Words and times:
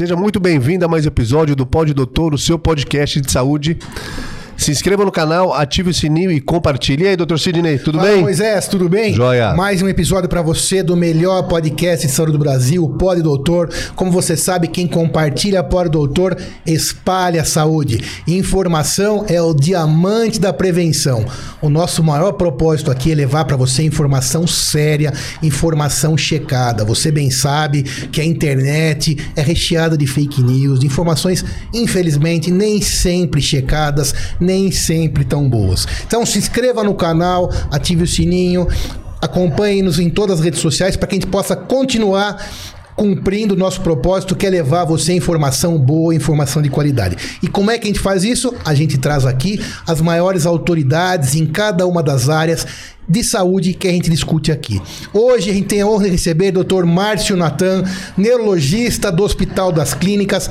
Seja 0.00 0.16
muito 0.16 0.40
bem-vindo 0.40 0.82
a 0.82 0.88
mais 0.88 1.04
um 1.04 1.08
episódio 1.08 1.54
do 1.54 1.66
Pod 1.66 1.92
Doutor, 1.92 2.32
o 2.32 2.38
seu 2.38 2.58
podcast 2.58 3.20
de 3.20 3.30
saúde. 3.30 3.76
Se 4.60 4.70
inscreva 4.70 5.06
no 5.06 5.10
canal, 5.10 5.54
ative 5.54 5.88
o 5.88 5.94
sininho 5.94 6.30
e 6.30 6.38
compartilhe. 6.38 7.04
E 7.04 7.08
aí, 7.08 7.16
doutor 7.16 7.40
Sidney, 7.40 7.78
tudo 7.78 7.96
Fala, 7.96 8.10
bem? 8.10 8.20
Moisés, 8.20 8.68
tudo 8.68 8.90
bem? 8.90 9.14
Joia. 9.14 9.54
Mais 9.54 9.80
um 9.80 9.88
episódio 9.88 10.28
para 10.28 10.42
você 10.42 10.82
do 10.82 10.94
melhor 10.94 11.48
podcast 11.48 12.06
de 12.06 12.12
saúde 12.12 12.32
do 12.32 12.38
Brasil, 12.38 12.84
o 12.84 12.90
Pod 12.90 13.22
Doutor. 13.22 13.70
Como 13.96 14.10
você 14.10 14.36
sabe, 14.36 14.68
quem 14.68 14.86
compartilha 14.86 15.64
Pod 15.64 15.88
Doutor 15.88 16.36
espalha 16.66 17.40
a 17.40 17.44
saúde. 17.44 18.04
Informação 18.28 19.24
é 19.28 19.40
o 19.40 19.54
diamante 19.54 20.38
da 20.38 20.52
prevenção. 20.52 21.24
O 21.62 21.70
nosso 21.70 22.04
maior 22.04 22.32
propósito 22.32 22.90
aqui 22.90 23.12
é 23.12 23.14
levar 23.14 23.46
para 23.46 23.56
você 23.56 23.82
informação 23.82 24.46
séria, 24.46 25.10
informação 25.42 26.18
checada. 26.18 26.84
Você 26.84 27.10
bem 27.10 27.30
sabe 27.30 27.82
que 27.82 28.20
a 28.20 28.24
internet 28.26 29.16
é 29.34 29.40
recheada 29.40 29.96
de 29.96 30.06
fake 30.06 30.42
news, 30.42 30.80
de 30.80 30.86
informações, 30.86 31.42
infelizmente, 31.72 32.50
nem 32.50 32.82
sempre 32.82 33.40
checadas, 33.40 34.14
nem 34.38 34.49
sempre 34.72 35.24
tão 35.24 35.48
boas. 35.48 35.86
Então 36.06 36.24
se 36.24 36.38
inscreva 36.38 36.82
no 36.82 36.94
canal, 36.94 37.50
ative 37.70 38.04
o 38.04 38.06
sininho, 38.06 38.66
acompanhe-nos 39.20 39.98
em 39.98 40.08
todas 40.08 40.38
as 40.38 40.44
redes 40.44 40.60
sociais 40.60 40.96
para 40.96 41.06
que 41.06 41.14
a 41.14 41.18
gente 41.18 41.28
possa 41.28 41.54
continuar 41.54 42.36
cumprindo 43.00 43.54
o 43.54 43.56
nosso 43.56 43.80
propósito, 43.80 44.36
que 44.36 44.46
é 44.46 44.50
levar 44.50 44.84
você 44.84 45.14
informação 45.14 45.78
boa, 45.78 46.14
informação 46.14 46.60
de 46.60 46.68
qualidade. 46.68 47.16
E 47.42 47.48
como 47.48 47.70
é 47.70 47.78
que 47.78 47.84
a 47.84 47.86
gente 47.86 47.98
faz 47.98 48.24
isso? 48.24 48.54
A 48.62 48.74
gente 48.74 48.98
traz 48.98 49.24
aqui 49.24 49.58
as 49.86 50.02
maiores 50.02 50.44
autoridades 50.44 51.34
em 51.34 51.46
cada 51.46 51.86
uma 51.86 52.02
das 52.02 52.28
áreas 52.28 52.66
de 53.08 53.24
saúde 53.24 53.72
que 53.72 53.88
a 53.88 53.90
gente 53.90 54.10
discute 54.10 54.52
aqui. 54.52 54.78
Hoje 55.14 55.48
a 55.48 55.54
gente 55.54 55.68
tem 55.68 55.80
a 55.80 55.86
honra 55.86 56.04
de 56.04 56.10
receber 56.10 56.54
o 56.54 56.62
Dr. 56.62 56.84
Márcio 56.84 57.38
Natan, 57.38 57.84
neurologista 58.18 59.10
do 59.10 59.24
Hospital 59.24 59.72
das 59.72 59.94
Clínicas, 59.94 60.48
uh, 60.48 60.50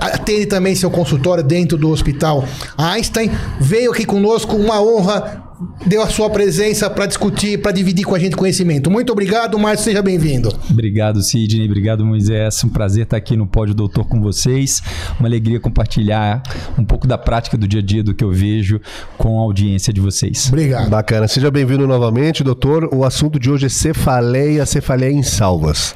atende 0.00 0.46
também 0.46 0.74
seu 0.74 0.90
consultório 0.90 1.44
dentro 1.44 1.76
do 1.76 1.90
Hospital 1.90 2.42
Einstein, 2.78 3.30
veio 3.60 3.92
aqui 3.92 4.06
conosco, 4.06 4.56
uma 4.56 4.80
honra 4.80 5.45
deu 5.86 6.02
a 6.02 6.08
sua 6.08 6.28
presença 6.28 6.88
para 6.90 7.06
discutir, 7.06 7.60
para 7.60 7.72
dividir 7.72 8.04
com 8.04 8.14
a 8.14 8.18
gente 8.18 8.36
conhecimento. 8.36 8.90
Muito 8.90 9.12
obrigado, 9.12 9.58
Márcio, 9.58 9.84
seja 9.84 10.02
bem-vindo. 10.02 10.50
Obrigado, 10.70 11.22
Sidney, 11.22 11.66
obrigado, 11.66 12.04
Moisés. 12.04 12.62
Um 12.64 12.68
prazer 12.68 13.04
estar 13.04 13.16
aqui 13.16 13.36
no 13.36 13.46
Pódio 13.46 13.74
Doutor 13.74 14.04
com 14.04 14.20
vocês. 14.20 14.82
Uma 15.18 15.28
alegria 15.28 15.58
compartilhar 15.60 16.42
um 16.78 16.84
pouco 16.84 17.06
da 17.06 17.16
prática 17.16 17.56
do 17.56 17.66
dia 17.66 17.80
a 17.80 17.82
dia 17.82 18.02
do 18.02 18.14
que 18.14 18.24
eu 18.24 18.30
vejo 18.30 18.80
com 19.16 19.38
a 19.38 19.42
audiência 19.42 19.92
de 19.92 20.00
vocês. 20.00 20.48
Obrigado. 20.48 20.90
Bacana. 20.90 21.28
Seja 21.28 21.50
bem-vindo 21.50 21.86
novamente, 21.86 22.44
doutor. 22.44 22.88
O 22.92 23.04
assunto 23.04 23.38
de 23.38 23.50
hoje 23.50 23.66
é 23.66 23.70
cefaleia, 23.70 24.66
cefaleia 24.66 25.12
em 25.12 25.22
salvas. 25.22 25.94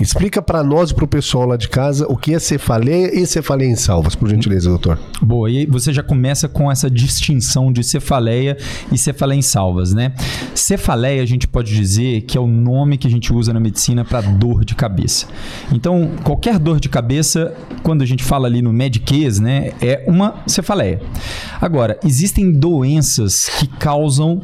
Explica 0.00 0.42
para 0.42 0.62
nós 0.62 0.90
e 0.90 0.94
para 0.94 1.04
o 1.04 1.08
pessoal 1.08 1.46
lá 1.46 1.56
de 1.56 1.68
casa 1.68 2.06
o 2.08 2.16
que 2.16 2.34
é 2.34 2.38
cefaleia 2.38 3.18
e 3.18 3.26
cefaleia 3.26 3.68
em 3.68 3.76
salvas, 3.76 4.14
por 4.14 4.28
gentileza, 4.28 4.68
doutor. 4.68 4.98
Boa, 5.20 5.50
e 5.50 5.66
você 5.66 5.92
já 5.92 6.02
começa 6.02 6.48
com 6.48 6.70
essa 6.70 6.90
distinção 6.90 7.72
de 7.72 7.82
cefaleia 7.82 8.56
e 8.92 8.98
cefaleia 8.98 9.38
em 9.38 9.42
salvas, 9.42 9.92
né? 9.92 10.12
Cefaleia 10.54 11.22
a 11.22 11.26
gente 11.26 11.46
pode 11.46 11.74
dizer 11.74 12.22
que 12.22 12.36
é 12.36 12.40
o 12.40 12.46
nome 12.46 12.98
que 12.98 13.06
a 13.06 13.10
gente 13.10 13.32
usa 13.32 13.52
na 13.52 13.60
medicina 13.60 14.04
para 14.04 14.20
dor 14.20 14.64
de 14.64 14.74
cabeça. 14.74 15.26
Então, 15.72 16.10
qualquer 16.22 16.58
dor 16.58 16.80
de 16.80 16.88
cabeça, 16.88 17.54
quando 17.82 18.02
a 18.02 18.06
gente 18.06 18.22
fala 18.22 18.46
ali 18.46 18.62
no 18.62 18.72
Medicase, 18.72 19.42
né, 19.42 19.72
é 19.80 20.04
uma 20.06 20.42
cefaleia. 20.46 21.00
Agora, 21.60 21.98
existem 22.04 22.52
doenças 22.52 23.48
que 23.58 23.66
causam 23.66 24.40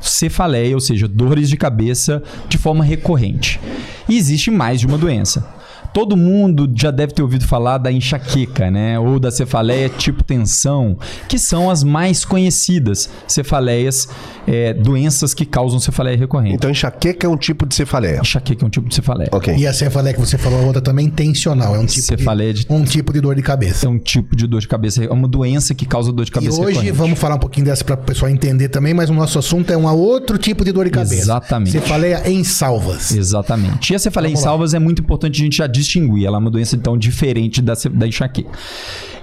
cefaleia, 0.00 0.74
ou 0.74 0.80
seja, 0.80 1.08
dores 1.08 1.48
de 1.48 1.56
cabeça 1.56 2.22
de 2.48 2.58
forma 2.58 2.84
recorrente. 2.84 3.60
E 4.08 4.16
existe 4.16 4.50
mais 4.50 4.80
de 4.80 4.86
uma 4.86 4.96
doença. 4.96 5.44
Todo 5.92 6.16
mundo 6.16 6.70
já 6.74 6.90
deve 6.90 7.12
ter 7.12 7.22
ouvido 7.22 7.46
falar 7.46 7.78
da 7.78 7.90
enxaqueca, 7.90 8.70
né? 8.70 8.98
Ou 8.98 9.18
da 9.18 9.30
cefaleia 9.30 9.88
tipo 9.88 10.22
tensão, 10.22 10.96
que 11.28 11.38
são 11.38 11.70
as 11.70 11.82
mais 11.82 12.24
conhecidas 12.24 13.08
cefaleias, 13.26 14.08
é, 14.46 14.72
doenças 14.74 15.34
que 15.34 15.44
causam 15.44 15.78
cefaleia 15.80 16.16
recorrente. 16.16 16.54
Então, 16.56 16.70
enxaqueca 16.70 17.26
é 17.26 17.30
um 17.30 17.36
tipo 17.36 17.66
de 17.66 17.74
cefaleia. 17.74 18.20
Enxaqueca 18.20 18.64
é 18.64 18.66
um 18.66 18.70
tipo 18.70 18.88
de 18.88 18.94
cefaleia. 18.94 19.28
Ok. 19.32 19.54
E 19.56 19.66
a 19.66 19.72
cefaleia 19.72 20.14
que 20.14 20.20
você 20.20 20.36
falou, 20.38 20.60
a 20.60 20.62
outra 20.66 20.80
também 20.82 21.08
tensional, 21.08 21.74
é 21.74 21.78
um 21.78 21.86
tipo, 21.86 22.02
Cefaleia 22.06 22.52
de, 22.54 22.64
de- 22.66 22.72
um 22.72 22.84
tipo 22.84 23.12
de 23.12 23.20
dor 23.20 23.34
de 23.34 23.42
cabeça. 23.42 23.86
É 23.86 23.88
um 23.88 23.98
tipo 23.98 24.36
de 24.36 24.46
dor 24.46 24.60
de 24.60 24.68
cabeça, 24.68 25.04
é 25.04 25.10
uma 25.10 25.28
doença 25.28 25.74
que 25.74 25.86
causa 25.86 26.12
dor 26.12 26.24
de 26.24 26.30
E 26.30 26.34
cabeça 26.34 26.60
hoje 26.60 26.68
recorrente. 26.74 26.92
vamos 26.92 27.18
falar 27.18 27.34
um 27.36 27.38
pouquinho 27.40 27.66
dessa 27.66 27.84
para 27.84 27.94
o 27.94 27.98
pessoal 27.98 28.30
entender 28.30 28.68
também, 28.68 28.94
mas 28.94 29.10
o 29.10 29.14
nosso 29.14 29.38
assunto 29.38 29.72
é 29.72 29.76
um 29.76 29.86
outro 29.86 30.38
tipo 30.38 30.64
de 30.64 30.72
dor 30.72 30.84
de 30.84 30.90
cabeça. 30.90 31.14
Exatamente. 31.14 31.70
Cefaleia 31.72 32.22
em 32.30 32.44
salvas. 32.44 33.12
Exatamente. 33.12 33.92
E 33.92 33.96
a 33.96 33.98
cefaleia 33.98 34.30
em 34.30 34.34
Vamos 34.34 34.44
lá. 34.44 34.50
salvas 34.50 34.74
é 34.74 34.78
muito 34.78 35.02
importante 35.02 35.40
a 35.40 35.44
gente 35.44 35.56
já 35.56 35.66
distinguir. 35.78 36.26
Ela 36.26 36.36
é 36.36 36.40
uma 36.40 36.50
doença, 36.50 36.76
então, 36.76 36.96
diferente 36.96 37.62
da, 37.62 37.74
da 37.92 38.06
enxaqueca. 38.06 38.50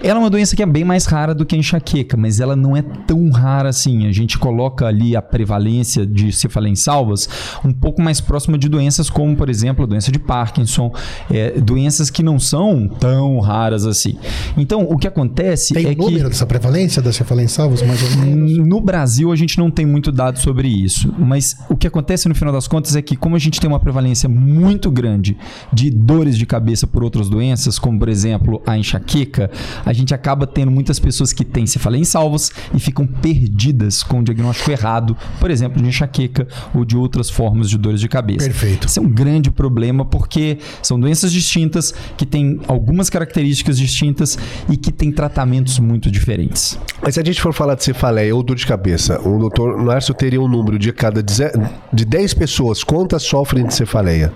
Ela 0.03 0.19
é 0.19 0.21
uma 0.21 0.29
doença 0.29 0.55
que 0.55 0.61
é 0.61 0.65
bem 0.65 0.83
mais 0.83 1.05
rara 1.05 1.33
do 1.33 1.45
que 1.45 1.55
a 1.55 1.57
enxaqueca, 1.57 2.15
mas 2.15 2.39
ela 2.39 2.55
não 2.55 2.75
é 2.75 2.81
tão 2.81 3.29
rara 3.29 3.69
assim. 3.69 4.05
A 4.05 4.11
gente 4.11 4.37
coloca 4.37 4.85
ali 4.85 5.15
a 5.15 5.21
prevalência 5.21 6.05
de 6.05 6.31
cefaleia 6.31 6.71
em 6.71 6.75
salvas 6.75 7.27
um 7.63 7.71
pouco 7.71 8.01
mais 8.01 8.21
próxima 8.21 8.57
de 8.57 8.69
doenças 8.69 9.09
como, 9.09 9.35
por 9.35 9.49
exemplo, 9.49 9.83
a 9.83 9.87
doença 9.87 10.11
de 10.11 10.19
Parkinson, 10.19 10.93
é, 11.31 11.59
doenças 11.59 12.09
que 12.09 12.21
não 12.21 12.39
são 12.39 12.87
tão 12.87 13.39
raras 13.39 13.85
assim. 13.85 14.17
Então, 14.57 14.83
o 14.83 14.97
que 14.97 15.07
acontece 15.07 15.73
Tem 15.73 15.87
é 15.87 15.91
o 15.91 15.95
número 15.95 16.25
que... 16.25 16.29
dessa 16.29 16.45
prevalência 16.45 17.01
da 17.01 17.11
cefaleia 17.11 17.45
em 17.45 17.49
salvas, 17.49 17.81
mais 17.81 18.03
ou 18.03 18.23
menos? 18.23 18.57
No 18.57 18.81
Brasil, 18.81 19.31
a 19.31 19.35
gente 19.35 19.57
não 19.57 19.71
tem 19.71 19.85
muito 19.85 20.11
dado 20.11 20.39
sobre 20.39 20.67
isso. 20.67 21.13
Mas 21.17 21.55
o 21.69 21.75
que 21.75 21.87
acontece 21.87 22.27
no 22.27 22.35
final 22.35 22.53
das 22.53 22.67
contas 22.67 22.95
é 22.95 23.01
que, 23.01 23.15
como 23.15 23.35
a 23.35 23.39
gente 23.39 23.59
tem 23.59 23.67
uma 23.67 23.79
prevalência 23.79 24.29
muito 24.29 24.91
grande 24.91 25.37
de 25.73 25.89
dores 25.89 26.37
de 26.37 26.44
cabeça 26.45 26.87
por 26.87 27.03
outras 27.03 27.29
doenças, 27.29 27.79
como 27.79 27.99
por 27.99 28.09
exemplo 28.09 28.61
a 28.65 28.77
enxaqueca, 28.77 29.49
a 29.85 29.93
gente 29.93 30.13
acaba 30.13 30.45
tendo 30.45 30.71
muitas 30.71 30.99
pessoas 30.99 31.33
que 31.33 31.43
têm 31.43 31.65
cefaleia 31.65 32.01
em 32.01 32.05
salvos 32.05 32.51
e 32.73 32.79
ficam 32.79 33.05
perdidas 33.05 34.03
com 34.03 34.19
o 34.19 34.23
diagnóstico 34.23 34.71
errado, 34.71 35.17
por 35.39 35.51
exemplo, 35.51 35.81
de 35.81 35.87
enxaqueca 35.87 36.47
ou 36.73 36.85
de 36.85 36.97
outras 36.97 37.29
formas 37.29 37.69
de 37.69 37.77
dores 37.77 37.99
de 37.99 38.07
cabeça. 38.07 38.45
Perfeito. 38.45 38.87
Isso 38.87 38.99
é 38.99 39.01
um 39.01 39.09
grande 39.09 39.51
problema 39.51 40.05
porque 40.05 40.57
são 40.81 40.99
doenças 40.99 41.31
distintas 41.31 41.93
que 42.17 42.25
têm 42.25 42.59
algumas 42.67 43.09
características 43.09 43.77
distintas 43.77 44.37
e 44.69 44.77
que 44.77 44.91
têm 44.91 45.11
tratamentos 45.11 45.79
muito 45.79 46.09
diferentes. 46.11 46.79
Mas 47.01 47.15
se 47.15 47.19
a 47.19 47.23
gente 47.23 47.41
for 47.41 47.53
falar 47.53 47.75
de 47.75 47.83
cefaleia 47.83 48.35
ou 48.35 48.43
dor 48.43 48.55
de 48.55 48.65
cabeça, 48.65 49.19
o 49.21 49.37
doutor 49.39 49.77
Márcio 49.77 50.13
teria 50.13 50.41
um 50.41 50.47
número 50.47 50.79
de 50.79 50.91
cada 50.91 51.23
de 51.23 52.05
10 52.05 52.33
pessoas, 52.33 52.83
quantas 52.83 53.23
sofrem 53.23 53.65
de 53.65 53.73
cefaleia? 53.73 54.31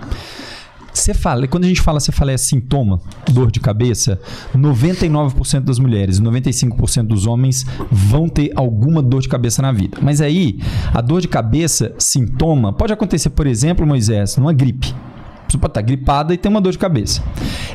Cefaleia, 0.94 1.48
quando 1.48 1.66
a 1.66 1.68
gente 1.68 1.82
fala 1.82 2.00
cefaleia 2.00 2.38
sintoma, 2.38 3.00
dor 3.32 3.52
de 3.52 3.60
cabeça, 3.60 4.20
99% 4.56 5.62
das 5.62 5.80
mulheres, 5.80 6.20
95% 6.20 7.08
dos 7.08 7.26
homens 7.26 7.66
vão 7.92 8.28
ter 8.28 8.52
alguma 8.56 9.02
dor 9.02 9.22
de 9.22 9.30
cabeça 9.30 9.62
na 9.62 9.72
vida. 9.72 9.98
Mas 10.02 10.22
aí, 10.22 10.60
a 10.94 11.02
dor 11.02 11.22
de 11.22 11.28
cabeça 11.28 11.94
sintoma 11.98 12.74
pode 12.74 12.94
acontecer, 12.94 13.30
por 13.30 13.48
exemplo, 13.48 13.86
Moisés, 13.86 14.38
numa 14.38 14.54
gripe. 14.54 14.94
A 15.50 15.52
pessoa 15.52 15.62
pode 15.62 15.72
estar 15.72 15.82
gripada 15.82 16.32
e 16.32 16.38
ter 16.38 16.48
uma 16.48 16.62
dor 16.62 16.72
de 16.72 16.78
cabeça. 16.78 17.24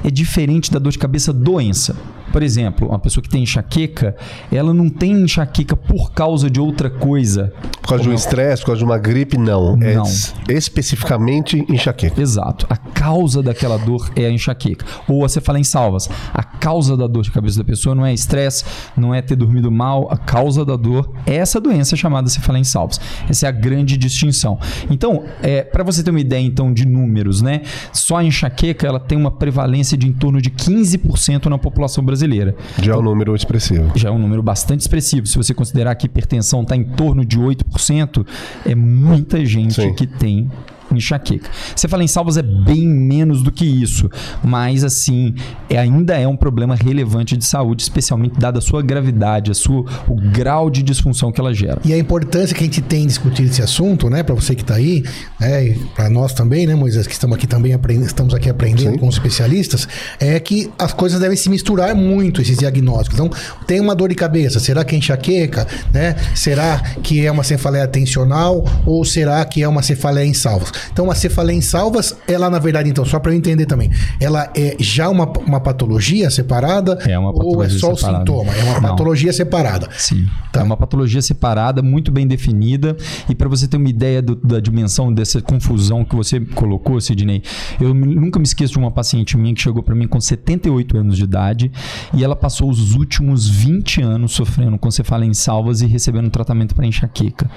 É 0.04 0.08
diferente 0.10 0.70
da 0.70 0.78
dor 0.78 0.92
de 0.92 0.98
cabeça 0.98 1.32
doença. 1.32 1.96
Por 2.30 2.42
exemplo, 2.42 2.88
uma 2.88 2.98
pessoa 2.98 3.22
que 3.22 3.28
tem 3.28 3.42
enxaqueca, 3.44 4.16
ela 4.50 4.74
não 4.74 4.88
tem 4.88 5.12
enxaqueca 5.12 5.76
por 5.76 6.10
causa 6.12 6.50
de 6.50 6.60
outra 6.60 6.90
coisa. 6.90 7.52
Por 7.80 7.88
causa 7.90 8.02
de 8.04 8.10
um 8.10 8.14
estresse, 8.14 8.62
por 8.62 8.66
causa 8.68 8.78
de 8.80 8.84
uma 8.84 8.98
gripe? 8.98 9.38
Não. 9.38 9.76
É 9.80 9.94
Não. 9.94 10.02
es- 10.02 10.34
especificamente 10.48 11.64
enxaqueca. 11.68 12.20
Exato. 12.20 12.66
A 12.68 12.76
causa 12.76 13.40
daquela 13.42 13.76
dor 13.78 14.10
é 14.16 14.26
a 14.26 14.30
enxaqueca. 14.30 14.84
Ou 15.08 15.24
a 15.24 15.28
cefaleia 15.28 15.60
em 15.60 15.64
salvas. 15.64 16.08
A 16.32 16.42
causa 16.42 16.96
da 16.96 17.06
dor 17.06 17.22
de 17.22 17.30
cabeça 17.30 17.58
da 17.58 17.64
pessoa 17.64 17.94
não 17.94 18.04
é 18.04 18.12
estresse, 18.12 18.64
não 18.96 19.14
é 19.14 19.22
ter 19.22 19.36
dormido 19.36 19.70
mal. 19.70 20.08
A 20.10 20.16
causa 20.16 20.64
da 20.64 20.74
dor 20.76 21.12
é 21.26 21.36
essa 21.36 21.60
doença 21.60 21.94
chamada 21.94 22.28
cefaleia 22.28 22.62
em 22.62 22.64
salvas. 22.64 23.00
Essa 23.28 23.46
é 23.46 23.48
a 23.48 23.52
grande 23.52 23.96
distinção. 23.96 24.58
Então, 24.90 25.24
é, 25.40 25.62
para 25.62 25.84
você 25.84 26.02
ter 26.02 26.10
uma 26.10 26.20
ideia 26.20 26.42
então 26.44 26.72
de 26.72 26.84
números, 26.86 27.42
né? 27.42 27.62
Só 27.92 28.16
a 28.16 28.24
enxaqueca 28.24 28.86
ela 28.86 29.00
tem 29.00 29.16
uma 29.16 29.30
prevalência 29.30 29.96
de 29.96 30.06
em 30.06 30.12
torno 30.12 30.40
de 30.40 30.50
15% 30.50 31.46
na 31.46 31.58
população 31.58 32.04
brasileira. 32.04 32.54
Já 32.80 32.94
é 32.94 32.96
um 32.96 33.02
número 33.02 33.34
expressivo. 33.34 33.92
Já 33.96 34.08
é 34.08 34.12
um 34.12 34.18
número 34.18 34.42
bastante 34.42 34.80
expressivo. 34.80 35.26
Se 35.26 35.36
você 35.36 35.54
considerar 35.54 35.94
que 35.94 36.06
hipertensão 36.06 36.62
está 36.62 36.76
em 36.76 36.84
torno 36.84 37.24
de 37.24 37.38
8%, 37.38 38.26
é 38.66 38.74
muita 38.74 39.44
gente 39.44 39.74
Sim. 39.74 39.94
que 39.94 40.06
tem 40.06 40.50
enxaqueca. 40.98 41.50
Você 41.74 41.88
fala 41.88 42.02
em 42.02 42.08
salvas 42.08 42.36
é 42.36 42.42
bem 42.42 42.86
menos 42.86 43.42
do 43.42 43.50
que 43.50 43.64
isso, 43.64 44.10
mas 44.42 44.84
assim, 44.84 45.34
é, 45.68 45.78
ainda 45.78 46.14
é 46.18 46.26
um 46.26 46.36
problema 46.36 46.74
relevante 46.74 47.36
de 47.36 47.44
saúde, 47.44 47.82
especialmente 47.82 48.38
dada 48.38 48.58
a 48.58 48.62
sua 48.62 48.82
gravidade, 48.82 49.50
a 49.50 49.54
sua, 49.54 49.84
o 50.08 50.14
grau 50.14 50.70
de 50.70 50.82
disfunção 50.82 51.32
que 51.32 51.40
ela 51.40 51.52
gera. 51.52 51.80
E 51.84 51.92
a 51.92 51.98
importância 51.98 52.54
que 52.54 52.62
a 52.62 52.66
gente 52.66 52.80
tem 52.80 53.04
em 53.04 53.06
discutir 53.06 53.44
esse 53.44 53.62
assunto, 53.62 54.08
né, 54.08 54.22
para 54.22 54.34
você 54.34 54.54
que 54.54 54.62
está 54.62 54.74
aí, 54.74 55.04
né, 55.40 55.66
e 55.66 55.74
para 55.94 56.08
nós 56.10 56.32
também, 56.32 56.66
né, 56.66 56.74
Moisés, 56.74 57.06
que 57.06 57.12
estamos 57.12 57.36
aqui 57.36 57.46
também 57.46 57.72
aprendendo, 57.72 58.06
estamos 58.06 58.34
aqui 58.34 58.48
aprendendo 58.48 58.92
Sim. 58.92 58.98
com 58.98 59.08
os 59.08 59.14
especialistas, 59.14 59.88
é 60.18 60.38
que 60.40 60.70
as 60.78 60.92
coisas 60.92 61.20
devem 61.20 61.36
se 61.36 61.48
misturar 61.48 61.94
muito 61.94 62.40
esses 62.40 62.58
diagnósticos. 62.58 63.18
Então, 63.18 63.30
tem 63.66 63.80
uma 63.80 63.94
dor 63.94 64.08
de 64.08 64.14
cabeça, 64.14 64.60
será 64.60 64.84
que 64.84 64.94
é 64.94 64.98
enxaqueca, 64.98 65.66
né? 65.92 66.16
Será 66.34 66.80
que 67.02 67.24
é 67.24 67.30
uma 67.30 67.44
cefaleia 67.44 67.86
tensional 67.86 68.64
ou 68.84 69.04
será 69.04 69.44
que 69.44 69.62
é 69.62 69.68
uma 69.68 69.82
cefaleia 69.82 70.26
em 70.26 70.34
salvos? 70.34 70.72
Então, 70.92 71.10
a 71.10 71.14
cefaleia 71.14 71.56
em 71.56 71.60
salvas, 71.60 72.16
ela, 72.26 72.48
na 72.50 72.58
verdade, 72.58 72.88
então, 72.90 73.04
só 73.04 73.18
para 73.18 73.32
eu 73.32 73.36
entender 73.36 73.66
também, 73.66 73.90
ela 74.20 74.50
é 74.56 74.76
já 74.78 75.08
uma, 75.08 75.26
uma 75.46 75.60
patologia 75.60 76.30
separada? 76.30 76.98
É 77.06 77.18
uma 77.18 77.30
Ou 77.30 77.62
é 77.62 77.68
patologia 77.68 77.78
só 77.78 77.94
separada. 77.94 78.16
o 78.16 78.18
sintoma? 78.26 78.52
É 78.56 78.62
uma 78.64 78.74
Não. 78.80 78.88
patologia 78.90 79.32
separada. 79.32 79.88
Sim. 79.96 80.26
Tá. 80.52 80.60
É 80.60 80.62
uma 80.62 80.76
patologia 80.76 81.20
separada, 81.22 81.82
muito 81.82 82.10
bem 82.12 82.26
definida. 82.26 82.96
E 83.28 83.34
para 83.34 83.48
você 83.48 83.66
ter 83.66 83.76
uma 83.76 83.88
ideia 83.88 84.22
do- 84.22 84.36
da 84.36 84.60
dimensão 84.60 85.12
dessa 85.12 85.40
confusão 85.42 86.04
que 86.04 86.14
você 86.14 86.40
colocou, 86.40 87.00
Sidney, 87.00 87.42
eu 87.80 87.92
nunca 87.94 88.38
me 88.38 88.44
esqueço 88.44 88.74
de 88.74 88.78
uma 88.78 88.90
paciente 88.90 89.36
minha 89.36 89.54
que 89.54 89.60
chegou 89.62 89.82
para 89.82 89.94
mim 89.94 90.06
com 90.06 90.20
78 90.20 90.96
anos 90.96 91.16
de 91.16 91.24
idade 91.24 91.72
e 92.12 92.22
ela 92.22 92.36
passou 92.36 92.70
os 92.70 92.94
últimos 92.94 93.48
20 93.48 94.00
anos 94.02 94.32
sofrendo 94.32 94.78
com 94.78 94.90
cefaleia 94.90 95.28
em 95.28 95.34
salvas 95.34 95.80
e 95.80 95.86
recebendo 95.86 96.30
tratamento 96.30 96.74
para 96.74 96.86
enxaqueca. 96.86 97.50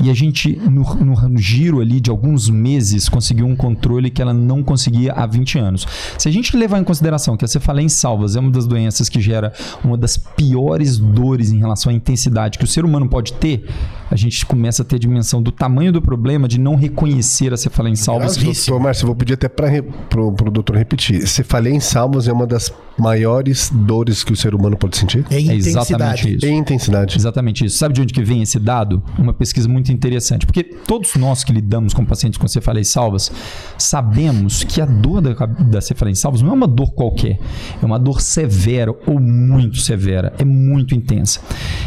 E 0.00 0.10
a 0.10 0.14
gente, 0.14 0.56
no, 0.70 0.82
no- 0.94 1.28
no 1.28 1.38
giro 1.38 1.80
ali 1.80 2.00
de 2.00 2.10
alguns 2.10 2.48
meses, 2.48 2.67
conseguiu 3.10 3.46
um 3.46 3.56
controle 3.56 4.10
que 4.10 4.20
ela 4.20 4.32
não 4.34 4.62
conseguia 4.62 5.12
há 5.12 5.26
20 5.26 5.58
anos. 5.58 5.86
Se 6.16 6.28
a 6.28 6.32
gente 6.32 6.56
levar 6.56 6.78
em 6.78 6.84
consideração 6.84 7.36
que 7.36 7.44
a 7.44 7.48
cefaleia 7.48 7.84
em 7.84 7.88
salvas 7.88 8.36
é 8.36 8.40
uma 8.40 8.50
das 8.50 8.66
doenças 8.66 9.08
que 9.08 9.20
gera 9.20 9.52
uma 9.84 9.96
das 9.96 10.16
piores 10.16 10.98
dores 10.98 11.50
em 11.52 11.58
relação 11.58 11.90
à 11.90 11.94
intensidade 11.94 12.58
que 12.58 12.64
o 12.64 12.68
ser 12.68 12.84
humano 12.84 13.08
pode 13.08 13.32
ter, 13.34 13.68
a 14.10 14.16
gente 14.16 14.44
começa 14.46 14.82
a 14.82 14.84
ter 14.84 14.96
a 14.96 14.98
dimensão 14.98 15.42
do 15.42 15.52
tamanho 15.52 15.92
do 15.92 16.00
problema 16.00 16.48
de 16.48 16.58
não 16.58 16.74
reconhecer 16.76 17.52
a 17.52 17.56
cefaleia 17.56 17.92
em 17.92 17.96
salvas. 17.96 18.36
Doutor 18.36 18.80
Márcio, 18.80 19.04
eu 19.04 19.06
vou 19.08 19.16
pedir 19.16 19.34
até 19.34 19.48
para 19.48 19.82
pro, 20.08 20.32
pro 20.32 20.50
doutor 20.50 20.76
repetir. 20.76 21.26
Cefaleia 21.26 21.74
em 21.74 21.80
salvos 21.80 22.26
é 22.28 22.32
uma 22.32 22.46
das 22.46 22.72
maiores 22.98 23.70
dores 23.72 24.24
que 24.24 24.32
o 24.32 24.36
ser 24.36 24.54
humano 24.54 24.76
pode 24.76 24.96
sentir? 24.96 25.24
É, 25.30 25.36
É 25.36 25.40
intensidade. 25.40 25.68
exatamente 25.68 26.36
isso. 26.36 26.46
Em 26.46 26.58
intensidade. 26.58 27.16
Exatamente 27.16 27.64
isso. 27.64 27.78
Sabe 27.78 27.94
de 27.94 28.00
onde 28.00 28.12
que 28.12 28.22
vem 28.22 28.42
esse 28.42 28.58
dado? 28.58 29.02
Uma 29.18 29.32
pesquisa 29.32 29.68
muito 29.68 29.92
interessante. 29.92 30.44
Porque 30.46 30.64
todos 30.64 31.14
nós 31.14 31.44
que 31.44 31.52
lidamos 31.52 31.94
com 31.94 32.04
pacientes 32.04 32.38
com 32.38 32.48
cefaleia 32.60 32.84
salvas 32.84 33.30
sabemos 33.78 34.64
que 34.64 34.80
a 34.80 34.86
dor 34.86 35.20
da, 35.20 35.46
da 35.46 35.80
cefaleia 35.80 36.12
em 36.12 36.16
salvas 36.16 36.42
não 36.42 36.50
é 36.50 36.54
uma 36.54 36.66
dor 36.66 36.92
qualquer. 36.92 37.38
É 37.80 37.86
uma 37.86 37.98
dor 37.98 38.20
severa 38.20 38.94
ou 39.06 39.20
muito 39.20 39.78
severa. 39.78 40.32
É 40.38 40.44
muito 40.44 40.94
intensa. 40.94 41.40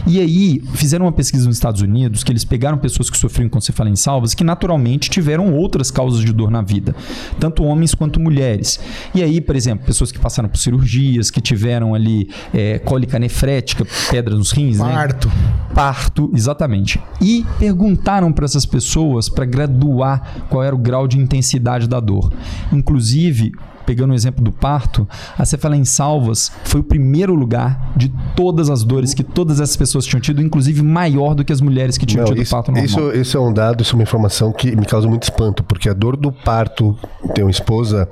E 0.08 0.20
aí, 0.20 0.62
fizeram 0.74 1.06
uma 1.06 1.12
pesquisa 1.12 1.46
nos 1.46 1.58
Estados 1.58 1.82
Unidos 1.82 2.24
que 2.24 2.32
eles 2.32 2.46
pegaram 2.46 2.78
pessoas 2.78 3.10
que 3.10 3.18
sofriam 3.18 3.50
com 3.50 3.60
cefaleia 3.60 3.96
salvas 3.96 4.34
que 4.34 4.44
naturalmente 4.44 5.10
tiveram 5.10 5.54
outras 5.54 5.92
causas 5.92 6.22
de 6.22 6.32
dor 6.32 6.50
na 6.50 6.62
vida. 6.62 6.96
Tanto 7.40 7.64
homens 7.64 7.94
quanto 7.94 8.20
mulheres. 8.20 8.80
E 9.14 9.22
aí, 9.22 9.42
por 9.42 9.56
exemplo, 9.56 9.86
pessoas 9.86 10.12
que 10.12 10.20
passaram 10.20 10.48
por 10.48 10.58
cirurgias, 10.58 11.30
que 11.30 11.42
tiveram 11.42 11.94
ali 11.94 12.30
é, 12.54 12.80
cólica 12.80 13.20
nefrética, 13.20 13.86
pedra 14.10 14.36
nos 14.36 14.52
rins, 14.52 14.80
né? 14.80 14.86
Parto. 14.86 15.32
Parto, 15.74 16.32
exatamente. 16.34 17.02
E 17.20 17.46
perguntaram 17.60 18.32
para 18.32 18.46
essas 18.46 18.66
pessoas 18.66 19.28
para 19.30 19.46
graduar 19.46 20.46
qual 20.52 20.62
era 20.62 20.76
o 20.76 20.78
grau 20.78 21.08
de 21.08 21.18
intensidade 21.18 21.88
da 21.88 22.02
dor. 22.02 22.32
Inclusive, 22.74 23.54
pegando 23.86 24.12
o 24.12 24.14
exemplo 24.14 24.44
do 24.44 24.52
parto, 24.52 25.08
a 25.38 25.46
cefaleia 25.46 25.80
em 25.80 25.86
salvas 25.86 26.52
foi 26.66 26.82
o 26.82 26.84
primeiro 26.84 27.34
lugar 27.34 27.92
de 27.96 28.12
todas 28.36 28.70
as 28.70 28.84
dores 28.84 29.14
que 29.14 29.24
todas 29.24 29.62
essas 29.62 29.78
pessoas 29.78 30.06
tinham 30.06 30.20
tido, 30.20 30.42
inclusive 30.42 30.84
maior 30.84 31.34
do 31.34 31.46
que 31.46 31.54
as 31.54 31.62
mulheres 31.62 31.98
que 31.98 32.06
tinham 32.06 32.24
Não, 32.24 32.32
tido 32.34 32.42
isso, 32.42 32.52
parto 32.52 32.72
normal. 32.72 32.86
isso, 32.86 33.12
isso 33.14 33.38
é 33.38 33.40
um 33.40 33.54
dado, 33.54 33.82
isso 33.82 33.94
é 33.94 33.96
uma 33.96 34.04
informação 34.04 34.52
que 34.52 34.76
me 34.76 34.86
causa 34.86 35.08
muito 35.08 35.24
espanto, 35.24 35.64
porque 35.64 35.90
a 35.90 35.94
dor 35.94 36.18
do 36.18 36.32
parto, 36.32 36.98
tenho 37.34 37.48
uma 37.48 37.52
esposa 37.52 38.10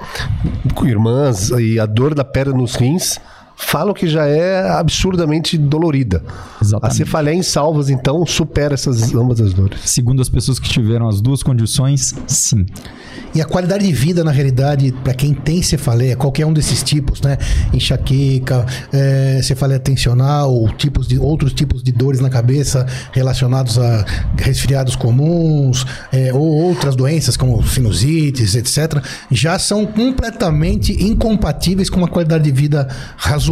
com 0.73 0.87
irmãs, 0.87 1.49
e 1.51 1.77
a 1.77 1.85
dor 1.85 2.15
da 2.15 2.23
pedra 2.23 2.53
nos 2.53 2.75
rins 2.75 3.19
falam 3.59 3.93
que 3.93 4.07
já 4.07 4.25
é 4.25 4.67
absurdamente 4.69 5.57
dolorida. 5.57 6.23
Exatamente. 6.61 6.93
A 6.93 6.95
cefaleia 6.95 7.35
em 7.35 7.43
salvas, 7.43 7.89
então, 7.89 8.25
supera 8.25 8.73
essas 8.73 9.13
ambas 9.13 9.41
as 9.41 9.53
dores. 9.53 9.81
Segundo 9.83 10.21
as 10.21 10.29
pessoas 10.29 10.57
que 10.57 10.69
tiveram 10.69 11.07
as 11.09 11.19
duas 11.19 11.43
condições, 11.43 12.15
sim. 12.25 12.65
E 13.35 13.41
a 13.41 13.45
qualidade 13.45 13.85
de 13.85 13.91
vida, 13.91 14.23
na 14.23 14.31
realidade, 14.31 14.93
para 15.03 15.13
quem 15.13 15.33
tem 15.33 15.61
cefaleia, 15.61 16.15
qualquer 16.15 16.45
um 16.45 16.53
desses 16.53 16.81
tipos, 16.81 17.21
né? 17.21 17.37
Enxaqueca, 17.73 18.65
é, 18.93 19.41
cefaleia 19.43 19.79
tensional, 19.79 20.67
tipos 20.77 21.07
de, 21.07 21.19
outros 21.19 21.53
tipos 21.53 21.83
de 21.83 21.91
dores 21.91 22.21
na 22.21 22.29
cabeça 22.29 22.87
relacionados 23.11 23.77
a 23.77 24.05
resfriados 24.37 24.95
comuns, 24.95 25.85
é, 26.11 26.33
ou 26.33 26.41
outras 26.41 26.95
doenças 26.95 27.35
como 27.35 27.61
sinusites, 27.67 28.55
etc., 28.55 29.03
já 29.29 29.59
são 29.59 29.85
completamente 29.85 30.93
incompatíveis 31.03 31.89
com 31.89 31.97
uma 31.97 32.07
qualidade 32.07 32.45
de 32.45 32.51
vida 32.51 32.87
razoável. 33.17 33.48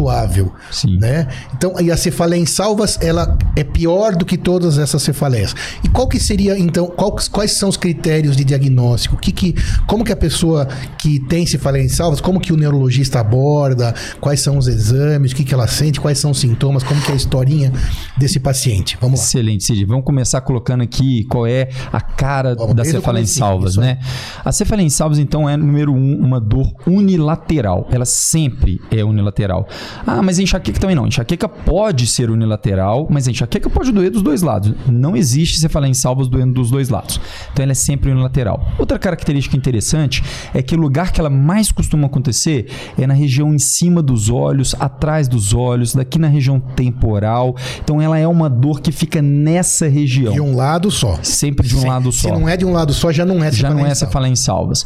Sim. 0.71 0.97
Né? 0.99 1.27
Então, 1.55 1.73
e 1.79 1.91
a 1.91 1.97
cefaleia 1.97 2.39
em 2.41 2.45
salvas, 2.45 2.97
ela 3.01 3.37
é 3.55 3.63
pior 3.63 4.15
do 4.15 4.25
que 4.25 4.37
todas 4.37 4.77
essas 4.77 5.01
cefaleias. 5.01 5.55
E 5.83 5.89
qual 5.89 6.07
que 6.07 6.19
seria, 6.19 6.57
então, 6.57 6.87
qual- 6.87 7.15
quais 7.31 7.51
são 7.51 7.69
os 7.69 7.77
critérios 7.77 8.35
de 8.37 8.43
diagnóstico? 8.43 9.17
Que 9.17 9.31
que, 9.31 9.55
como 9.87 10.03
que 10.03 10.11
a 10.11 10.15
pessoa 10.15 10.67
que 10.97 11.19
tem 11.27 11.45
cefaleia 11.45 11.83
em 11.83 11.89
salvas, 11.89 12.21
como 12.21 12.39
que 12.39 12.53
o 12.53 12.57
neurologista 12.57 13.19
aborda? 13.19 13.93
Quais 14.19 14.39
são 14.41 14.57
os 14.57 14.67
exames? 14.67 15.31
O 15.31 15.35
que 15.35 15.43
que 15.43 15.53
ela 15.53 15.67
sente? 15.67 15.99
Quais 15.99 16.17
são 16.19 16.31
os 16.31 16.39
sintomas? 16.39 16.83
Como 16.83 17.01
que 17.01 17.09
é 17.11 17.13
a 17.13 17.17
historinha 17.17 17.71
desse 18.17 18.39
paciente? 18.39 18.97
Vamos 19.01 19.19
lá. 19.19 19.25
Excelente, 19.25 19.63
Cid. 19.63 19.85
Vamos 19.85 20.03
começar 20.05 20.41
colocando 20.41 20.81
aqui 20.83 21.23
qual 21.25 21.45
é 21.47 21.69
a 21.91 22.01
cara 22.01 22.55
Vamos, 22.55 22.75
da 22.75 22.83
cefaleia 22.85 23.23
em 23.23 23.27
salvas, 23.27 23.75
né? 23.77 23.99
A 24.43 24.51
cefaleia 24.51 24.85
em 24.85 24.89
salvas, 24.89 25.19
então, 25.19 25.49
é, 25.49 25.55
número 25.57 25.91
um, 25.93 26.17
uma 26.19 26.39
dor 26.39 26.71
unilateral. 26.85 27.87
Ela 27.91 28.05
sempre 28.05 28.79
é 28.91 29.03
unilateral. 29.03 29.67
Ah, 30.05 30.21
mas 30.21 30.39
enxaqueca 30.39 30.79
também 30.79 30.95
não. 30.95 31.07
Enxaqueca 31.07 31.47
pode 31.49 32.07
ser 32.07 32.29
unilateral, 32.29 33.07
mas 33.09 33.27
enxaqueca 33.27 33.69
pode 33.69 33.91
doer 33.91 34.09
dos 34.11 34.21
dois 34.21 34.41
lados. 34.41 34.73
Não 34.87 35.15
existe 35.15 35.59
cefaleia 35.59 35.91
em 35.91 35.93
salvas 35.93 36.27
doendo 36.27 36.53
dos 36.53 36.69
dois 36.71 36.89
lados. 36.89 37.19
Então, 37.51 37.63
ela 37.63 37.71
é 37.71 37.75
sempre 37.75 38.11
unilateral. 38.11 38.65
Outra 38.79 38.97
característica 38.97 39.55
interessante 39.57 40.23
é 40.53 40.61
que 40.61 40.75
o 40.75 40.77
lugar 40.79 41.11
que 41.11 41.19
ela 41.19 41.29
mais 41.29 41.71
costuma 41.71 42.07
acontecer 42.07 42.67
é 42.97 43.05
na 43.05 43.13
região 43.13 43.53
em 43.53 43.59
cima 43.59 44.01
dos 44.01 44.29
olhos, 44.29 44.75
atrás 44.79 45.27
dos 45.27 45.53
olhos, 45.53 45.93
daqui 45.93 46.17
na 46.17 46.27
região 46.27 46.59
temporal. 46.59 47.55
Então, 47.83 48.01
ela 48.01 48.17
é 48.17 48.27
uma 48.27 48.49
dor 48.49 48.81
que 48.81 48.91
fica 48.91 49.21
nessa 49.21 49.87
região. 49.87 50.33
De 50.33 50.41
um 50.41 50.55
lado 50.55 50.89
só. 50.89 51.19
Sempre 51.21 51.67
de 51.67 51.75
um 51.75 51.81
Se- 51.81 51.87
lado 51.87 52.11
Se 52.11 52.19
só. 52.21 52.29
não 52.39 52.47
é 52.47 52.55
de 52.57 52.65
um 52.65 52.71
lado 52.71 52.93
só, 52.93 53.11
já 53.11 53.25
não 53.25 53.43
é 53.43 53.51
Já 53.51 53.69
não 53.69 53.79
é 53.79 53.81
salvas. 53.83 53.97
cefaleia 53.99 54.31
em 54.31 54.35
salvas. 54.35 54.85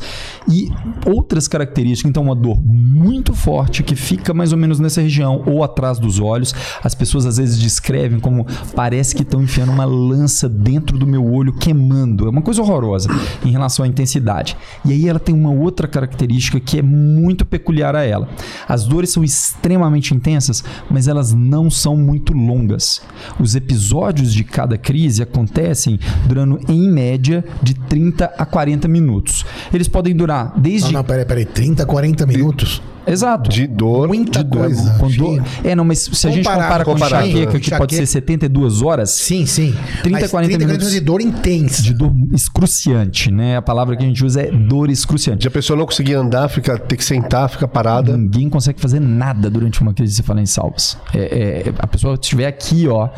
E 0.50 0.70
outras 1.06 1.48
características, 1.48 2.10
então, 2.10 2.24
uma 2.24 2.36
dor 2.36 2.60
muito 2.64 3.34
forte 3.34 3.84
que 3.84 3.96
fica 3.96 4.34
mais 4.34 4.52
ou 4.52 4.58
menos 4.58 4.80
nessa 4.80 4.91
região 5.00 5.44
ou 5.46 5.64
atrás 5.64 6.00
dos 6.00 6.20
olhos. 6.20 6.54
As 6.84 6.96
pessoas 6.96 7.26
às 7.26 7.38
vezes 7.38 7.60
descrevem 7.60 8.20
como 8.20 8.46
parece 8.76 9.16
que 9.16 9.22
estão 9.22 9.44
enfiando 9.44 9.72
uma 9.72 9.86
lança 9.86 10.50
dentro 10.50 10.98
do 10.98 11.06
meu 11.06 11.24
olho 11.24 11.54
queimando. 11.54 12.26
É 12.26 12.30
uma 12.30 12.42
coisa 12.42 12.62
horrorosa 12.62 13.10
em 13.46 13.52
relação 13.52 13.86
à 13.86 13.88
intensidade. 13.88 14.58
E 14.84 14.92
aí 14.92 15.08
ela 15.08 15.20
tem 15.20 15.36
uma 15.36 15.52
outra 15.52 15.88
característica 15.88 16.60
que 16.60 16.80
é 16.80 16.82
muito 16.82 17.46
peculiar 17.46 17.96
a 17.96 18.04
ela. 18.04 18.28
As 18.68 18.86
dores 18.86 19.12
são 19.12 19.24
extremamente 19.24 20.14
intensas, 20.16 20.64
mas 20.90 21.08
elas 21.08 21.32
não 21.34 21.70
são 21.70 21.96
muito 21.96 22.34
longas. 22.34 23.02
Os 23.40 23.56
episódios 23.56 24.34
de 24.34 24.44
cada 24.44 24.78
crise 24.78 25.22
acontecem 25.22 26.00
durando 26.26 26.60
em 26.68 26.90
média 26.90 27.44
de 27.62 27.74
30 27.74 28.26
a 28.38 28.46
40 28.46 28.88
minutos. 28.88 29.46
Eles 29.74 29.88
podem 29.88 30.16
durar 30.16 30.54
desde 30.58 30.88
Não, 30.92 31.00
não, 31.00 31.04
peraí, 31.04 31.26
peraí. 31.26 31.46
30, 31.46 31.86
40 31.86 32.26
minutos? 32.26 32.82
Exato. 33.06 33.50
De 33.50 33.66
dor. 33.68 34.08
Muita 34.08 34.44
de 34.44 34.50
dor. 34.50 34.60
coisa. 34.62 34.94
Com 35.00 35.06
Achei- 35.08 35.18
dor- 35.18 35.44
É, 35.64 35.76
não, 35.76 35.84
mas 35.84 36.00
se 36.00 36.28
a 36.28 36.32
gente 36.32 36.46
compara 36.48 36.86
com 36.86 36.94
comparado, 36.94 37.28
enxaqueca, 37.28 37.60
que 37.60 37.70
pode 37.78 37.96
ser 37.96 38.04
Enxaqueca- 38.04 38.06
72 38.06 38.82
horas, 38.82 39.10
Sim, 39.12 39.46
sim. 39.46 39.74
30, 40.04 40.20
Mas 40.22 40.32
40 40.32 40.58
minutos. 40.58 40.92
de 40.92 41.00
dor 41.00 41.20
intensa. 41.22 41.82
de 41.82 41.94
dor 41.94 42.12
excruciante, 42.32 43.32
né? 43.32 43.58
A 43.58 43.62
palavra 43.62 43.96
que 43.96 44.04
a 44.04 44.08
gente 44.08 44.24
usa 44.24 44.42
é 44.42 44.52
dor 44.52 44.90
excruciante. 44.90 45.42
De 45.42 45.48
a 45.48 45.52
pessoa 45.52 45.78
não 45.78 45.86
conseguir 45.86 46.14
andar, 46.14 46.48
fica, 46.50 46.78
ter 46.78 46.96
que 46.96 47.04
sentar, 47.04 47.50
fica 47.50 47.68
parada. 47.68 48.16
Ninguém 48.16 48.50
consegue 48.50 48.80
fazer 48.80 49.00
nada 49.00 49.50
durante 49.50 49.82
uma 49.82 49.94
crise 49.94 50.12
de 50.12 50.18
cefaleia 50.18 50.44
em 50.44 50.48
salvos. 50.48 50.98
É, 51.14 51.64
é, 51.70 51.74
a 51.80 51.88
pessoa 51.88 52.14
estiver 52.14 52.46
aqui, 52.48 52.88
ó, 52.88 53.10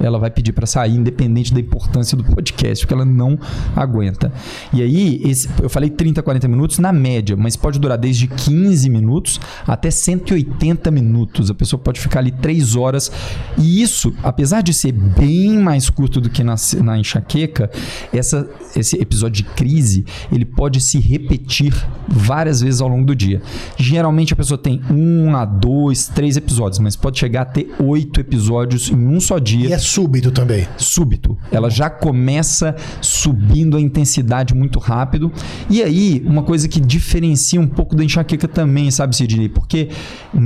ela 0.00 0.18
vai 0.18 0.30
pedir 0.30 0.52
para 0.52 0.66
sair, 0.66 0.94
independente 0.94 1.52
da 1.52 1.60
importância 1.60 2.16
do 2.16 2.24
podcast, 2.24 2.84
porque 2.84 2.94
ela 2.94 3.04
não 3.04 3.38
aguenta. 3.74 4.32
E 4.72 4.82
aí, 4.82 5.20
esse- 5.24 5.48
eu 5.62 5.68
falei 5.68 5.90
30, 5.90 6.22
40 6.22 6.48
minutos 6.48 6.78
na 6.78 6.92
média, 6.92 7.36
mas 7.36 7.56
pode 7.56 7.78
durar 7.78 7.98
desde 7.98 8.26
15 8.26 8.88
minutos 8.88 9.40
até 9.66 9.90
180 9.90 10.90
minutos. 10.90 11.50
A 11.50 11.54
pessoa 11.54 11.80
pode 11.80 12.00
ficar 12.00 12.20
ali 12.20 12.30
3 12.30 12.76
horas. 12.76 13.10
E 13.56 13.82
isso, 13.82 14.12
apesar 14.22 14.62
de 14.62 14.72
ser 14.72 14.92
bem 14.92 15.58
mais 15.58 15.90
curto 15.90 16.20
do 16.20 16.28
que 16.30 16.42
na, 16.44 16.54
na 16.82 16.98
enxaqueca, 16.98 17.70
essa, 18.12 18.48
esse 18.76 18.96
episódio 18.96 19.42
de 19.42 19.50
crise, 19.50 20.04
ele 20.32 20.44
pode 20.44 20.80
se 20.80 20.98
repetir 20.98 21.74
várias 22.06 22.60
vezes 22.60 22.80
ao 22.80 22.88
longo 22.88 23.04
do 23.04 23.14
dia. 23.14 23.40
Geralmente 23.76 24.32
a 24.32 24.36
pessoa 24.36 24.58
tem 24.58 24.80
um 24.90 25.34
a 25.36 25.44
dois, 25.44 26.08
três 26.08 26.36
episódios, 26.36 26.78
mas 26.78 26.96
pode 26.96 27.18
chegar 27.18 27.42
a 27.42 27.44
ter 27.44 27.70
oito 27.80 28.20
episódios 28.20 28.90
em 28.90 29.06
um 29.06 29.20
só 29.20 29.38
dia. 29.38 29.68
E 29.68 29.72
é 29.72 29.78
súbito 29.88 30.30
também. 30.30 30.66
súbito. 30.76 31.36
Ela 31.50 31.70
já 31.70 31.88
começa 31.90 32.74
subindo 33.00 33.76
a 33.76 33.80
intensidade 33.80 34.54
muito 34.54 34.78
rápido. 34.78 35.32
E 35.68 35.82
aí, 35.82 36.22
uma 36.26 36.42
coisa 36.42 36.68
que 36.68 36.80
diferencia 36.80 37.60
um 37.60 37.66
pouco 37.66 37.94
da 37.96 38.04
enxaqueca 38.04 38.46
também, 38.48 38.90
sabe, 38.90 39.16
Sidney? 39.16 39.48
Porque 39.48 39.88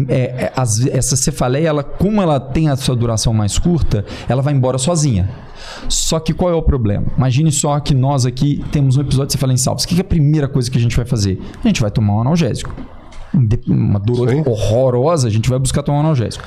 é, 0.08 0.14
é, 0.44 0.52
as- 0.56 0.86
essa 0.86 1.16
cefaleia, 1.16 1.68
ela, 1.68 1.82
como 1.82 2.20
ela 2.22 2.38
tem 2.40 2.68
a 2.68 2.76
sua 2.76 2.94
duração 2.96 3.32
mais 3.32 3.58
curta, 3.58 4.04
ela 4.28 4.42
vai 4.42 4.54
embora 4.54 4.78
sozinha. 4.78 5.28
Só 5.88 6.18
que 6.20 6.32
qual 6.34 6.50
é 6.50 6.54
o 6.54 6.62
problema? 6.62 7.06
Imagine 7.16 7.50
só 7.52 7.78
que 7.80 7.94
nós 7.94 8.26
aqui 8.26 8.64
temos 8.72 8.96
um 8.96 9.00
episódio 9.00 9.28
de 9.28 9.32
cefaleia 9.32 9.54
em 9.54 9.58
salvos. 9.58 9.84
O 9.84 9.88
que 9.88 9.96
é 9.96 10.00
a 10.00 10.04
primeira 10.04 10.48
coisa 10.48 10.70
que 10.70 10.76
a 10.78 10.80
gente 10.80 10.96
vai 10.96 11.04
fazer? 11.06 11.40
A 11.64 11.66
gente 11.68 11.80
vai 11.80 11.90
tomar 11.90 12.14
um 12.16 12.20
analgésico. 12.20 12.74
Uma 13.66 13.98
dor 13.98 14.28
Sim. 14.28 14.42
horrorosa, 14.46 15.26
a 15.26 15.30
gente 15.30 15.48
vai 15.48 15.58
buscar 15.58 15.82
tomar 15.82 15.98
um 15.98 16.00
analgésico. 16.00 16.44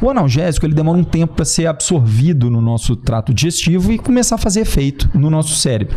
O 0.00 0.08
analgésico 0.08 0.64
ele 0.64 0.74
demora 0.74 0.96
um 0.96 1.02
tempo 1.02 1.34
para 1.34 1.44
ser 1.44 1.66
absorvido 1.66 2.48
no 2.48 2.60
nosso 2.60 2.94
trato 2.94 3.34
digestivo 3.34 3.92
e 3.92 3.98
começar 3.98 4.36
a 4.36 4.38
fazer 4.38 4.60
efeito 4.60 5.10
no 5.12 5.28
nosso 5.28 5.56
cérebro. 5.56 5.96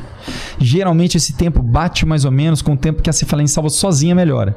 Geralmente 0.60 1.18
esse 1.18 1.34
tempo 1.34 1.62
bate 1.62 2.06
mais 2.06 2.26
ou 2.26 2.32
menos 2.32 2.64
com 2.64 2.74
o 2.74 2.78
tempo 2.78 3.02
que 3.02 3.10
a 3.10 3.14
cefaleia 3.14 3.46
em 3.46 3.48
salvas 3.48 3.74
sozinha 3.74 4.16
melhora. 4.16 4.56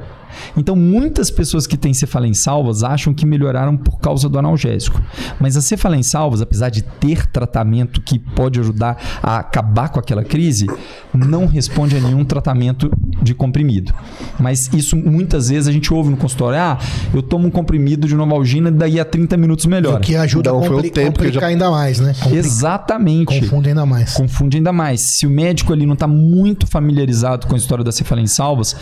Então 0.57 0.75
muitas 0.75 1.29
pessoas 1.31 1.67
que 1.67 1.77
têm 1.77 1.93
cefaleia 1.93 2.33
salvas 2.33 2.83
acham 2.83 3.13
que 3.13 3.25
melhoraram 3.25 3.77
por 3.77 3.99
causa 3.99 4.27
do 4.27 4.37
analgésico. 4.37 5.01
Mas 5.39 5.55
a 5.55 5.61
cefaleia 5.61 6.03
salvas, 6.03 6.41
apesar 6.41 6.69
de 6.69 6.81
ter 6.81 7.25
tratamento 7.27 8.01
que 8.01 8.19
pode 8.19 8.59
ajudar 8.59 8.97
a 9.21 9.37
acabar 9.37 9.89
com 9.89 9.99
aquela 9.99 10.23
crise, 10.23 10.67
não 11.13 11.45
responde 11.45 11.95
a 11.95 11.99
nenhum 11.99 12.25
tratamento 12.25 12.91
de 13.21 13.33
comprimido. 13.33 13.93
Mas 14.39 14.71
isso 14.73 14.95
muitas 14.95 15.49
vezes 15.49 15.67
a 15.67 15.71
gente 15.71 15.93
ouve 15.93 16.09
no 16.09 16.17
consultório: 16.17 16.59
ah, 16.59 16.77
eu 17.13 17.21
tomo 17.21 17.47
um 17.47 17.51
comprimido 17.51 18.07
de 18.07 18.15
novalgina 18.15 18.69
e 18.69 18.73
daí 18.73 18.99
a 18.99 19.05
30 19.05 19.34
minutos 19.37 19.65
melhora. 19.65 19.97
O 19.97 20.01
que 20.01 20.15
ajuda 20.15 20.49
Então, 20.49 20.59
a 20.59 20.65
foi 20.65 20.69
o 20.71 20.75
compli 20.77 20.89
tempo 20.91 21.11
que 21.19 21.25
complicar 21.25 21.41
já- 21.41 21.47
ainda 21.47 21.71
mais, 21.71 21.99
né? 21.99 22.13
Compli 22.21 22.37
Exatamente. 22.37 23.39
Confunde 23.41 23.69
ainda 23.69 23.85
mais. 23.85 24.13
Confunde 24.13 24.57
ainda 24.57 24.73
mais. 24.73 25.01
Se 25.01 25.25
o 25.27 25.29
médico 25.29 25.73
ali 25.73 25.85
não 25.85 25.93
está 25.93 26.07
muito 26.07 26.67
familiarizado 26.67 27.47
com 27.47 27.55
a 27.55 27.57
história 27.57 27.83
da 27.83 27.91
cefaleia 27.91 28.23
em 28.23 28.27
salvas, 28.27 28.75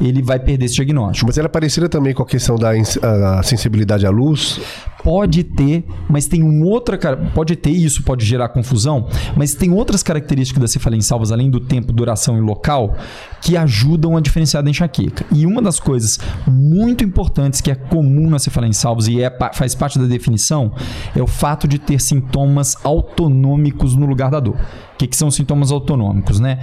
ele 0.00 0.22
vai 0.22 0.38
perder 0.38 0.66
esse 0.66 0.74
diagnóstico. 0.74 1.26
Mas 1.26 1.38
ela 1.38 1.46
é 1.46 1.48
parecida 1.48 1.88
também 1.88 2.14
com 2.14 2.22
a 2.22 2.26
questão 2.26 2.56
da 2.56 2.70
a 2.70 3.42
sensibilidade 3.42 4.06
à 4.06 4.10
luz. 4.10 4.60
Pode 5.02 5.44
ter, 5.44 5.82
mas 6.10 6.26
tem 6.26 6.42
um 6.42 6.62
outra 6.62 6.98
pode 7.34 7.56
ter 7.56 7.70
e 7.70 7.84
isso 7.86 8.02
pode 8.02 8.22
gerar 8.22 8.50
confusão, 8.50 9.08
mas 9.34 9.54
tem 9.54 9.72
outras 9.72 10.02
características 10.02 10.60
da 10.60 10.68
cefaleia 10.68 10.98
em 10.98 11.02
salvas 11.02 11.32
além 11.32 11.48
do 11.50 11.58
tempo, 11.58 11.90
duração 11.90 12.36
e 12.36 12.40
local 12.40 12.94
que 13.40 13.56
ajudam 13.56 14.14
a 14.14 14.20
diferenciar 14.20 14.62
da 14.62 14.68
enxaqueca. 14.68 15.24
E 15.32 15.46
uma 15.46 15.62
das 15.62 15.80
coisas 15.80 16.18
muito 16.46 17.02
importantes 17.02 17.62
que 17.62 17.70
é 17.70 17.74
comum 17.74 18.28
na 18.28 18.38
cefaleia 18.38 18.68
em 18.68 18.74
salvos 18.74 19.08
e 19.08 19.22
é, 19.22 19.34
faz 19.54 19.74
parte 19.74 19.98
da 20.00 20.06
definição 20.06 20.72
é 21.14 21.22
o 21.22 21.26
fato 21.26 21.68
de 21.68 21.78
ter 21.78 22.00
sintomas 22.00 22.76
autonômicos 22.84 23.94
no 23.96 24.06
lugar 24.06 24.30
da 24.30 24.40
dor. 24.40 24.56
O 24.94 24.96
que, 24.96 25.06
que 25.06 25.16
são 25.16 25.30
sintomas 25.30 25.70
autonômicos, 25.70 26.40
né? 26.40 26.60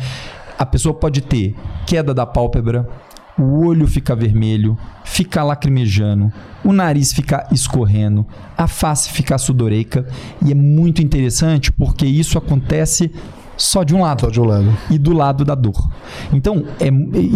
A 0.57 0.65
pessoa 0.65 0.93
pode 0.93 1.21
ter 1.21 1.55
queda 1.85 2.13
da 2.13 2.25
pálpebra, 2.25 2.89
o 3.37 3.65
olho 3.65 3.85
fica 3.85 4.15
vermelho, 4.15 4.77
fica 5.03 5.43
lacrimejando, 5.43 6.33
o 6.63 6.73
nariz 6.73 7.13
fica 7.13 7.47
escorrendo, 7.51 8.25
a 8.57 8.67
face 8.67 9.11
fica 9.11 9.37
sudoreica 9.37 10.07
e 10.43 10.51
é 10.51 10.55
muito 10.55 11.01
interessante 11.03 11.71
porque 11.71 12.05
isso 12.05 12.37
acontece 12.37 13.11
só 13.57 13.83
de 13.83 13.95
um 13.95 14.01
lado 14.01 14.21
Só 14.21 14.29
de 14.29 14.39
um 14.39 14.45
lado. 14.45 14.77
e 14.89 14.97
do 14.97 15.13
lado 15.13 15.43
da 15.43 15.55
dor. 15.55 15.89
Então, 16.31 16.63
é, 16.79 16.89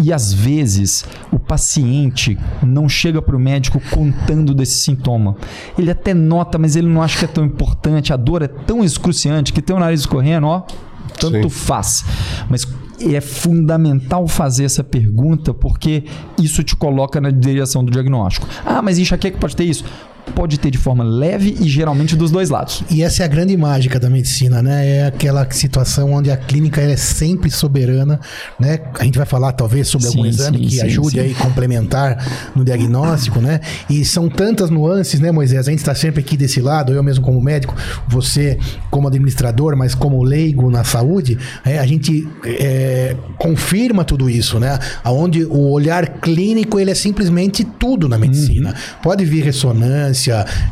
e 0.03 0.13
às 0.13 0.31
vezes 0.31 1.03
o 1.31 1.39
paciente 1.39 2.37
não 2.61 2.87
chega 2.87 3.21
para 3.21 3.35
o 3.35 3.39
médico 3.39 3.81
contando 3.91 4.53
desse 4.53 4.77
sintoma. 4.77 5.35
Ele 5.77 5.89
até 5.89 6.13
nota, 6.13 6.57
mas 6.57 6.75
ele 6.75 6.87
não 6.87 7.01
acha 7.01 7.17
que 7.19 7.25
é 7.25 7.27
tão 7.27 7.43
importante. 7.43 8.13
A 8.13 8.17
dor 8.17 8.43
é 8.43 8.47
tão 8.47 8.83
excruciante 8.83 9.51
que 9.51 9.61
tem 9.61 9.75
o 9.75 9.79
nariz 9.79 10.01
escorrendo, 10.01 10.47
ó, 10.47 10.61
tanto 11.19 11.43
Sim. 11.43 11.49
faz. 11.49 12.05
Mas 12.49 12.67
é 12.99 13.19
fundamental 13.19 14.27
fazer 14.27 14.65
essa 14.65 14.83
pergunta 14.83 15.53
porque 15.53 16.03
isso 16.37 16.63
te 16.63 16.75
coloca 16.75 17.19
na 17.19 17.31
direção 17.31 17.83
do 17.83 17.91
diagnóstico. 17.91 18.47
Ah, 18.63 18.81
mas 18.81 18.99
enxaqueca 18.99 19.37
pode 19.39 19.55
ter 19.55 19.63
isso? 19.63 19.83
Pode 20.35 20.59
ter 20.59 20.71
de 20.71 20.77
forma 20.77 21.03
leve 21.03 21.57
e 21.59 21.67
geralmente 21.67 22.15
dos 22.15 22.31
dois 22.31 22.49
lados. 22.49 22.83
E 22.89 23.03
essa 23.03 23.23
é 23.23 23.25
a 23.25 23.27
grande 23.27 23.55
mágica 23.57 23.99
da 23.99 24.09
medicina, 24.09 24.61
né? 24.61 24.87
É 24.87 25.05
aquela 25.05 25.49
situação 25.51 26.13
onde 26.13 26.31
a 26.31 26.37
clínica 26.37 26.79
é 26.79 26.95
sempre 26.95 27.49
soberana, 27.49 28.19
né? 28.59 28.79
A 28.99 29.03
gente 29.03 29.17
vai 29.17 29.25
falar 29.25 29.51
talvez 29.51 29.87
sobre 29.87 30.07
algum 30.07 30.23
Sim, 30.23 30.29
exame 30.29 30.57
sim, 30.57 30.63
que 30.63 30.75
sim, 30.75 30.81
ajude 30.81 31.19
aí 31.19 31.33
complementar 31.33 32.51
no 32.55 32.63
diagnóstico, 32.63 33.41
né? 33.41 33.59
E 33.89 34.05
são 34.05 34.29
tantas 34.29 34.69
nuances, 34.69 35.19
né, 35.19 35.31
Moisés? 35.31 35.67
A 35.67 35.71
gente 35.71 35.79
está 35.79 35.95
sempre 35.95 36.21
aqui 36.21 36.37
desse 36.37 36.61
lado, 36.61 36.93
eu 36.93 37.03
mesmo 37.03 37.23
como 37.23 37.41
médico, 37.41 37.75
você 38.07 38.57
como 38.89 39.07
administrador, 39.07 39.75
mas 39.75 39.95
como 39.95 40.23
leigo 40.23 40.69
na 40.69 40.83
saúde, 40.83 41.37
é, 41.65 41.79
a 41.79 41.85
gente 41.85 42.27
é, 42.45 43.15
confirma 43.37 44.03
tudo 44.03 44.29
isso, 44.29 44.59
né? 44.59 44.77
Aonde 45.03 45.45
o 45.45 45.71
olhar 45.71 46.07
clínico 46.19 46.79
ele 46.79 46.91
é 46.91 46.95
simplesmente 46.95 47.63
tudo 47.63 48.07
na 48.07 48.17
medicina. 48.17 48.69
Uhum. 48.69 49.01
Pode 49.01 49.25
vir 49.25 49.43
ressonância, 49.43 50.10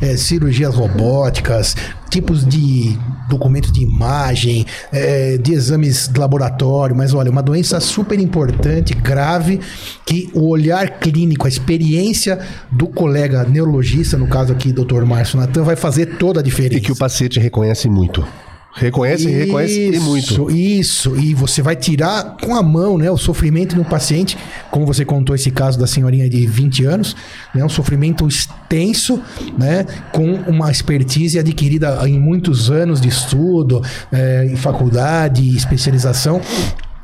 é, 0.01 0.17
cirurgias 0.17 0.75
robóticas, 0.75 1.75
tipos 2.09 2.45
de 2.45 2.97
documentos 3.29 3.71
de 3.71 3.81
imagem, 3.81 4.65
é, 4.91 5.37
de 5.37 5.53
exames 5.53 6.07
de 6.07 6.19
laboratório, 6.19 6.95
mas 6.95 7.13
olha, 7.13 7.29
uma 7.29 7.43
doença 7.43 7.79
super 7.79 8.19
importante, 8.19 8.93
grave, 8.93 9.59
que 10.05 10.29
o 10.33 10.49
olhar 10.49 10.99
clínico, 10.99 11.45
a 11.45 11.49
experiência 11.49 12.39
do 12.71 12.87
colega 12.87 13.43
neurologista, 13.43 14.17
no 14.17 14.27
caso 14.27 14.51
aqui, 14.51 14.73
Dr. 14.73 15.03
Márcio 15.05 15.39
Natan, 15.39 15.63
vai 15.63 15.75
fazer 15.75 16.17
toda 16.17 16.39
a 16.39 16.43
diferença. 16.43 16.77
E 16.77 16.81
que 16.81 16.91
o 16.91 16.95
paciente 16.95 17.39
reconhece 17.39 17.87
muito. 17.87 18.25
Reconhece, 18.73 19.27
reconhece 19.27 19.91
e 19.93 19.99
muito. 19.99 20.49
Isso, 20.51 20.51
isso. 20.51 21.15
E 21.17 21.33
você 21.33 21.61
vai 21.61 21.75
tirar 21.75 22.37
com 22.41 22.55
a 22.55 22.61
mão, 22.61 22.97
né, 22.97 23.09
o 23.09 23.17
sofrimento 23.17 23.75
do 23.75 23.83
paciente, 23.83 24.37
como 24.69 24.85
você 24.85 25.03
contou 25.03 25.35
esse 25.35 25.49
caso 25.49 25.77
da 25.77 25.87
senhorinha 25.87 26.29
de 26.29 26.45
20 26.45 26.85
anos, 26.85 27.15
né, 27.53 27.63
um 27.65 27.69
sofrimento 27.69 28.27
extenso, 28.27 29.21
né, 29.57 29.85
com 30.13 30.33
uma 30.47 30.71
expertise 30.71 31.39
adquirida 31.39 31.99
em 32.07 32.19
muitos 32.19 32.69
anos 32.69 33.01
de 33.01 33.09
estudo, 33.09 33.81
eh, 34.11 34.47
em 34.51 34.55
faculdade, 34.55 35.55
especialização, 35.55 36.39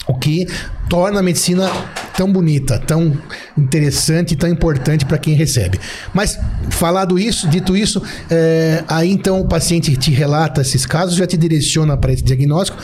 o 0.08 0.14
que 0.14 0.48
torna 0.88 1.20
a 1.20 1.24
medicina 1.24 1.70
tão 2.18 2.32
bonita, 2.32 2.80
tão 2.80 3.18
interessante, 3.58 4.36
tão 4.36 4.50
importante 4.50 5.06
para 5.06 5.18
quem 5.18 5.34
recebe. 5.34 5.80
Mas 6.14 6.40
falado 6.70 7.20
isso, 7.20 7.48
dito 7.48 7.76
isso, 7.76 8.02
é, 8.30 8.84
aí 8.88 9.12
então 9.12 9.42
o 9.42 9.48
paciente 9.48 9.96
te 9.98 10.12
relata 10.12 10.62
esses 10.62 10.86
casos, 10.86 11.16
já 11.16 11.28
te 11.28 11.38
direciona 11.38 11.98
para 11.98 12.14
esse 12.14 12.24
diagnóstico 12.24 12.78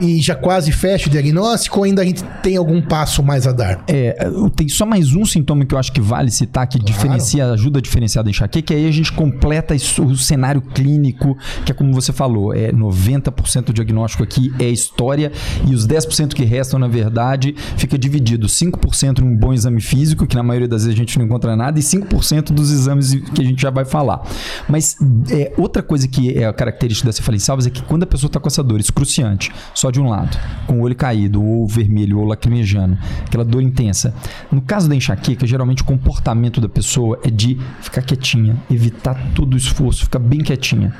e 0.00 0.20
já 0.20 0.34
quase 0.34 0.72
fecha 0.72 1.08
o 1.08 1.10
diagnóstico 1.10 1.78
ou 1.78 1.84
ainda 1.84 2.02
a 2.02 2.04
gente 2.04 2.22
tem 2.42 2.56
algum 2.56 2.80
passo 2.80 3.22
mais 3.22 3.46
a 3.46 3.52
dar? 3.52 3.84
É, 3.88 4.28
tem 4.56 4.68
só 4.68 4.84
mais 4.84 5.14
um 5.14 5.24
sintoma 5.24 5.64
que 5.64 5.74
eu 5.74 5.78
acho 5.78 5.92
que 5.92 6.00
vale 6.00 6.30
citar, 6.30 6.66
que 6.66 6.78
diferencia, 6.78 7.50
ajuda 7.50 7.78
a 7.78 7.82
diferenciar 7.82 8.24
da 8.24 8.30
enxaqueca, 8.30 8.66
que 8.66 8.74
aí 8.74 8.86
a 8.86 8.92
gente 8.92 9.12
completa 9.12 9.74
o 9.74 10.16
cenário 10.16 10.60
clínico, 10.60 11.36
que 11.64 11.72
é 11.72 11.74
como 11.74 11.92
você 11.92 12.12
falou, 12.12 12.54
é 12.54 12.72
90% 12.72 13.64
do 13.64 13.72
diagnóstico 13.72 14.22
aqui 14.22 14.52
é 14.58 14.68
história, 14.68 15.32
e 15.66 15.74
os 15.74 15.86
10% 15.86 16.34
que 16.34 16.44
restam, 16.44 16.78
na 16.78 16.88
verdade, 16.88 17.54
fica 17.76 17.98
dividido 17.98 18.46
5% 18.46 19.20
em 19.20 19.24
um 19.24 19.36
bom 19.36 19.52
exame 19.52 19.80
físico, 19.80 20.26
que 20.26 20.36
na 20.36 20.42
maioria 20.42 20.68
das 20.68 20.84
vezes 20.84 20.96
a 20.96 20.98
gente 20.98 21.18
não 21.18 21.26
encontra 21.26 21.54
nada, 21.56 21.78
e 21.78 21.82
5% 21.82 22.52
dos 22.52 22.70
exames 22.70 23.14
que 23.34 23.40
a 23.40 23.44
gente 23.44 23.60
já 23.60 23.70
vai 23.70 23.84
falar. 23.84 24.22
Mas 24.68 24.96
é, 25.30 25.52
outra 25.56 25.82
coisa 25.82 26.08
que 26.08 26.36
é 26.36 26.46
a 26.46 26.52
característica 26.52 27.08
da 27.08 27.12
cefaleia 27.12 27.36
em 27.36 27.40
salvas 27.40 27.66
é 27.66 27.70
que 27.70 27.82
quando 27.82 28.04
a 28.04 28.06
pessoa 28.06 28.28
está 28.28 28.40
com 28.40 28.48
essa 28.48 28.62
dor 28.62 28.80
excruciante, 28.80 29.52
só 29.84 29.90
de 29.90 30.00
um 30.00 30.08
lado, 30.08 30.38
com 30.66 30.78
o 30.78 30.82
olho 30.82 30.96
caído, 30.96 31.44
ou 31.44 31.68
vermelho, 31.68 32.18
ou 32.18 32.24
lacrimejando, 32.24 32.96
aquela 33.26 33.44
dor 33.44 33.60
intensa. 33.60 34.14
No 34.50 34.62
caso 34.62 34.88
da 34.88 34.96
enxaqueca, 34.96 35.46
geralmente 35.46 35.82
o 35.82 35.84
comportamento 35.84 36.58
da 36.58 36.70
pessoa 36.70 37.20
é 37.22 37.30
de 37.30 37.58
ficar 37.82 38.00
quietinha, 38.00 38.56
evitar 38.70 39.14
todo 39.34 39.52
o 39.52 39.58
esforço, 39.58 40.04
ficar 40.04 40.20
bem 40.20 40.40
quietinha. 40.40 40.94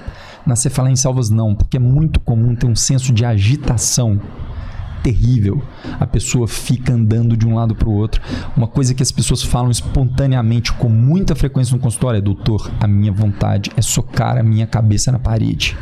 Na 0.44 0.54
cefaleia 0.54 0.92
em 0.92 0.96
salvas 0.96 1.30
não, 1.30 1.54
porque 1.54 1.78
é 1.78 1.80
muito 1.80 2.20
comum 2.20 2.54
ter 2.54 2.66
um 2.66 2.76
senso 2.76 3.10
de 3.10 3.24
agitação 3.24 4.20
terrível. 5.02 5.62
A 5.98 6.06
pessoa 6.06 6.46
fica 6.46 6.92
andando 6.92 7.38
de 7.38 7.46
um 7.46 7.54
lado 7.54 7.74
para 7.74 7.88
o 7.88 7.94
outro. 7.94 8.20
Uma 8.54 8.68
coisa 8.68 8.92
que 8.92 9.02
as 9.02 9.10
pessoas 9.10 9.42
falam 9.42 9.70
espontaneamente 9.70 10.74
com 10.74 10.90
muita 10.90 11.34
frequência 11.34 11.74
no 11.74 11.80
consultório 11.80 12.18
é: 12.18 12.20
doutor, 12.20 12.70
a 12.78 12.86
minha 12.86 13.12
vontade 13.12 13.70
é 13.78 13.80
socar 13.80 14.36
a 14.36 14.42
minha 14.42 14.66
cabeça 14.66 15.10
na 15.10 15.18
parede. 15.18 15.74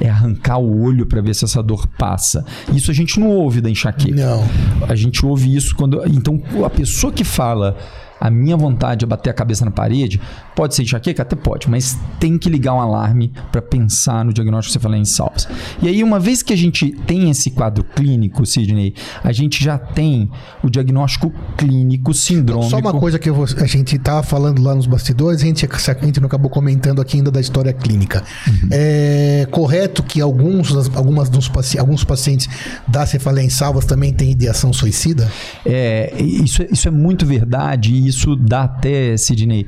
É 0.00 0.08
arrancar 0.08 0.58
o 0.58 0.82
olho 0.82 1.06
para 1.06 1.20
ver 1.20 1.34
se 1.34 1.44
essa 1.44 1.62
dor 1.62 1.86
passa. 1.98 2.44
Isso 2.72 2.90
a 2.90 2.94
gente 2.94 3.18
não 3.18 3.30
ouve 3.30 3.60
da 3.60 3.70
enxaqueca. 3.70 4.14
Não. 4.14 4.44
A 4.88 4.94
gente 4.94 5.24
ouve 5.24 5.54
isso 5.54 5.74
quando. 5.74 6.04
Então, 6.06 6.42
a 6.64 6.70
pessoa 6.70 7.12
que 7.12 7.24
fala 7.24 7.76
a 8.20 8.30
minha 8.30 8.56
vontade 8.56 9.04
é 9.04 9.08
bater 9.08 9.30
a 9.30 9.32
cabeça 9.34 9.64
na 9.64 9.70
parede, 9.70 10.20
pode 10.54 10.74
ser 10.74 10.82
enxaqueca? 10.82 11.22
Até 11.22 11.36
pode, 11.36 11.68
mas 11.70 11.98
tem 12.18 12.38
que 12.38 12.48
ligar 12.48 12.74
um 12.74 12.80
alarme 12.80 13.32
para 13.52 13.60
pensar 13.62 14.24
no 14.24 14.32
diagnóstico 14.32 14.72
salvas. 15.04 15.48
E 15.82 15.88
aí, 15.88 16.02
uma 16.02 16.18
vez 16.18 16.42
que 16.42 16.52
a 16.52 16.56
gente 16.56 16.92
tem 17.06 17.30
esse 17.30 17.50
quadro 17.50 17.84
clínico, 17.84 18.44
Sidney, 18.46 18.94
a 19.22 19.32
gente 19.32 19.62
já 19.62 19.78
tem 19.78 20.30
o 20.62 20.70
diagnóstico 20.70 21.32
clínico 21.56 22.12
sindrômico. 22.14 22.70
Só 22.70 22.78
uma 22.78 22.92
coisa 22.92 23.18
que 23.18 23.30
vou- 23.30 23.46
a 23.60 23.66
gente 23.66 23.96
estava 23.96 24.22
falando 24.22 24.62
lá 24.62 24.74
nos 24.74 24.86
bastidores, 24.86 25.42
a 25.42 25.44
gente, 25.44 25.66
a 25.66 26.04
gente 26.04 26.20
não 26.20 26.26
acabou 26.26 26.50
comentando 26.50 27.00
aqui 27.00 27.16
ainda 27.18 27.30
da 27.30 27.40
história 27.40 27.72
clínica. 27.72 28.22
É 28.70 29.46
correto 29.50 30.02
que 30.02 30.20
alguns, 30.20 30.74
algumas 30.96 31.28
dos, 31.28 31.50
alguns 31.78 32.04
pacientes 32.04 32.48
da 32.86 33.04
cefaleia 33.06 33.44
em 33.46 33.50
salvas 33.50 33.84
também 33.84 34.12
têm 34.12 34.30
ideação 34.30 34.72
suicida? 34.72 35.30
É, 35.64 36.14
isso, 36.20 36.62
é- 36.62 36.68
isso 36.70 36.88
é 36.88 36.90
muito 36.90 37.24
verdade 37.26 38.05
isso 38.06 38.34
dá 38.36 38.62
até, 38.64 39.16
Sidney, 39.16 39.66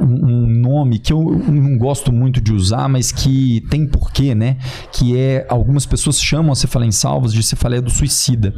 um 0.00 0.46
nome 0.46 0.98
que 0.98 1.12
eu 1.12 1.22
não 1.48 1.76
gosto 1.78 2.12
muito 2.12 2.40
de 2.40 2.52
usar, 2.52 2.88
mas 2.88 3.10
que 3.12 3.62
tem 3.70 3.86
porquê, 3.86 4.34
né? 4.34 4.56
Que 4.92 5.16
é, 5.16 5.46
algumas 5.48 5.86
pessoas 5.86 6.20
chamam 6.20 6.52
a 6.52 6.54
cefaleia 6.54 6.88
em 6.88 6.92
salvos 6.92 7.32
de 7.32 7.42
cefaleia 7.42 7.82
do 7.82 7.90
suicida. 7.90 8.54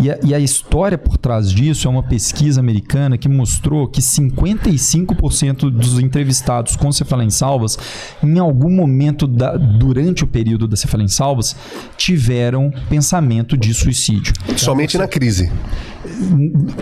E 0.00 0.10
a, 0.10 0.18
e 0.24 0.34
a 0.34 0.38
história 0.38 0.96
por 0.98 1.16
trás 1.16 1.50
disso 1.50 1.86
é 1.86 1.90
uma 1.90 2.02
pesquisa 2.02 2.60
americana 2.60 3.16
que 3.18 3.28
mostrou 3.28 3.88
que 3.88 4.00
55% 4.00 5.70
dos 5.70 5.98
entrevistados 5.98 6.76
com 6.76 6.90
cefaleia 6.92 7.26
em 7.26 7.30
salvas, 7.30 7.78
em 8.22 8.38
algum 8.38 8.70
momento 8.70 9.26
da- 9.26 9.56
durante 9.56 10.24
o 10.24 10.26
período 10.26 10.66
da 10.68 10.76
cefaleia 10.76 11.06
em 11.06 11.08
salvas, 11.08 11.56
tiveram 11.96 12.72
pensamento 12.88 13.56
de 13.56 13.72
suicídio. 13.74 14.32
Somente 14.56 14.96
na 14.98 15.06
crise. 15.08 15.50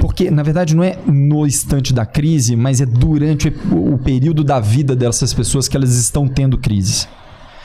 Porque, 0.00 0.30
na 0.30 0.42
verdade, 0.42 0.74
não 0.74 0.82
é 0.82 0.98
no 1.06 1.46
instante 1.46 1.92
da 1.92 2.06
crise, 2.06 2.56
mas 2.56 2.80
é 2.80 2.86
durante 2.86 3.52
o 3.70 3.98
período 3.98 4.42
da 4.42 4.60
vida 4.60 4.96
dessas 4.96 5.34
pessoas 5.34 5.68
que 5.68 5.76
elas 5.76 5.94
estão 5.96 6.26
tendo 6.28 6.58
crises. 6.58 7.08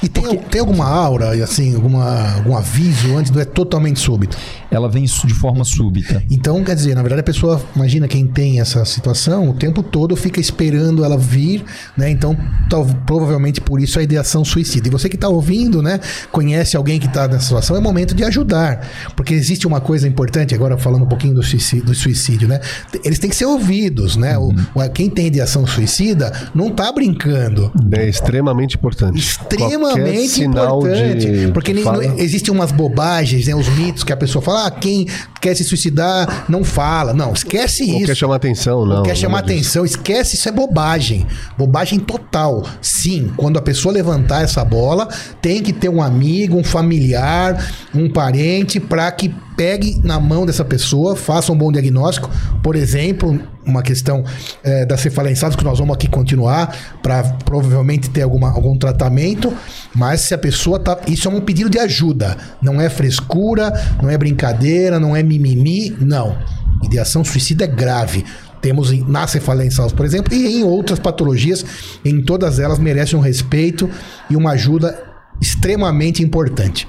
E 0.04 0.10
tem, 0.10 0.38
tem 0.38 0.60
alguma 0.62 0.86
aura, 0.86 1.32
assim, 1.44 1.74
alguma, 1.74 2.36
algum 2.36 2.56
aviso 2.56 3.16
antes, 3.18 3.32
não 3.32 3.42
é 3.42 3.46
totalmente 3.46 4.00
súbito? 4.00 4.38
Ela 4.70 4.90
vem 4.90 5.06
de 5.06 5.34
forma 5.34 5.64
súbita. 5.64 6.22
Então, 6.30 6.62
quer 6.64 6.76
dizer, 6.76 6.94
na 6.96 7.02
verdade 7.02 7.22
a 7.22 7.24
pessoa, 7.24 7.62
imagina 7.76 8.08
quem 8.08 8.28
tem 8.28 8.60
essa 8.60 8.84
situação, 8.84 9.50
o 9.50 9.54
tempo 9.54 9.82
todo 9.82 10.16
fica 10.16 10.40
esperando 10.40 11.04
ela 11.04 11.18
vir, 11.18 11.64
né? 11.98 12.10
Então, 12.10 12.38
tal- 12.70 12.86
provavelmente 13.06 13.62
por 13.62 13.80
isso 13.80 13.98
a 13.98 14.04
ideação 14.04 14.44
suicida. 14.44 14.88
E 14.88 14.92
você 14.92 15.08
que 15.08 15.16
está 15.16 15.30
ouvindo, 15.30 15.82
né, 15.82 16.00
conhece 16.32 16.76
alguém 16.76 17.00
que 17.00 17.08
está 17.08 17.28
nessa 17.28 17.44
situação, 17.46 17.76
é 17.78 17.80
momento 17.80 18.14
de 18.14 18.24
ajudar. 18.26 18.86
Porque 19.16 19.34
existe 19.34 19.66
uma 19.66 19.80
coisa 19.80 20.08
importante, 20.08 20.54
agora 20.54 20.78
falando 20.78 21.04
um 21.04 21.08
pouquinho 21.10 21.34
do 21.36 21.42
suicídio, 21.42 21.86
do 21.86 21.96
suicídio, 21.96 22.48
né? 22.48 22.60
Eles 23.04 23.18
têm 23.18 23.30
que 23.30 23.36
ser 23.36 23.46
ouvidos, 23.46 24.18
né? 24.18 24.38
O- 24.38 24.50
o, 24.76 24.90
quem 24.94 25.10
tem 25.10 25.28
ideação 25.28 25.66
suicida 25.66 26.32
não 26.54 26.70
tá 26.70 26.92
brincando. 26.92 27.72
É 27.94 28.08
extremamente 28.10 28.76
importante. 28.76 29.18
Extremamente 29.20 29.85
Sinal 30.28 30.80
importante. 30.80 31.26
de 31.46 31.52
porque 31.52 31.74
não- 31.74 32.02
existem 32.18 32.54
umas 32.54 32.72
bobagens, 32.72 33.48
né? 33.48 33.56
Os 33.56 33.68
mitos 33.70 34.04
que 34.04 34.12
a 34.14 34.18
pessoa 34.18 34.42
fala, 34.42 34.68
ah, 34.68 34.72
quem 34.72 35.08
quer 35.42 35.56
se 35.56 35.64
suicidar 35.64 36.46
não 36.50 36.64
fala. 36.64 37.14
Não, 37.14 37.34
esquece 37.34 37.84
isso. 37.84 38.06
quer 38.08 38.16
chamar 38.16 38.36
atenção, 38.36 38.86
não. 38.86 38.98
Não 38.98 39.04
quer 39.04 39.16
chamar 39.16 39.42
disso. 39.42 39.54
atenção, 39.60 39.86
esquece, 39.86 40.36
isso 40.36 40.50
é 40.50 40.52
bobagem. 40.52 41.26
Bobagem 41.58 42.00
total. 42.00 42.64
Sim, 42.82 43.32
quando 43.38 43.58
a 43.58 43.62
pessoa 43.62 43.94
levantar 43.94 44.44
essa 44.44 44.64
bola, 44.66 45.08
tem 45.42 45.62
que 45.62 45.72
ter 45.74 45.90
um 45.90 46.02
amigo, 46.02 46.58
um 46.58 46.64
familiar, 46.64 47.64
um 47.94 48.10
parente, 48.10 48.80
para 48.80 49.12
que 49.12 49.34
pegue 49.56 50.00
na 50.04 50.20
mão 50.20 50.46
dessa 50.46 50.66
pessoa, 50.66 51.16
faça 51.16 51.52
um 51.52 51.58
bom 51.58 51.72
diagnóstico. 51.72 52.30
Por 52.62 52.76
exemplo, 52.76 53.40
uma 53.66 53.82
questão 53.82 54.24
eh, 54.64 54.86
da 54.86 54.98
cefaleia 54.98 55.36
salvos, 55.36 55.56
que 55.56 55.64
nós 55.64 55.80
vamos 55.80 55.96
aqui 55.96 56.08
continuar, 56.08 56.76
para 57.02 57.24
provavelmente 57.46 58.10
ter 58.10 58.22
alguma, 58.24 58.52
algum 58.52 58.78
tratamento. 58.78 59.54
Mas 59.94 60.22
se 60.22 60.34
a 60.34 60.38
pessoa 60.38 60.80
tá. 60.80 61.00
Isso 61.08 61.28
é 61.28 61.32
um 61.32 61.42
pedido 61.42 61.70
de 61.70 61.80
ajuda. 61.80 62.38
Não 62.62 62.80
é 62.82 62.90
frescura, 62.90 63.72
não 64.02 64.10
é 64.10 64.18
brincadeira, 64.18 65.00
não 65.00 65.16
é 65.16 65.24
mimimi, 65.24 65.96
não. 66.00 66.38
Ideação 66.84 67.24
suicida 67.24 67.64
é 67.64 67.68
grave. 67.68 68.26
Temos 68.62 68.92
em- 68.92 69.04
na 69.08 69.28
cefaleia 69.28 69.70
salvos, 69.72 69.94
por 69.94 70.06
exemplo, 70.06 70.34
e 70.34 70.60
em 70.60 70.64
outras 70.64 70.98
patologias, 71.00 71.64
em 72.04 72.22
todas 72.24 72.60
elas 72.60 72.80
merecem 72.80 73.18
um 73.18 73.22
respeito 73.22 73.90
e 74.30 74.36
uma 74.36 74.52
ajuda 74.52 75.00
extremamente 75.42 76.24
importante. 76.24 76.88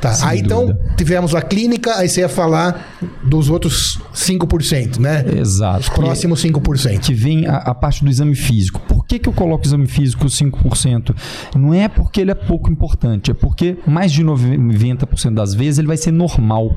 Tá, 0.00 0.12
Sem 0.12 0.28
aí 0.28 0.40
então 0.40 0.66
dúvida. 0.66 0.94
tivemos 0.96 1.34
a 1.34 1.42
clínica, 1.42 1.96
aí 1.96 2.08
você 2.08 2.20
ia 2.20 2.28
falar 2.28 2.96
dos 3.24 3.50
outros 3.50 4.00
5%, 4.14 4.98
né? 4.98 5.24
Exato. 5.36 5.80
Os 5.80 5.88
próximos 5.88 6.44
5%. 6.44 7.00
que 7.00 7.14
vem 7.14 7.46
a, 7.46 7.56
a 7.56 7.74
parte 7.74 8.04
do 8.04 8.10
exame 8.10 8.34
físico. 8.34 8.80
Por 8.86 9.04
que, 9.04 9.18
que 9.18 9.28
eu 9.28 9.32
coloco 9.32 9.64
o 9.64 9.66
exame 9.66 9.86
físico 9.86 10.26
5%? 10.26 11.14
Não 11.56 11.74
é 11.74 11.88
porque 11.88 12.20
ele 12.20 12.30
é 12.30 12.34
pouco 12.34 12.70
importante, 12.70 13.30
é 13.30 13.34
porque 13.34 13.76
mais 13.86 14.12
de 14.12 14.22
90% 14.24 15.34
das 15.34 15.54
vezes 15.54 15.78
ele 15.78 15.88
vai 15.88 15.96
ser 15.96 16.12
normal. 16.12 16.76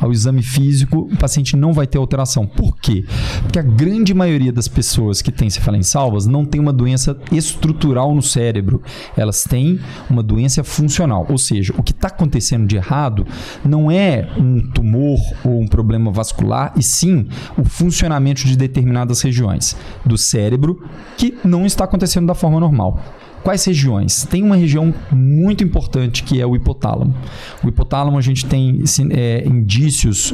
Ao 0.00 0.12
exame 0.12 0.42
físico, 0.42 1.08
o 1.12 1.16
paciente 1.16 1.56
não 1.56 1.72
vai 1.72 1.86
ter 1.86 1.98
alteração. 1.98 2.46
Por 2.46 2.76
quê? 2.76 3.04
Porque 3.42 3.58
a 3.58 3.62
grande 3.62 4.12
maioria 4.12 4.52
das 4.52 4.68
pessoas 4.68 5.22
que 5.22 5.32
têm 5.32 5.48
cefaleia 5.50 5.80
em 5.80 5.84
salvas 5.84 6.26
não 6.26 6.44
tem 6.44 6.60
uma 6.60 6.72
doença 6.72 7.16
estrutural 7.32 8.14
no 8.14 8.22
cérebro. 8.22 8.82
Elas 9.16 9.44
têm 9.44 9.80
uma 10.08 10.22
doença 10.22 10.62
funcional. 10.62 11.26
Ou 11.28 11.38
seja, 11.38 11.74
o 11.76 11.82
que 11.82 11.92
está 11.92 12.08
acontecendo 12.08 12.66
de 12.66 12.76
errado 12.76 13.26
não 13.64 13.90
é 13.90 14.28
um 14.36 14.60
tumor 14.70 15.18
ou 15.44 15.60
um 15.60 15.66
problema 15.66 16.10
vascular, 16.10 16.72
e 16.76 16.82
sim 16.82 17.28
o 17.56 17.64
funcionamento 17.64 18.46
de 18.46 18.56
determinadas 18.56 19.20
regiões 19.22 19.76
do 20.04 20.16
cérebro 20.18 20.86
que 21.16 21.36
não 21.44 21.66
está 21.66 21.84
acontecendo 21.84 22.26
da 22.26 22.34
forma 22.34 22.60
normal. 22.60 23.02
Quais 23.46 23.64
regiões? 23.64 24.26
Tem 24.28 24.42
uma 24.42 24.56
região 24.56 24.92
muito 25.08 25.62
importante 25.62 26.24
que 26.24 26.40
é 26.40 26.44
o 26.44 26.56
hipotálamo. 26.56 27.14
O 27.62 27.68
hipotálamo 27.68 28.18
a 28.18 28.20
gente 28.20 28.44
tem 28.44 28.82
é, 29.10 29.46
indícios 29.46 29.85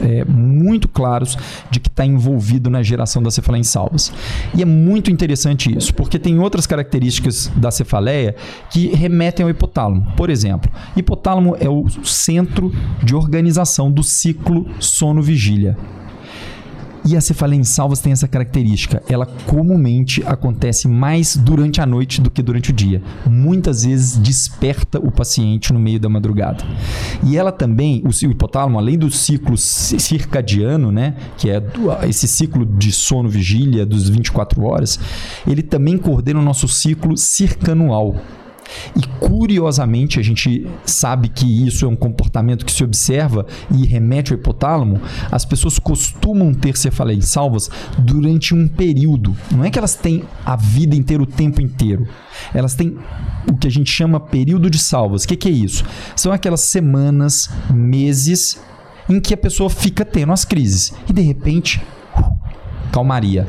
é, 0.03 0.25
muito 0.25 0.89
claros 0.89 1.37
de 1.71 1.81
que 1.81 1.89
está 1.89 2.05
envolvido 2.05 2.71
na 2.71 2.83
geração 2.83 3.23
da 3.23 3.31
cefaleia 3.31 3.61
em 3.61 3.65
salvas. 3.65 4.13
E 4.55 4.63
é 4.63 4.65
muito 4.65 5.11
interessante 5.11 5.77
isso, 5.77 5.95
porque 5.95 6.19
tem 6.19 6.39
outras 6.39 6.67
características 6.67 7.51
da 7.57 7.71
cefaleia 7.71 8.35
que 8.71 8.89
remetem 8.89 9.45
ao 9.45 9.51
hipotálamo. 9.51 10.13
Por 10.17 10.31
exemplo, 10.31 10.71
hipotálamo 10.97 11.57
é 11.59 11.69
o 11.69 11.89
centro 12.05 12.73
de 13.03 13.15
organização 13.15 13.91
do 13.91 14.03
ciclo 14.03 14.67
sono-vigília. 14.79 15.77
E 17.05 17.17
a 17.17 17.21
cefaleia 17.21 17.59
em 17.61 17.65
salvas 17.65 18.01
tem 18.01 18.13
essa 18.13 18.29
característica. 18.29 19.03
Ela 19.09 19.27
comumente 19.47 20.23
acontece 20.25 20.87
mais 20.87 21.37
durante 21.37 21.81
a 21.81 21.87
noite 21.87 22.21
do 22.21 22.31
que 22.31 22.43
durante 22.43 22.71
o 22.71 22.73
dia. 22.73 23.03
Muitas 23.27 23.85
vezes 23.85 24.17
desperta 24.17 24.99
o 25.01 25.11
paciente 25.11 25.73
no 25.73 25.81
meio 25.81 25.99
da 25.99 26.09
madrugada. 26.09 26.65
E 27.25 27.37
ela 27.37 27.51
também, 27.51 28.03
o 28.07 28.31
hipotálamo, 28.31 28.79
além 28.79 28.97
do 28.97 29.11
ciclo 29.11 29.57
ci- 29.57 29.99
circadiano, 29.99 30.93
né, 30.93 31.17
que 31.37 31.51
é 31.51 31.61
esse 32.09 32.29
ciclo 32.29 32.65
de 32.65 32.93
sono 32.93 33.29
vigília 33.29 33.85
dos 33.85 34.09
24 34.09 34.63
horas, 34.63 34.99
ele 35.47 35.63
também 35.63 35.99
coordena 35.99 36.39
o 36.39 36.43
nosso 36.43 36.69
ciclo 36.69 37.17
circanual. 37.17 38.17
E 38.97 39.07
curiosamente, 39.19 40.19
a 40.19 40.23
gente 40.23 40.67
sabe 40.85 41.29
que 41.29 41.67
isso 41.67 41.85
é 41.85 41.89
um 41.89 41.97
comportamento 41.97 42.65
que 42.65 42.73
se 42.73 42.85
observa 42.85 43.47
e 43.71 43.87
remete 43.87 44.33
ao 44.33 44.39
hipotálamo. 44.39 45.01
As 45.31 45.45
pessoas 45.45 45.79
costumam 45.79 46.53
ter 46.53 46.77
cefaleia 46.77 47.17
em 47.17 47.23
salvas 47.23 47.71
durante 47.99 48.55
um 48.55 48.69
período. 48.69 49.37
Não 49.51 49.65
é 49.65 49.71
que 49.71 49.79
elas 49.79 49.95
têm 49.95 50.25
a 50.45 50.57
vida 50.57 50.95
inteira, 50.95 51.23
o 51.23 51.27
tempo 51.27 51.61
inteiro. 51.61 52.07
Elas 52.55 52.75
têm 52.75 52.97
o 53.49 53.57
que 53.57 53.67
a 53.67 53.71
gente 53.71 53.91
chama 53.91 54.21
período 54.21 54.71
de 54.71 54.79
salvas. 54.79 55.25
O 55.25 55.29
que, 55.29 55.37
que 55.37 55.49
é 55.49 55.53
isso? 55.53 55.85
São 56.17 56.33
aquelas 56.33 56.61
semanas, 56.61 57.51
meses 57.73 58.61
em 59.09 59.21
que 59.21 59.35
a 59.35 59.37
pessoa 59.37 59.69
fica 59.69 60.05
tendo 60.05 60.33
as 60.33 60.45
crises. 60.45 60.93
E 61.09 61.13
de 61.13 61.23
repente, 61.23 61.83
uh, 62.17 62.35
calmaria. 62.93 63.47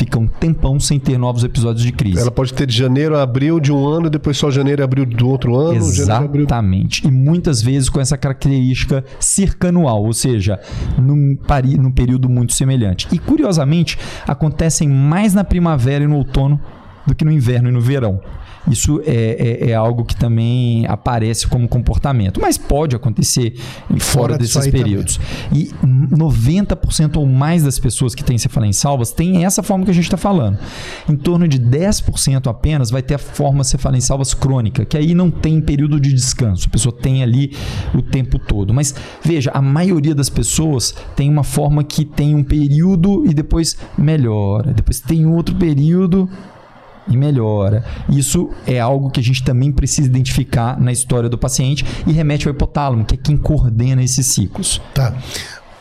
Fica 0.00 0.18
um 0.18 0.26
tempão 0.26 0.80
sem 0.80 0.98
ter 0.98 1.18
novos 1.18 1.44
episódios 1.44 1.84
de 1.84 1.92
crise. 1.92 2.18
Ela 2.22 2.30
pode 2.30 2.54
ter 2.54 2.66
de 2.66 2.74
janeiro 2.74 3.14
a 3.18 3.22
abril 3.22 3.60
de 3.60 3.70
um 3.70 3.86
ano, 3.86 4.08
depois 4.08 4.34
só 4.38 4.50
janeiro 4.50 4.80
e 4.80 4.82
abril 4.82 5.04
do 5.04 5.28
outro 5.28 5.54
ano. 5.54 5.76
Exatamente. 5.76 7.06
E 7.06 7.10
muitas 7.10 7.60
vezes 7.60 7.90
com 7.90 8.00
essa 8.00 8.16
característica 8.16 9.04
circanual, 9.18 10.02
ou 10.02 10.14
seja, 10.14 10.58
num, 10.98 11.36
pari- 11.36 11.76
num 11.76 11.90
período 11.92 12.30
muito 12.30 12.54
semelhante. 12.54 13.08
E 13.12 13.18
curiosamente, 13.18 13.98
acontecem 14.26 14.88
mais 14.88 15.34
na 15.34 15.44
primavera 15.44 16.02
e 16.02 16.06
no 16.06 16.16
outono 16.16 16.58
do 17.06 17.14
que 17.14 17.22
no 17.24 17.30
inverno 17.30 17.68
e 17.68 17.72
no 17.72 17.80
verão. 17.82 18.20
Isso 18.68 19.00
é, 19.06 19.60
é, 19.64 19.70
é, 19.70 19.74
algo 19.74 20.04
que 20.04 20.14
também 20.14 20.86
aparece 20.86 21.46
como 21.46 21.66
comportamento, 21.66 22.40
mas 22.40 22.58
pode 22.58 22.94
acontecer 22.94 23.54
fora, 23.56 24.00
fora 24.00 24.38
desses 24.38 24.68
períodos. 24.68 25.18
Também. 25.48 25.70
E 25.70 26.16
90% 26.16 27.16
ou 27.16 27.26
mais 27.26 27.62
das 27.62 27.78
pessoas 27.78 28.14
que 28.14 28.22
têm 28.22 28.36
cefaleia 28.36 28.72
salvas 28.72 29.12
têm 29.12 29.44
essa 29.44 29.62
forma 29.62 29.84
que 29.84 29.90
a 29.90 29.94
gente 29.94 30.04
está 30.04 30.16
falando. 30.16 30.58
Em 31.08 31.16
torno 31.16 31.48
de 31.48 31.58
10% 31.58 32.48
apenas 32.48 32.90
vai 32.90 33.02
ter 33.02 33.14
a 33.14 33.18
forma 33.18 33.64
cefaleia 33.64 34.00
salvas 34.02 34.34
crônica, 34.34 34.84
que 34.84 34.96
aí 34.96 35.14
não 35.14 35.30
tem 35.30 35.60
período 35.60 35.98
de 35.98 36.12
descanso, 36.12 36.68
a 36.68 36.70
pessoa 36.70 36.94
tem 36.94 37.22
ali 37.22 37.56
o 37.94 38.02
tempo 38.02 38.38
todo. 38.38 38.74
Mas 38.74 38.94
veja, 39.22 39.50
a 39.54 39.62
maioria 39.62 40.14
das 40.14 40.28
pessoas 40.28 40.94
tem 41.16 41.30
uma 41.30 41.44
forma 41.44 41.82
que 41.82 42.04
tem 42.04 42.34
um 42.34 42.44
período 42.44 43.24
e 43.26 43.32
depois 43.32 43.76
melhora, 43.96 44.72
depois 44.72 45.00
tem 45.00 45.26
outro 45.26 45.54
período 45.54 46.28
e 47.10 47.16
melhora. 47.16 47.84
Isso 48.08 48.50
é 48.66 48.78
algo 48.80 49.10
que 49.10 49.20
a 49.20 49.22
gente 49.22 49.42
também 49.42 49.72
precisa 49.72 50.08
identificar 50.08 50.80
na 50.80 50.92
história 50.92 51.28
do 51.28 51.36
paciente 51.36 51.84
e 52.06 52.12
remete 52.12 52.48
ao 52.48 52.54
hipotálamo, 52.54 53.04
que 53.04 53.14
é 53.14 53.18
quem 53.18 53.36
coordena 53.36 54.02
esses 54.02 54.26
ciclos. 54.26 54.80
Tá. 54.94 55.14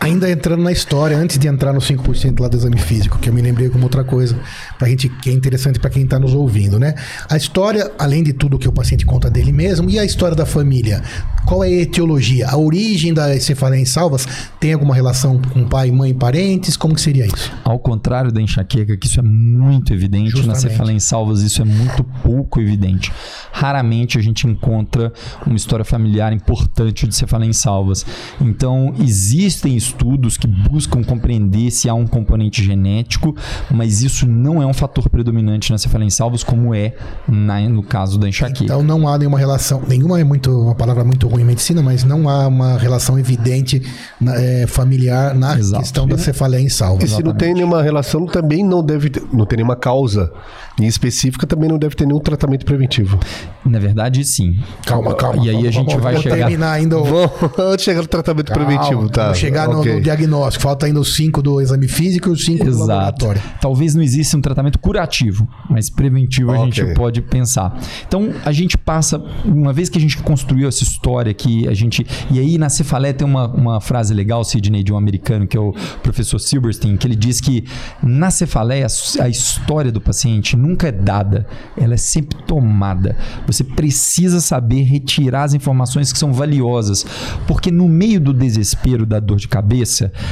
Ainda 0.01 0.31
entrando 0.31 0.63
na 0.63 0.71
história, 0.71 1.17
antes 1.17 1.37
de 1.37 1.45
entrar 1.49 1.73
no 1.73 1.81
5% 1.81 2.39
lá 2.39 2.47
do 2.47 2.55
exame 2.55 2.77
físico, 2.77 3.19
que 3.19 3.27
eu 3.27 3.33
me 3.33 3.41
lembrei 3.41 3.67
como 3.67 3.83
outra 3.83 4.01
coisa, 4.01 4.39
pra 4.77 4.87
gente, 4.87 5.09
que 5.09 5.29
é 5.29 5.33
interessante 5.33 5.77
para 5.77 5.89
quem 5.89 6.03
está 6.03 6.17
nos 6.17 6.33
ouvindo, 6.33 6.79
né? 6.79 6.95
A 7.29 7.35
história, 7.35 7.91
além 7.99 8.23
de 8.23 8.31
tudo 8.31 8.57
que 8.57 8.67
o 8.67 8.71
paciente 8.71 9.05
conta 9.05 9.29
dele 9.29 9.51
mesmo, 9.51 9.89
e 9.89 9.99
a 9.99 10.05
história 10.05 10.37
da 10.37 10.45
família. 10.45 11.03
Qual 11.45 11.65
é 11.65 11.67
a 11.67 11.71
etiologia? 11.71 12.47
A 12.47 12.55
origem 12.55 13.13
da 13.13 13.37
cefaleia 13.41 13.81
em 13.81 13.85
salvas 13.85 14.25
tem 14.57 14.71
alguma 14.71 14.95
relação 14.95 15.41
com 15.51 15.67
pai, 15.67 15.91
mãe, 15.91 16.13
parentes? 16.13 16.77
Como 16.77 16.95
que 16.95 17.01
seria 17.01 17.25
isso? 17.25 17.51
Ao 17.65 17.77
contrário 17.77 18.31
da 18.31 18.41
enxaqueca, 18.41 18.95
que 18.95 19.05
isso 19.05 19.19
é 19.19 19.23
muito 19.23 19.93
evidente, 19.93 20.31
Justamente. 20.31 20.47
na 20.47 20.55
cefaleia 20.55 20.95
em 20.95 20.99
salvas 20.99 21.41
isso 21.41 21.61
é 21.61 21.65
muito 21.65 22.05
pouco 22.23 22.61
evidente. 22.61 23.11
Raramente 23.51 24.17
a 24.17 24.21
gente 24.21 24.47
encontra 24.47 25.11
uma 25.45 25.57
história 25.57 25.83
familiar 25.83 26.31
importante 26.31 27.05
de 27.05 27.13
cefaleia 27.13 27.49
em 27.49 27.53
salvas. 27.53 28.05
Então, 28.39 28.93
existem 28.99 29.75
estudos 29.75 29.88
que 30.37 30.47
buscam 30.47 31.03
compreender 31.03 31.71
se 31.71 31.89
há 31.89 31.93
um 31.93 32.07
componente 32.07 32.63
genético, 32.63 33.35
mas 33.71 34.01
isso 34.01 34.27
não 34.27 34.61
é 34.61 34.65
um 34.65 34.73
fator 34.73 35.09
predominante 35.09 35.71
na 35.71 35.77
cefaleia 35.77 36.07
em 36.07 36.09
salvos, 36.09 36.43
como 36.43 36.73
é 36.73 36.93
na, 37.27 37.59
no 37.61 37.83
caso 37.83 38.17
da 38.17 38.27
enxaqueca. 38.27 38.63
Então 38.63 38.83
não 38.83 39.07
há 39.07 39.17
nenhuma 39.17 39.37
relação, 39.37 39.81
nenhuma 39.87 40.19
é 40.19 40.23
muito 40.23 40.51
uma 40.51 40.75
palavra 40.75 41.03
muito 41.03 41.27
ruim 41.27 41.41
em 41.41 41.45
medicina, 41.45 41.81
mas 41.81 42.03
não 42.03 42.29
há 42.29 42.47
uma 42.47 42.77
relação 42.77 43.17
evidente 43.17 43.81
na, 44.19 44.35
é, 44.35 44.67
familiar 44.67 45.33
na 45.35 45.57
Exato. 45.57 45.81
questão 45.81 46.07
da 46.07 46.17
cefaleia 46.17 46.61
em 46.61 46.69
salvos. 46.69 47.03
E 47.03 47.07
se 47.07 47.23
não 47.23 47.33
tem 47.33 47.53
nenhuma 47.53 47.81
relação, 47.81 48.25
também 48.25 48.63
não 48.63 48.83
deve 48.83 49.09
ter, 49.09 49.23
não 49.31 49.45
tem 49.45 49.57
nenhuma 49.57 49.75
causa 49.75 50.31
em 50.79 50.85
específica, 50.85 51.45
também 51.45 51.69
não 51.69 51.77
deve 51.77 51.95
ter 51.95 52.05
nenhum 52.05 52.19
tratamento 52.19 52.65
preventivo. 52.65 53.19
Na 53.65 53.79
verdade, 53.79 54.23
sim. 54.23 54.57
Calma, 54.85 55.13
calma. 55.13 55.45
E 55.45 55.49
aí 55.49 55.53
calma, 55.53 55.67
a 55.67 55.71
gente 55.71 55.87
calma, 55.87 56.01
vai 56.01 56.17
chegar. 56.17 56.35
terminar 56.35 56.71
ainda 56.71 56.97
o... 56.97 57.75
De 57.75 57.81
chegar 57.83 58.01
no 58.01 58.07
tratamento 58.07 58.51
calma, 58.51 58.65
preventivo, 58.65 59.09
tá? 59.09 59.23
Vamos 59.23 59.37
chegar 59.37 59.67
no, 59.67 59.78
okay. 59.81 59.95
no, 59.95 60.01
diagnóstico. 60.01 60.63
Falta 60.63 60.85
ainda 60.85 60.99
os 60.99 61.15
5 61.15 61.41
do 61.41 61.61
exame 61.61 61.87
físico 61.87 62.29
e 62.29 62.31
os 62.31 62.43
5 62.45 62.65
do 62.65 62.77
laboratório. 62.79 63.41
Talvez 63.61 63.95
não 63.95 64.01
exista 64.01 64.37
um 64.37 64.41
tratamento 64.41 64.79
curativo, 64.79 65.47
mas 65.69 65.89
preventivo 65.89 66.51
okay. 66.51 66.61
a 66.61 66.65
gente 66.65 66.93
pode 66.93 67.21
pensar. 67.21 67.77
Então, 68.07 68.33
a 68.43 68.51
gente 68.51 68.77
passa, 68.77 69.21
uma 69.45 69.73
vez 69.73 69.89
que 69.89 69.97
a 69.97 70.01
gente 70.01 70.17
construiu 70.17 70.67
essa 70.67 70.83
história 70.83 71.33
que 71.33 71.67
a 71.67 71.73
gente. 71.73 72.05
E 72.31 72.39
aí 72.39 72.57
na 72.57 72.69
cefaleia 72.69 73.13
tem 73.13 73.27
uma, 73.27 73.47
uma 73.47 73.81
frase 73.81 74.13
legal, 74.13 74.43
Sidney, 74.43 74.83
de 74.83 74.93
um 74.93 74.97
americano, 74.97 75.47
que 75.47 75.57
é 75.57 75.59
o 75.59 75.73
professor 76.03 76.39
Silberstein, 76.39 76.97
que 76.97 77.07
ele 77.07 77.15
diz 77.15 77.39
que 77.41 77.65
na 78.01 78.31
cefaleia 78.31 78.87
a 79.19 79.29
história 79.29 79.91
do 79.91 80.01
paciente 80.01 80.55
nunca 80.55 80.87
é 80.87 80.91
dada, 80.91 81.45
ela 81.77 81.93
é 81.93 81.97
sempre 81.97 82.37
tomada. 82.43 83.15
Você 83.45 83.63
precisa 83.63 84.39
saber 84.39 84.83
retirar 84.83 85.43
as 85.43 85.53
informações 85.53 86.11
que 86.11 86.19
são 86.19 86.33
valiosas, 86.33 87.05
porque 87.47 87.71
no 87.71 87.87
meio 87.87 88.19
do 88.19 88.33
desespero, 88.33 89.05
da 89.05 89.19
dor 89.19 89.37
de 89.37 89.47
cabeça, 89.47 89.68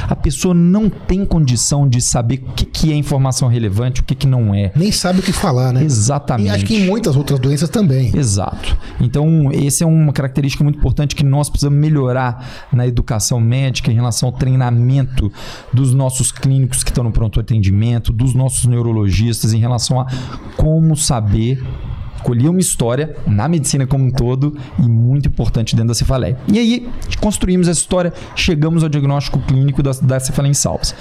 a 0.08 0.15
pessoa 0.15 0.54
não 0.54 0.89
tem 0.89 1.26
condição 1.26 1.88
de 1.88 2.02
saber 2.02 2.43
o 2.47 2.54
que, 2.54 2.65
que 2.65 2.91
é 2.91 2.95
informação 2.95 3.47
relevante, 3.47 4.02
o 4.02 4.04
que, 4.04 4.15
que 4.15 4.28
não 4.28 4.54
é. 4.54 4.71
Nem 4.76 4.91
sabe 4.91 5.19
o 5.19 5.23
que 5.23 5.32
falar, 5.32 5.71
né? 5.71 5.84
Exatamente. 5.84 6.47
E 6.47 6.50
acho 6.50 6.65
que 6.65 6.76
em 6.76 6.86
muitas 6.86 7.15
outras 7.15 7.39
doenças 7.39 7.69
também. 7.69 8.15
Exato. 8.15 8.78
Então, 9.00 9.52
essa 9.54 9.84
é 9.84 9.88
uma 9.88 10.13
característica 10.13 10.63
muito 10.63 10.78
importante 10.78 11.15
que 11.15 11.23
nós 11.23 11.50
precisamos 11.50 11.78
melhorar 11.80 12.67
na 12.71 12.88
educação 12.88 13.39
médica 13.39 13.91
em 13.91 13.95
relação 13.95 14.30
ao 14.30 14.34
treinamento 14.34 15.32
dos 15.73 15.93
nossos 15.93 16.32
clínicos 16.32 16.84
que 16.84 16.91
estão 16.91 17.04
no 17.04 17.12
pronto 17.12 17.39
atendimento, 17.39 18.12
dos 18.12 18.34
nossos 18.34 18.65
neurologistas 18.65 19.54
em 19.54 19.60
relação 19.60 20.00
a 20.00 20.08
como 20.56 20.95
saber 20.95 21.63
colher 22.23 22.49
uma 22.49 22.60
história 22.60 23.15
na 23.25 23.47
medicina 23.47 23.86
como 23.86 24.06
um 24.06 24.12
todo 24.12 24.58
e 24.80 24.84
muito 24.84 25.27
importante 25.27 25.75
dentro 25.75 25.89
da 25.89 25.93
cefaleia. 25.93 26.38
E 26.51 26.60
aí 26.60 26.89
construímos 27.19 27.67
essa 27.67 27.80
história, 27.80 28.13
chegamos 28.36 28.84
ao 28.84 28.89
diagnóstico 28.89 29.39
clínico 29.39 29.82
da, 29.82 29.91
da 29.91 30.19
cefaleia 30.19 30.51
em 30.51 30.53
salvos. 30.53 30.93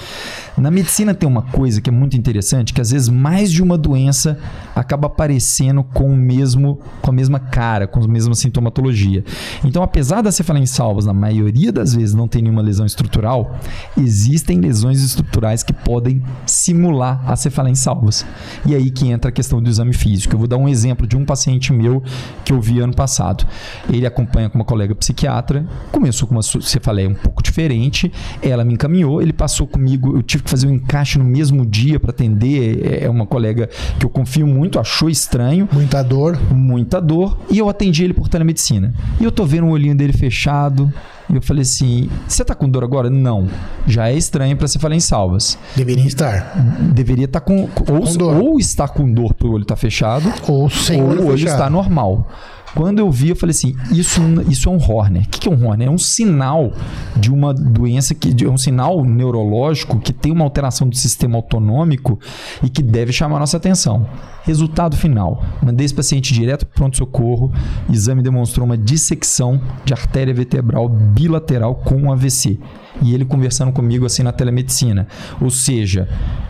Na 0.59 0.71
medicina 0.71 1.15
tem 1.15 1.29
uma 1.29 1.43
coisa 1.43 1.83
que 1.83 1.91
é 1.91 1.93
muito 1.93 2.17
interessante, 2.17 2.73
que 2.73 2.81
às 2.81 2.91
vezes 2.91 3.11
mais 3.11 3.53
de 3.53 3.63
uma 3.63 3.77
doença 3.77 4.39
acaba 4.75 5.07
aparecendo 5.07 5.85
com 5.85 6.11
o 6.11 6.17
mesmo, 6.17 6.81
com 7.03 7.11
a 7.11 7.13
mesma 7.13 7.39
cara, 7.39 7.87
com 7.87 8.03
a 8.03 8.09
mesma 8.09 8.35
sintomatologia. 8.35 9.23
Então, 9.63 9.83
apesar 9.83 10.23
da 10.23 10.33
cefaleia 10.33 10.63
em 10.63 10.67
salvos, 10.67 11.05
na 11.05 11.13
maioria 11.13 11.71
das 11.71 11.95
vezes 11.95 12.15
não 12.15 12.27
tem 12.27 12.41
nenhuma 12.41 12.63
lesão 12.63 12.87
estrutural, 12.87 13.59
existem 13.99 14.59
lesões 14.59 15.03
estruturais 15.03 15.63
que 15.63 15.75
podem 15.75 16.23
simular 16.47 17.23
a 17.31 17.37
cefaleia 17.37 17.73
em 17.73 17.77
salvos. 17.77 18.25
E 18.65 18.75
aí 18.75 18.91
que 18.91 19.09
entra 19.09 19.29
a 19.29 19.33
questão 19.33 19.63
do 19.63 19.69
exame 19.69 19.93
físico. 19.93 20.35
Eu 20.35 20.39
vou 20.39 20.49
dar 20.49 20.57
um 20.57 20.69
exemplo 20.69 21.07
de 21.07 21.17
um 21.17 21.25
paciente 21.25 21.71
meu 21.71 22.03
que 22.45 22.53
eu 22.53 22.61
vi 22.61 22.81
ano 22.81 22.95
passado. 22.95 23.47
Ele 23.91 24.07
acompanha 24.07 24.49
com 24.49 24.59
uma 24.59 24.65
colega 24.65 24.95
psiquiatra, 24.95 25.67
começou 25.93 26.27
com 26.27 26.35
uma 26.35 26.43
cefaleia 26.43 27.09
um 27.09 27.15
pouco 27.15 27.43
diferente, 27.43 28.11
ela 28.41 28.65
me 28.65 28.73
encaminhou, 28.75 29.21
ele 29.21 29.33
passou 29.33 29.67
comigo, 29.67 30.17
eu 30.17 30.23
tive 30.23 30.46
fazer 30.47 30.67
um 30.67 30.75
encaixe 30.75 31.19
no 31.19 31.25
mesmo 31.25 31.65
dia 31.65 31.99
para 31.99 32.11
atender. 32.11 32.85
É, 32.85 33.05
é 33.05 33.11
uma 33.11 33.27
colega 33.27 33.69
que 33.99 34.07
eu 34.07 34.11
confio 34.11 34.47
muito, 34.47 34.79
achou 34.79 35.09
estranho. 35.09 35.69
Muita 35.73 36.03
dor. 36.03 36.39
Muita 36.51 37.01
dor. 37.01 37.39
E 37.51 37.59
eu 37.59 37.69
atendi 37.69 38.05
ele 38.05 38.15
por 38.15 38.29
telemedicina. 38.29 38.95
E 39.21 39.25
eu 39.25 39.33
tô 39.33 39.45
vendo 39.45 39.67
o 39.67 39.71
olhinho 39.71 39.97
dele 39.97 40.13
fechado. 40.13 40.93
E 41.29 41.35
eu 41.35 41.43
falei 41.43 41.63
assim: 41.63 42.09
você 42.27 42.45
tá 42.45 42.55
com 42.55 42.69
dor 42.69 42.85
agora? 42.85 43.11
Não. 43.11 43.49
Já 43.87 44.09
é 44.09 44.17
estranho 44.17 44.57
para 44.57 44.69
você 44.69 44.79
falar 44.79 44.95
em 44.95 45.01
salvas. 45.01 45.59
Deveria 45.75 46.07
estar. 46.07 46.53
Deveria 46.93 47.25
estar 47.25 47.41
tá 47.41 47.47
com. 47.47 47.63
Ou, 47.63 48.01
com 48.03 48.17
dor. 48.17 48.37
ou 48.37 48.59
está 48.59 48.87
com 48.87 49.11
dor 49.11 49.35
porque 49.35 49.47
o 49.47 49.53
olho 49.53 49.63
está 49.63 49.77
fechado, 49.77 50.33
ou, 50.49 50.71
sem 50.71 51.03
ou 51.03 51.11
olho 51.11 51.23
o 51.23 51.27
olho 51.29 51.47
está 51.47 51.69
normal. 51.69 52.31
Quando 52.75 52.99
eu 52.99 53.11
vi, 53.11 53.31
eu 53.31 53.37
falei 53.37 53.53
assim: 53.53 53.75
isso, 53.91 54.21
isso 54.49 54.69
é 54.69 54.73
um 54.73 54.79
Horner. 54.79 55.23
O 55.25 55.29
que 55.29 55.49
é 55.49 55.53
um 55.53 55.67
Horner? 55.67 55.89
É 55.89 55.91
um 55.91 55.99
sinal 55.99 56.73
de 57.17 57.33
uma 57.33 57.55
doença, 57.55 58.15
que 58.15 58.35
é 58.45 58.49
um 58.49 58.59
sinal 58.59 59.05
neurológico 59.05 59.99
que 59.99 60.13
tem 60.13 60.33
uma 60.33 60.45
alteração 60.45 60.89
do 60.89 60.97
sistema 60.97 61.37
autonômico 61.37 62.19
e 62.63 62.69
que 62.69 62.83
deve 62.83 63.13
chamar 63.13 63.39
nossa 63.39 63.57
atenção. 63.57 64.07
Resultado 64.43 64.97
final: 64.97 65.43
mandei 65.63 65.85
esse 65.85 65.95
paciente 65.95 66.33
direto 66.33 66.67
para 66.67 66.75
pronto-socorro. 66.75 67.53
Exame 67.91 68.23
demonstrou 68.23 68.67
uma 68.67 68.77
dissecção 68.77 69.61
de 69.85 69.93
artéria 69.93 70.35
vertebral 70.35 70.89
bilateral 70.89 71.77
com 71.77 72.13
AVC 72.13 72.59
e 73.03 73.15
ele 73.15 73.25
conversando 73.25 73.73
comigo 73.73 74.07
assim 74.07 74.23
na 74.23 74.33
telemedicina. 74.33 75.07
Ou 75.41 75.51
seja, 75.51 76.09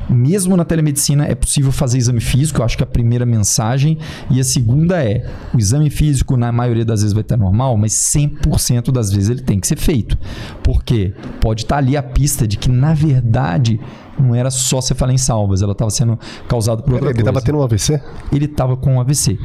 mesmo 0.09 0.57
na 0.57 0.65
telemedicina 0.65 1.27
é 1.27 1.35
possível 1.35 1.73
fazer 1.73 1.99
exame 1.99 2.21
físico, 2.21 2.61
eu 2.61 2.65
acho 2.65 2.77
que 2.77 2.83
a 2.83 2.87
primeira 2.87 3.27
mensagem. 3.27 3.99
E 4.31 4.41
a 4.41 4.45
segunda 4.45 5.03
é: 5.03 5.29
o 5.53 5.59
exame 5.59 5.91
físico, 5.91 6.37
na 6.37 6.53
maioria 6.53 6.85
das 6.85 7.01
vezes, 7.01 7.13
vai 7.13 7.23
estar 7.23 7.37
normal, 7.37 7.77
mas 7.77 7.93
100% 7.93 8.91
das 8.93 9.13
vezes 9.13 9.31
ele 9.31 9.43
tem 9.43 9.59
que 9.59 9.67
ser 9.67 9.77
feito. 9.77 10.17
Porque 10.63 11.13
pode 11.41 11.63
estar 11.63 11.79
ali 11.79 11.97
a 11.97 12.03
pista 12.03 12.47
de 12.47 12.57
que, 12.57 12.71
na 12.71 12.95
verdade, 12.95 13.81
não 14.19 14.35
era 14.35 14.51
só 14.51 14.81
cefaleia 14.81 15.15
em 15.15 15.19
salvas, 15.19 15.63
ela 15.63 15.73
estava 15.73 15.91
sendo 15.91 16.19
causada 16.49 16.83
por 16.83 16.95
outra 16.95 17.09
ele 17.11 17.15
coisa. 17.15 17.21
Ele 17.21 17.29
estava 17.29 17.45
tendo 17.45 17.59
um 17.59 17.63
AVC? 17.63 18.03
Ele 18.33 18.45
estava 18.45 18.77
com 18.77 18.95
um 18.95 19.01
AVC. 19.01 19.39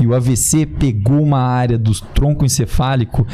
E 0.00 0.06
o 0.06 0.14
AVC 0.14 0.66
pegou 0.66 1.20
uma 1.22 1.40
área 1.40 1.76
do 1.76 1.92
tronco 1.92 2.44
encefálico 2.44 3.26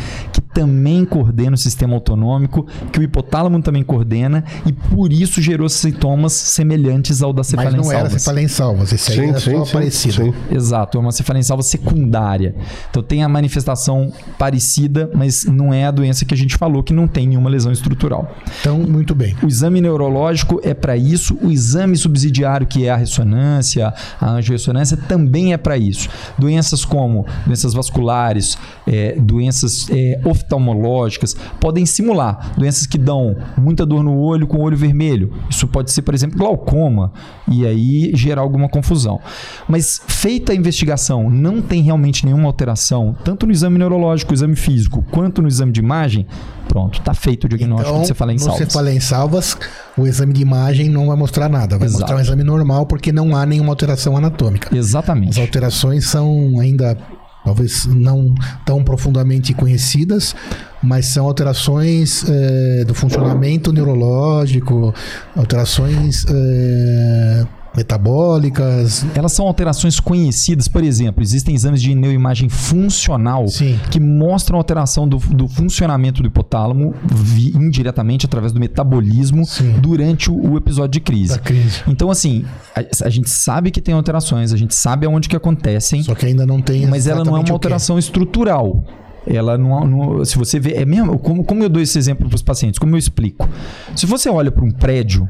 também 0.55 1.05
coordena 1.05 1.55
o 1.55 1.59
sistema 1.59 1.95
autonômico, 1.95 2.67
que 2.93 3.01
o 3.01 3.03
hipotálamo 3.03 3.61
também 3.61 3.83
coordena, 3.83 4.45
e 4.64 4.73
por 4.73 5.12
isso 5.12 5.43
gerou 5.43 5.69
sintomas 5.69 6.33
semelhantes 6.33 7.23
ao 7.23 7.33
da 7.33 7.43
cefaleia 7.43 7.77
Mas 7.77 7.87
não 7.87 7.93
era 7.93 8.09
cefaleia 8.09 8.45
em 8.45 8.49
salvas, 8.49 8.93
esse 8.93 9.11
aí 9.11 9.19
sim, 9.19 9.29
era 9.31 9.40
sim, 9.40 9.57
só 9.57 9.64
sim, 9.64 9.73
parecido. 9.73 10.14
Sim. 10.14 10.35
Exato, 10.51 10.97
é 10.97 11.01
uma 11.01 11.12
cefaleia 11.12 11.40
em 11.40 11.45
salvas 11.45 11.67
secundária. 11.67 12.55
Então 12.88 13.03
tem 13.03 13.25
a 13.25 13.29
manifestação 13.29 14.12
parecida, 14.38 15.11
mas 15.12 15.45
não 15.45 15.75
é 15.75 15.87
a 15.87 15.90
doença 15.90 16.25
que 16.25 16.33
a 16.33 16.37
gente 16.37 16.57
falou, 16.57 16.83
que 16.83 16.93
não 16.93 17.09
tem 17.09 17.27
nenhuma 17.27 17.51
lesão 17.51 17.73
estrutural. 17.73 18.33
Então, 18.61 18.79
muito 18.79 19.14
bem. 19.14 19.37
O 19.43 19.47
exame 19.47 19.81
neurológico 19.81 20.61
é 20.62 20.73
para 20.73 20.97
isso, 20.97 21.37
o 21.43 21.51
exame 21.51 21.97
subsidiário, 21.97 22.67
que 22.67 22.87
é 22.87 22.90
a 22.90 22.97
ressonância, 22.97 23.93
a 24.21 24.31
angiorressonância, 24.31 24.97
também 24.97 25.53
é 25.53 25.57
para 25.57 25.77
isso. 25.77 26.09
Doenças 26.38 26.85
como 26.85 27.27
doenças 27.45 27.75
vasculares, 27.75 28.57
é, 28.87 29.17
doenças 29.19 29.88
é, 29.90 30.21
oftalmológicas 30.44 31.37
podem 31.61 31.85
simular 31.87 32.52
doenças 32.57 32.87
que 32.87 32.98
dão 32.98 33.37
muita 33.57 33.85
dor 33.85 34.02
no 34.02 34.16
olho 34.18 34.46
com 34.46 34.59
o 34.59 34.61
olho 34.62 34.76
vermelho. 34.76 35.33
Isso 35.50 35.66
pode 35.66 35.90
ser, 35.90 36.02
por 36.02 36.14
exemplo, 36.14 36.38
glaucoma 36.38 37.12
e 37.48 37.66
aí 37.66 38.12
gerar 38.14 38.42
alguma 38.42 38.68
confusão. 38.68 39.20
Mas 39.68 40.00
feita 40.07 40.52
a 40.52 40.54
investigação, 40.54 41.30
não 41.30 41.61
tem 41.61 41.83
realmente 41.83 42.24
nenhuma 42.24 42.46
alteração, 42.46 43.16
tanto 43.24 43.46
no 43.46 43.52
exame 43.52 43.78
neurológico, 43.78 44.33
exame 44.33 44.57
físico, 44.57 45.04
quanto 45.11 45.42
no 45.42 45.48
exame 45.48 45.72
de 45.72 45.80
imagem, 45.80 46.26
pronto, 46.68 46.98
está 47.00 47.14
feito 47.14 47.44
o 47.44 47.48
diagnóstico 47.48 47.90
Então, 47.90 48.02
de 48.02 48.07
cefaleia 48.09 48.37
em 48.37 48.38
salvas. 48.38 48.59
cefaleia 48.59 48.96
em 48.96 49.00
salvas, 49.00 49.59
o 49.96 50.07
exame 50.07 50.33
de 50.33 50.42
imagem 50.42 50.88
não 50.88 51.07
vai 51.09 51.16
mostrar 51.16 51.48
nada. 51.48 51.78
Vai 51.78 51.87
Exato. 51.88 52.00
mostrar 52.02 52.16
um 52.16 52.20
exame 52.20 52.44
normal 52.44 52.87
porque 52.87 53.12
não 53.12 53.37
há 53.37 53.44
nenhuma 53.46 53.70
alteração 53.72 54.16
anatômica. 54.16 54.68
As 54.70 54.76
Exatamente. 54.76 55.40
alterações 55.40 56.07
são 56.07 56.59
ainda 56.61 56.96
talvez 57.44 57.87
não 57.87 58.35
tão 58.64 58.83
profundamente 58.83 59.52
conhecidas, 59.52 60.35
mas 60.83 61.07
são 61.07 61.26
alterações 61.26 62.24
eh, 62.26 62.85
do 62.87 62.94
funcionamento 62.94 63.72
neurológico, 63.72 64.94
alterações 65.37 66.24
eh, 66.28 67.46
metabólicas. 67.77 69.05
Elas 69.15 69.33
são 69.33 69.47
alterações 69.47 69.99
conhecidas, 70.01 70.69
por 70.69 70.83
exemplo, 70.83 71.23
existem 71.23 71.55
exames 71.55 71.81
de 71.83 71.95
neuroimagem 71.95 72.49
funcional 72.49 73.47
Sim. 73.49 73.79
que 73.91 73.99
mostram 74.01 74.59
alteração 74.59 75.09
do, 75.09 75.17
do 75.19 75.49
funcionamento 75.49 76.23
do 76.23 76.29
hipotálamo 76.29 76.95
vi- 77.05 77.53
indiretamente 77.57 78.27
através 78.27 78.53
do 78.53 78.61
metabolismo 78.61 79.45
Sim. 79.45 79.73
durante 79.81 80.31
o, 80.31 80.53
o 80.53 80.57
episódio 80.57 80.93
de 80.93 81.01
crise. 81.01 81.39
Crise. 81.41 81.83
Então, 81.87 82.11
assim, 82.11 82.45
a, 82.75 83.07
a 83.07 83.11
gente 83.11 83.29
sabe 83.31 83.71
que 83.71 83.81
tem 83.81 83.95
alterações, 83.95 84.53
a 84.53 84.57
gente 84.57 84.75
sabe 84.75 85.07
aonde 85.07 85.29
que 85.29 85.37
acontecem, 85.37 86.03
Só 86.03 86.15
que 86.15 86.27
ainda 86.27 86.47
não 86.47 86.61
tem 86.61 86.87
mas 86.87 87.07
ela 87.07 87.25
não 87.25 87.37
é 87.37 87.41
uma 87.41 87.51
alteração 87.53 87.99
estrutural. 87.99 88.85
Ela 89.27 89.57
não, 89.57 89.87
não- 89.87 90.25
se 90.25 90.37
você 90.37 90.61
vê, 90.61 90.73
é 90.75 90.85
mesmo, 90.85 91.19
como, 91.19 91.43
como 91.45 91.63
eu 91.63 91.69
dou 91.69 91.83
esse 91.83 91.99
exemplo 91.99 92.29
para 92.29 92.37
os 92.37 92.43
pacientes, 92.43 92.79
como 92.79 92.95
eu 92.95 92.99
explico? 92.99 93.49
Se 93.97 94.05
você 94.05 94.29
olha 94.29 94.51
para 94.53 94.63
um 94.65 94.71
prédio, 94.71 95.27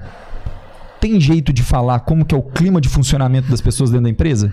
tem 1.05 1.21
jeito 1.21 1.53
de 1.53 1.63
falar 1.63 2.01
como 2.01 2.25
que 2.25 2.35
é 2.35 2.39
o 2.39 2.43
clima 2.43 2.81
de 2.81 2.89
funcionamento 2.89 3.51
das 3.51 3.61
pessoas 3.61 3.91
dentro 3.91 4.05
da 4.05 4.09
empresa? 4.11 4.51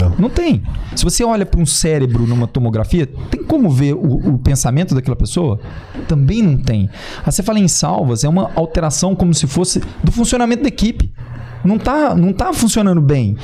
Não. 0.00 0.14
Não 0.18 0.30
tem. 0.30 0.62
Se 0.96 1.04
você 1.04 1.22
olha 1.22 1.44
para 1.44 1.60
um 1.60 1.66
cérebro 1.66 2.26
numa 2.26 2.46
tomografia, 2.46 3.06
tem 3.30 3.44
como 3.44 3.68
ver 3.68 3.92
o, 3.92 4.30
o 4.34 4.38
pensamento 4.38 4.94
daquela 4.94 5.14
pessoa? 5.14 5.60
Também 6.08 6.40
não 6.42 6.56
tem. 6.56 6.88
Aí 7.22 7.30
você 7.30 7.42
fala 7.42 7.58
em 7.58 7.68
salvas, 7.68 8.24
é 8.24 8.28
uma 8.28 8.52
alteração 8.54 9.14
como 9.14 9.34
se 9.34 9.46
fosse 9.46 9.82
do 10.02 10.10
funcionamento 10.10 10.62
da 10.62 10.68
equipe. 10.68 11.12
Não 11.62 11.78
tá, 11.78 12.14
não 12.14 12.32
tá 12.32 12.50
funcionando 12.54 13.02
bem. 13.02 13.36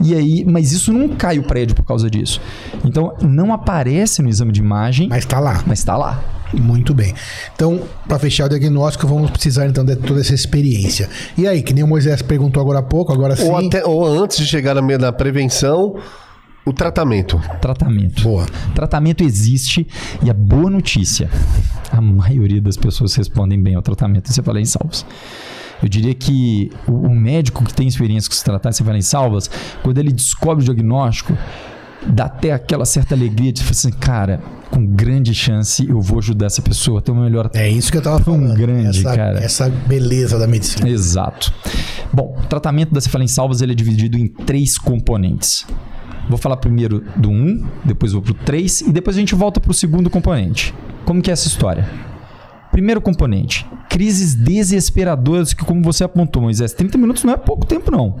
E 0.00 0.14
aí, 0.14 0.44
mas 0.44 0.70
isso 0.70 0.92
não 0.92 1.08
cai 1.08 1.40
o 1.40 1.42
prédio 1.42 1.74
por 1.74 1.84
causa 1.84 2.08
disso. 2.08 2.40
Então, 2.84 3.16
não 3.20 3.52
aparece 3.52 4.22
no 4.22 4.28
exame 4.28 4.52
de 4.52 4.60
imagem, 4.60 5.08
Mas 5.08 5.24
tá 5.26 5.40
lá. 5.40 5.60
mas 5.66 5.80
está 5.80 5.96
lá. 5.96 6.22
Muito 6.52 6.94
bem. 6.94 7.14
Então, 7.54 7.82
para 8.06 8.18
fechar 8.18 8.46
o 8.46 8.48
diagnóstico, 8.48 9.06
vamos 9.06 9.30
precisar 9.30 9.66
então 9.66 9.84
de 9.84 9.96
toda 9.96 10.20
essa 10.20 10.34
experiência. 10.34 11.08
E 11.36 11.46
aí, 11.46 11.62
que 11.62 11.74
nem 11.74 11.84
o 11.84 11.86
Moisés 11.86 12.22
perguntou 12.22 12.60
agora 12.60 12.78
há 12.78 12.82
pouco, 12.82 13.12
agora 13.12 13.36
sim. 13.36 13.48
Ou, 13.48 13.56
até, 13.56 13.84
ou 13.84 14.04
antes 14.04 14.38
de 14.38 14.46
chegar 14.46 14.74
na, 14.74 14.82
meio 14.82 14.98
da 14.98 15.12
prevenção, 15.12 15.96
o 16.64 16.72
tratamento. 16.72 17.40
Tratamento. 17.60 18.22
Boa. 18.22 18.46
Tratamento 18.74 19.22
existe 19.22 19.86
e 20.22 20.30
a 20.30 20.34
boa 20.34 20.70
notícia, 20.70 21.30
a 21.90 22.00
maioria 22.00 22.60
das 22.60 22.76
pessoas 22.76 23.14
respondem 23.14 23.60
bem 23.60 23.74
ao 23.74 23.82
tratamento. 23.82 24.32
Você 24.32 24.42
fala 24.42 24.60
em 24.60 24.64
salvos. 24.64 25.04
Eu 25.82 25.88
diria 25.88 26.14
que 26.14 26.70
o, 26.86 26.92
o 26.92 27.14
médico 27.14 27.64
que 27.64 27.72
tem 27.72 27.86
experiência 27.86 28.28
com 28.28 28.36
se 28.36 28.44
tratar, 28.44 28.72
você 28.72 28.82
fala 28.82 28.98
em 28.98 29.02
salvas, 29.02 29.50
quando 29.82 29.98
ele 29.98 30.12
descobre 30.12 30.62
o 30.62 30.64
diagnóstico, 30.64 31.36
dá 32.06 32.24
até 32.26 32.52
aquela 32.52 32.84
certa 32.84 33.14
alegria 33.14 33.52
de 33.52 33.62
falar 33.62 33.72
assim, 33.72 33.90
cara, 33.90 34.40
com 34.70 34.84
grande 34.84 35.34
chance 35.34 35.86
eu 35.88 36.00
vou 36.00 36.18
ajudar 36.18 36.46
essa 36.46 36.62
pessoa 36.62 36.98
a 36.98 37.02
ter 37.02 37.10
uma 37.10 37.24
melhor 37.24 37.50
É 37.54 37.68
isso 37.68 37.90
que 37.90 37.98
eu 37.98 38.02
tava 38.02 38.20
Tão 38.20 38.34
falando. 38.38 38.56
grande, 38.56 39.00
essa, 39.00 39.16
cara. 39.16 39.38
Essa 39.38 39.68
beleza 39.68 40.38
da 40.38 40.46
medicina. 40.46 40.88
Exato. 40.88 41.52
Bom, 42.12 42.36
o 42.42 42.46
tratamento 42.46 42.92
da 42.92 43.00
cefaleia 43.00 43.24
em 43.24 43.28
salvas 43.28 43.60
ele 43.60 43.72
é 43.72 43.74
dividido 43.74 44.16
em 44.18 44.26
três 44.28 44.78
componentes. 44.78 45.66
Vou 46.28 46.36
falar 46.38 46.58
primeiro 46.58 47.02
do 47.16 47.30
1, 47.30 47.66
depois 47.84 48.12
vou 48.12 48.20
pro 48.20 48.34
3 48.34 48.82
e 48.82 48.92
depois 48.92 49.16
a 49.16 49.20
gente 49.20 49.34
volta 49.34 49.58
pro 49.60 49.72
segundo 49.72 50.10
componente. 50.10 50.74
Como 51.06 51.22
que 51.22 51.30
é 51.30 51.32
essa 51.32 51.48
história? 51.48 51.88
Primeiro 52.78 53.00
componente, 53.00 53.66
crises 53.88 54.36
desesperadoras 54.36 55.52
que, 55.52 55.64
como 55.64 55.82
você 55.82 56.04
apontou, 56.04 56.40
Moisés, 56.40 56.72
30 56.72 56.96
minutos 56.96 57.24
não 57.24 57.32
é 57.32 57.36
pouco 57.36 57.66
tempo, 57.66 57.90
não. 57.90 58.14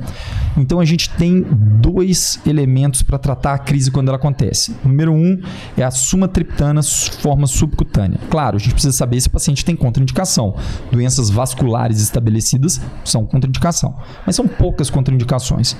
Então 0.56 0.80
a 0.80 0.84
gente 0.84 1.10
tem 1.10 1.46
dois 1.80 2.40
elementos 2.44 3.00
para 3.00 3.18
tratar 3.18 3.54
a 3.54 3.58
crise 3.58 3.88
quando 3.88 4.08
ela 4.08 4.16
acontece. 4.16 4.74
Número 4.84 5.12
um 5.12 5.40
é 5.76 5.84
a 5.84 5.92
sumatriptana 5.92 6.82
forma 6.82 7.46
subcutânea. 7.46 8.18
Claro, 8.28 8.56
a 8.56 8.58
gente 8.58 8.72
precisa 8.72 8.96
saber 8.96 9.20
se 9.20 9.28
o 9.28 9.30
paciente 9.30 9.64
tem 9.64 9.76
contraindicação. 9.76 10.56
Doenças 10.90 11.30
vasculares 11.30 12.00
estabelecidas 12.00 12.80
são 13.04 13.24
contraindicação, 13.24 13.94
mas 14.26 14.34
são 14.34 14.48
poucas 14.48 14.90
contraindicações. 14.90 15.76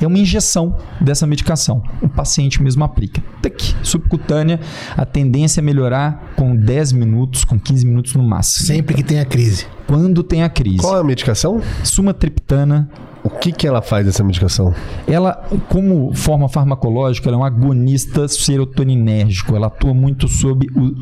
É 0.00 0.06
uma 0.06 0.18
injeção 0.18 0.78
dessa 1.00 1.26
medicação. 1.26 1.82
O 2.00 2.08
paciente 2.08 2.62
mesmo 2.62 2.84
aplica. 2.84 3.20
Tac, 3.42 3.60
subcutânea, 3.82 4.60
a 4.96 5.04
tendência 5.04 5.60
é 5.60 5.62
melhorar 5.62 6.32
com 6.36 6.54
10 6.54 6.92
minutos, 6.92 7.42
com 7.42 7.58
15 7.58 7.84
minutos 7.84 8.19
no 8.20 8.28
máximo. 8.28 8.66
Sempre 8.66 8.94
que 8.94 9.02
tem 9.02 9.18
a 9.18 9.24
crise. 9.24 9.66
Quando 9.86 10.22
tem 10.22 10.42
a 10.42 10.48
crise. 10.48 10.78
Qual 10.78 10.96
é 10.96 11.00
a 11.00 11.04
medicação? 11.04 11.60
Sumatriptana, 11.82 12.88
O 13.22 13.28
que, 13.28 13.52
que 13.52 13.66
ela 13.66 13.82
faz 13.82 14.06
essa 14.06 14.24
medicação? 14.24 14.74
ela, 15.06 15.34
como 15.68 16.14
forma 16.14 16.48
farmacológica, 16.48 17.28
ela 17.28 17.36
é 17.36 17.40
um 17.40 17.44
agonista 17.44 18.28
serotoninérgico. 18.28 19.54
Ela 19.56 19.66
atua 19.66 19.92
muito 19.92 20.28
sobre 20.28 20.68
o 20.74 20.94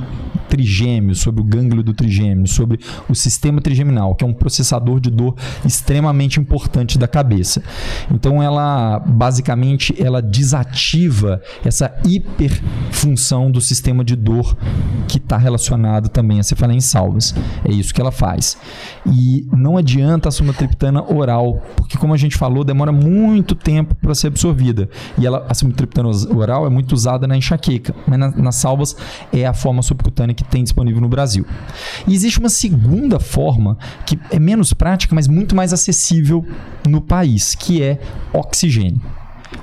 trigêmeo, 0.49 1.15
sobre 1.15 1.41
o 1.41 1.45
gânglio 1.45 1.83
do 1.83 1.93
trigêmeo, 1.93 2.47
sobre 2.47 2.81
o 3.09 3.15
sistema 3.15 3.61
trigeminal, 3.61 4.15
que 4.15 4.25
é 4.25 4.27
um 4.27 4.33
processador 4.33 5.01
de 5.01 5.11
dor 5.11 5.35
extremamente 5.65 6.41
importante 6.41 6.99
da 6.99 7.07
cabeça. 7.07 7.63
Então, 8.11 8.43
ela 8.43 8.99
basicamente 8.99 9.95
ela 10.03 10.23
desativa 10.23 11.41
essa 11.65 11.95
hiperfunção 12.05 13.51
do 13.51 13.61
sistema 13.61 14.05
de 14.05 14.17
dor 14.17 14.57
que 15.07 15.19
está 15.19 15.37
relacionado 15.37 16.09
também 16.09 16.41
a 16.41 16.43
cefaleia 16.43 16.79
em 16.79 16.81
salvas. 16.81 17.35
É 17.65 17.71
isso 17.71 17.93
que 17.93 18.01
ela 18.01 18.13
faz. 18.13 18.57
E 19.07 19.47
não 19.53 19.77
adianta 19.77 20.29
a 20.29 20.33
sumatriptana 20.33 21.03
oral, 21.13 21.63
porque 21.77 21.99
como 21.99 22.08
a 22.15 22.17
gente 22.17 22.37
falou, 22.37 22.65
demora 22.65 22.93
muito 22.93 23.55
tempo 23.55 23.95
para 23.95 24.15
ser 24.15 24.29
absorvida. 24.29 24.89
E 25.19 25.27
ela, 25.27 25.47
a 25.49 25.55
sumatriptana 25.55 26.09
oral 26.35 26.67
é 26.67 26.71
muito 26.71 26.93
usada 26.93 27.27
na 27.27 27.37
enxaqueca, 27.37 27.95
mas 28.07 28.19
na- 28.19 28.31
nas 28.31 28.55
salvas 28.57 28.97
é 29.33 29.47
a 29.47 29.53
forma 29.55 29.83
subcutânea 29.83 30.35
que 30.35 30.45
tem 30.45 30.63
disponível 30.63 31.01
no 31.01 31.09
Brasil. 31.09 31.45
E 32.07 32.15
existe 32.15 32.39
uma 32.39 32.49
segunda 32.49 33.19
forma 33.19 33.77
que 34.07 34.19
é 34.31 34.39
menos 34.39 34.73
prática, 34.73 35.15
mas 35.15 35.29
muito 35.29 35.55
mais 35.55 35.73
acessível 35.73 36.45
no 36.87 37.01
país, 37.01 37.55
que 37.55 37.83
é 37.83 37.99
oxigênio. 38.33 39.01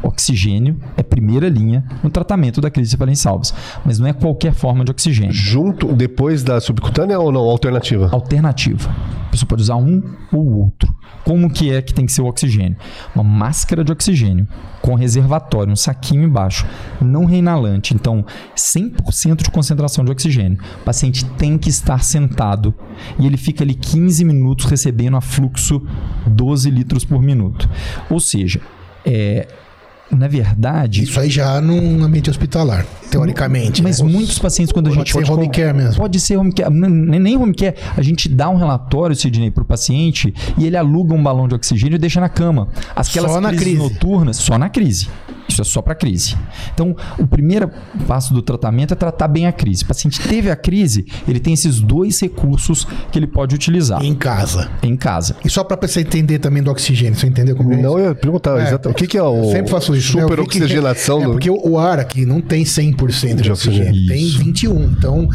Oxigênio 0.01 0.79
é 0.97 1.03
primeira 1.03 1.47
linha 1.47 1.83
no 2.03 2.09
tratamento 2.09 2.59
da 2.59 2.69
crise 2.71 2.97
em 3.07 3.15
salvas, 3.15 3.53
mas 3.85 3.99
não 3.99 4.07
é 4.07 4.13
qualquer 4.13 4.53
forma 4.53 4.83
de 4.83 4.91
oxigênio 4.91 5.31
Junto, 5.31 5.93
depois 5.93 6.43
da 6.43 6.59
subcutânea 6.59 7.19
ou 7.19 7.31
não? 7.31 7.41
Alternativa? 7.41 8.09
alternativa. 8.11 8.89
A 9.27 9.29
pessoa 9.29 9.47
pode 9.47 9.61
usar 9.61 9.75
um 9.75 10.01
ou 10.31 10.53
outro. 10.63 10.94
Como 11.23 11.49
que 11.49 11.71
é 11.71 11.81
que 11.81 11.93
tem 11.93 12.05
que 12.05 12.11
ser 12.11 12.21
o 12.21 12.27
oxigênio? 12.27 12.77
Uma 13.13 13.23
máscara 13.23 13.83
de 13.83 13.91
oxigênio 13.91 14.47
com 14.81 14.93
reservatório, 14.93 15.73
um 15.73 15.75
saquinho 15.75 16.23
embaixo, 16.23 16.67
não 17.01 17.25
reinalante, 17.25 17.95
então 17.95 18.23
100% 18.55 19.43
de 19.43 19.49
concentração 19.49 20.05
de 20.05 20.11
oxigênio. 20.11 20.59
O 20.81 20.83
paciente 20.83 21.25
tem 21.31 21.57
que 21.57 21.69
estar 21.69 22.03
sentado 22.03 22.73
e 23.17 23.25
ele 23.25 23.37
fica 23.37 23.63
ali 23.63 23.73
15 23.73 24.23
minutos 24.23 24.65
recebendo 24.65 25.17
a 25.17 25.21
fluxo 25.21 25.81
12 26.27 26.69
litros 26.69 27.03
por 27.03 27.21
minuto. 27.21 27.67
Ou 28.09 28.19
seja, 28.19 28.61
é, 29.03 29.47
na 30.11 30.27
verdade, 30.27 31.03
Isso 31.03 31.19
aí 31.19 31.29
já 31.29 31.59
num 31.59 32.03
ambiente 32.03 32.29
hospitalar, 32.29 32.85
teoricamente. 33.09 33.81
mas 33.81 33.99
né? 33.99 34.09
muitos 34.09 34.37
pacientes, 34.39 34.71
quando 34.71 34.87
a 34.87 34.89
Pode 34.91 35.09
gente 35.11 35.25
ser 35.25 35.31
home 35.31 35.49
care 35.49 35.73
mesmo. 35.75 35.95
Pode 35.95 36.19
ser 36.19 36.37
home 36.37 36.53
care. 36.53 36.69
Nem, 36.73 37.35
home 37.37 37.53
care. 37.53 37.75
A 37.97 38.01
gente 38.01 38.29
dá 38.29 38.49
um 38.49 38.55
relatório, 38.55 39.15
Sidney, 39.15 39.51
pro 39.51 39.65
paciente 39.65 40.33
e 40.57 40.65
ele 40.65 40.77
aluga 40.77 41.13
um 41.13 41.21
balão 41.21 41.47
de 41.47 41.55
oxigênio 41.55 41.95
e 41.95 41.99
deixa 41.99 42.19
na 42.21 42.29
cama. 42.29 42.67
Aquelas 42.95 43.31
Só 43.31 43.41
na 43.41 43.49
crises 43.49 43.65
crise. 43.65 43.79
noturnas, 43.79 44.37
só 44.37 44.57
na 44.57 44.69
crise. 44.69 45.07
Isso 45.47 45.61
é 45.61 45.63
só 45.65 45.81
para 45.81 45.93
crise. 45.95 46.35
Então, 46.73 46.95
o 47.19 47.27
primeiro 47.27 47.69
passo 48.07 48.33
do 48.33 48.41
tratamento 48.41 48.93
é 48.93 48.95
tratar 48.95 49.27
bem 49.27 49.45
a 49.45 49.51
crise. 49.51 49.83
O 49.83 49.87
paciente 49.87 50.19
teve 50.19 50.49
a 50.49 50.55
crise, 50.55 51.05
ele 51.27 51.39
tem 51.39 51.53
esses 51.53 51.79
dois 51.79 52.19
recursos 52.19 52.85
que 53.11 53.19
ele 53.19 53.27
pode 53.27 53.53
utilizar 53.55 54.03
Em 54.03 54.15
casa. 54.15 54.69
em 54.81 54.95
casa. 54.95 55.35
E 55.45 55.49
só 55.49 55.63
pra 55.63 55.77
você 55.87 56.01
entender 56.01 56.39
também 56.39 56.63
do 56.63 56.71
oxigênio, 56.71 57.15
você 57.17 57.27
entendeu 57.27 57.55
como 57.55 57.71
é 57.71 57.75
isso? 57.75 57.83
Não, 57.83 57.99
eu 57.99 58.05
ia 58.09 58.15
perguntar 58.15 58.59
É, 58.59 58.67
exatamente. 58.67 58.95
O 58.95 58.97
que, 58.97 59.07
que 59.07 59.17
é 59.17 59.23
o 59.23 59.51
sempre 59.51 59.71
faço 59.71 59.95
isso. 59.95 60.15
né? 60.17 60.23
super 60.23 60.39
Eu 60.39 60.43
vi 60.45 60.49
que- 60.49 60.57
oxigenação 60.63 61.21
É, 61.21 61.25
do. 61.25 61.31
porque 61.33 61.49
o 61.49 61.77
ar 61.77 61.99
aqui 61.99 62.25
não 62.25 62.41
tem 62.41 62.63
100% 62.65 63.35
de, 63.37 63.43
De 63.43 63.51
oxigênio, 63.51 63.89
oxigênio. 63.89 64.07
tem 64.07 64.23
Isso. 64.25 64.39
21. 64.39 64.83
Então, 64.97 65.29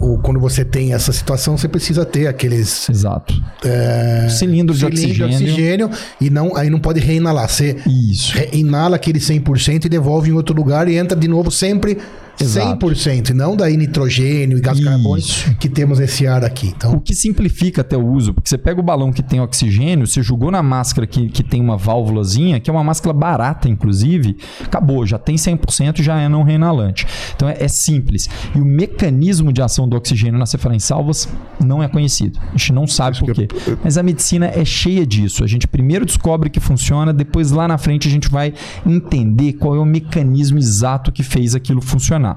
o- 0.00 0.18
quando 0.18 0.38
você 0.38 0.64
tem 0.64 0.92
essa 0.94 1.12
situação, 1.12 1.56
você 1.58 1.66
precisa 1.68 2.04
ter 2.04 2.26
aqueles 2.28 2.88
Exato. 2.88 3.34
é, 3.64 4.28
Cilindro 4.30 4.74
de 4.74 4.80
cilindro 4.96 5.26
oxigênio. 5.26 5.90
e 6.20 6.30
não, 6.30 6.56
aí 6.56 6.70
não 6.70 6.78
pode 6.78 7.00
reinalar. 7.00 7.48
Você 7.48 7.76
Isso. 7.86 8.32
re- 8.36 8.50
inala 8.52 8.96
aquele 8.96 9.18
100% 9.18 9.39
e 9.86 9.88
devolve 9.88 10.30
em 10.30 10.32
outro 10.32 10.54
lugar 10.54 10.88
e 10.88 10.96
entra 10.96 11.16
de 11.16 11.28
novo 11.28 11.50
sempre 11.50 11.98
Exato. 12.40 12.86
100%, 12.86 13.30
e 13.30 13.34
não 13.34 13.56
daí 13.56 13.76
nitrogênio 13.76 14.58
e 14.58 14.60
gás 14.60 14.78
Isso. 14.78 14.88
carbônico 14.88 15.54
que 15.58 15.68
temos 15.68 15.98
nesse 15.98 16.26
ar 16.26 16.44
aqui. 16.44 16.66
O 16.66 16.70
Então, 16.70 17.00
que 17.00 17.14
simplifica 17.14 17.80
até 17.80 17.96
o 17.96 18.06
uso, 18.06 18.34
porque 18.34 18.48
você 18.48 18.58
pega 18.58 18.80
o 18.80 18.82
balão 18.82 19.12
que 19.12 19.22
tem 19.22 19.40
oxigênio, 19.40 20.06
você 20.06 20.22
jogou 20.22 20.50
na 20.50 20.62
máscara 20.62 21.06
que, 21.06 21.28
que 21.28 21.42
tem 21.42 21.60
uma 21.60 21.76
válvulazinha, 21.76 22.60
que 22.60 22.70
é 22.70 22.72
uma 22.72 22.84
máscara 22.84 23.12
barata, 23.12 23.68
inclusive, 23.68 24.36
acabou, 24.64 25.06
já 25.06 25.18
tem 25.18 25.36
100% 25.36 26.02
já 26.02 26.20
é 26.20 26.28
não 26.28 26.42
reinalante. 26.42 27.06
Então 27.34 27.48
é, 27.48 27.56
é 27.60 27.68
simples. 27.68 28.28
E 28.54 28.60
o 28.60 28.64
mecanismo 28.64 29.52
de 29.52 29.62
ação 29.62 29.88
do 29.88 29.96
oxigênio 29.96 30.38
na 30.38 30.46
salvas 30.78 31.28
não 31.62 31.82
é 31.82 31.88
conhecido. 31.88 32.38
A 32.48 32.56
gente 32.56 32.72
não 32.72 32.86
sabe 32.86 33.16
Acho 33.16 33.24
por 33.24 33.34
quê. 33.34 33.48
Mas 33.82 33.96
a 33.98 34.02
medicina 34.02 34.46
é 34.46 34.64
cheia 34.64 35.06
disso. 35.06 35.44
A 35.44 35.46
gente 35.46 35.66
primeiro 35.66 36.04
descobre 36.04 36.50
que 36.50 36.60
funciona, 36.60 37.12
depois 37.12 37.50
lá 37.50 37.66
na 37.66 37.78
frente 37.78 38.08
a 38.08 38.10
gente 38.10 38.28
vai 38.28 38.52
entender 38.86 39.54
qual 39.54 39.74
é 39.74 39.78
o 39.78 39.84
mecanismo 39.84 40.58
exato 40.58 41.12
que 41.12 41.22
fez 41.22 41.54
aquilo 41.54 41.80
funcionar. 41.80 42.29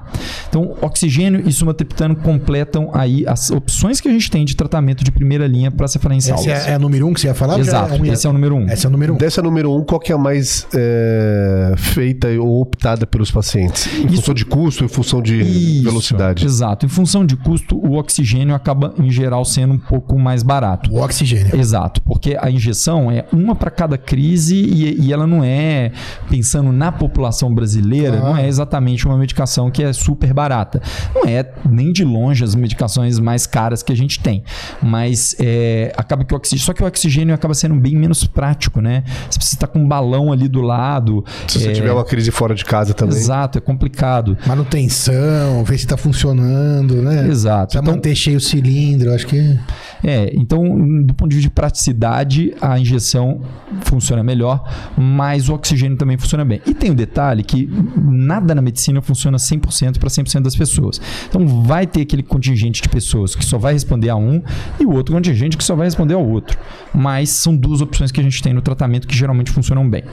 Então, 0.48 0.74
oxigênio 0.80 1.42
e 1.46 1.52
sumatriptano 1.52 2.16
completam 2.16 2.90
aí 2.92 3.24
as 3.26 3.50
opções 3.50 4.00
que 4.00 4.08
a 4.08 4.12
gente 4.12 4.30
tem 4.30 4.44
de 4.44 4.54
tratamento 4.56 5.02
de 5.04 5.10
primeira 5.10 5.46
linha 5.46 5.70
para 5.70 5.86
cefaleia 5.88 6.18
esse 6.18 6.30
é, 6.50 6.70
é 6.70 6.74
a 6.74 6.78
número 6.78 7.06
um 7.06 7.12
que 7.14 7.20
você 7.20 7.26
ia 7.28 7.34
falar? 7.34 7.58
Exato, 7.58 7.94
um- 8.00 8.04
esse 8.06 8.26
é 8.26 8.30
o 8.30 8.32
número 8.32 8.54
um. 8.56 8.66
Esse 8.68 8.86
é 8.86 8.88
o 8.88 8.92
número 8.92 9.14
um. 9.14 9.16
Dessa 9.16 9.42
número 9.42 9.72
um, 9.74 9.82
qual 9.84 10.00
que 10.00 10.12
é 10.12 10.14
a 10.14 10.18
mais 10.18 10.66
é, 10.74 11.74
feita 11.76 12.28
ou 12.38 12.60
optada 12.60 13.06
pelos 13.06 13.30
pacientes? 13.30 13.86
Em 13.86 14.06
Isso- 14.06 14.16
função 14.16 14.34
de 14.34 14.44
custo, 14.44 14.84
em 14.84 14.88
função 14.88 15.22
de 15.22 15.40
Isso, 15.40 15.82
velocidade? 15.84 16.44
Exato. 16.44 16.86
Em 16.86 16.88
função 16.88 17.24
de 17.26 17.36
custo, 17.36 17.76
o 17.76 17.94
oxigênio 17.96 18.54
acaba, 18.54 18.94
em 18.98 19.10
geral, 19.10 19.44
sendo 19.44 19.74
um 19.74 19.78
pouco 19.78 20.18
mais 20.18 20.42
barato. 20.42 20.92
O 20.92 21.00
oxigênio. 21.02 21.56
Exato, 21.58 22.00
porque 22.02 22.36
a 22.40 22.50
injeção 22.50 23.10
é 23.10 23.24
uma 23.32 23.54
para 23.54 23.70
cada 23.70 23.96
crise 23.98 24.56
e, 24.56 25.06
e 25.06 25.12
ela 25.12 25.26
não 25.26 25.42
é, 25.42 25.92
pensando 26.28 26.72
na 26.72 26.92
população 26.92 27.52
brasileira, 27.54 28.16
Claro. 28.18 28.34
não 28.34 28.36
é 28.36 28.46
exatamente 28.46 29.06
uma 29.06 29.16
medicação 29.16 29.70
que 29.74 29.82
é 29.82 29.92
super 29.92 30.32
barata. 30.32 30.80
Não 31.14 31.24
é 31.26 31.44
nem 31.68 31.92
de 31.92 32.04
longe 32.04 32.44
as 32.44 32.54
medicações 32.54 33.18
mais 33.18 33.46
caras 33.46 33.82
que 33.82 33.92
a 33.92 33.96
gente 33.96 34.20
tem. 34.20 34.42
Mas 34.80 35.34
é, 35.40 35.92
acaba 35.96 36.24
que 36.24 36.32
o 36.32 36.36
oxigênio. 36.36 36.64
Só 36.64 36.72
que 36.72 36.82
o 36.82 36.86
oxigênio 36.86 37.34
acaba 37.34 37.52
sendo 37.54 37.74
bem 37.74 37.96
menos 37.96 38.24
prático, 38.24 38.80
né? 38.80 39.02
Você 39.28 39.38
precisa 39.38 39.56
estar 39.56 39.66
com 39.66 39.80
um 39.80 39.88
balão 39.88 40.32
ali 40.32 40.48
do 40.48 40.60
lado. 40.62 41.24
Se 41.48 41.58
você 41.58 41.70
é, 41.70 41.72
tiver 41.72 41.92
uma 41.92 42.04
crise 42.04 42.30
fora 42.30 42.54
de 42.54 42.64
casa 42.64 42.94
também. 42.94 43.16
Exato, 43.16 43.58
é 43.58 43.60
complicado. 43.60 44.38
Manutenção, 44.46 45.64
ver 45.64 45.78
se 45.78 45.86
tá 45.86 45.96
funcionando, 45.96 47.02
né? 47.02 47.26
Exato. 47.28 47.66
Precisa 47.72 47.82
Então- 47.82 47.94
manter 47.94 48.14
cheio 48.14 48.36
o 48.38 48.40
cilindro, 48.40 49.12
acho 49.12 49.26
que. 49.26 49.58
É, 50.02 50.30
então, 50.34 50.62
do 51.02 51.14
ponto 51.14 51.30
de 51.30 51.36
vista 51.36 51.48
de 51.48 51.54
praticidade, 51.54 52.54
a 52.60 52.78
injeção 52.78 53.40
funciona 53.82 54.22
melhor, 54.22 54.62
mas 54.96 55.48
o 55.48 55.54
oxigênio 55.54 55.96
também 55.96 56.18
funciona 56.18 56.44
bem. 56.44 56.60
E 56.66 56.74
tem 56.74 56.90
o 56.90 56.94
detalhe 56.94 57.42
que 57.42 57.68
nada 57.96 58.54
na 58.54 58.60
medicina 58.60 59.00
funciona 59.00 59.38
100% 59.38 59.63
para 59.98 60.08
100% 60.08 60.42
das 60.42 60.56
pessoas. 60.56 61.00
Então, 61.28 61.46
vai 61.64 61.86
ter 61.86 62.02
aquele 62.02 62.22
contingente 62.22 62.82
de 62.82 62.88
pessoas 62.88 63.34
que 63.34 63.44
só 63.44 63.58
vai 63.58 63.72
responder 63.72 64.10
a 64.10 64.16
um 64.16 64.42
e 64.78 64.84
o 64.84 64.92
outro 64.92 65.14
contingente 65.14 65.56
que 65.56 65.64
só 65.64 65.74
vai 65.74 65.86
responder 65.86 66.14
ao 66.14 66.26
outro. 66.26 66.58
Mas 66.92 67.30
são 67.30 67.56
duas 67.56 67.80
opções 67.80 68.10
que 68.10 68.20
a 68.20 68.22
gente 68.22 68.42
tem 68.42 68.52
no 68.52 68.62
tratamento 68.62 69.06
que 69.06 69.16
geralmente 69.16 69.50
funcionam 69.50 69.88
bem. 69.88 70.04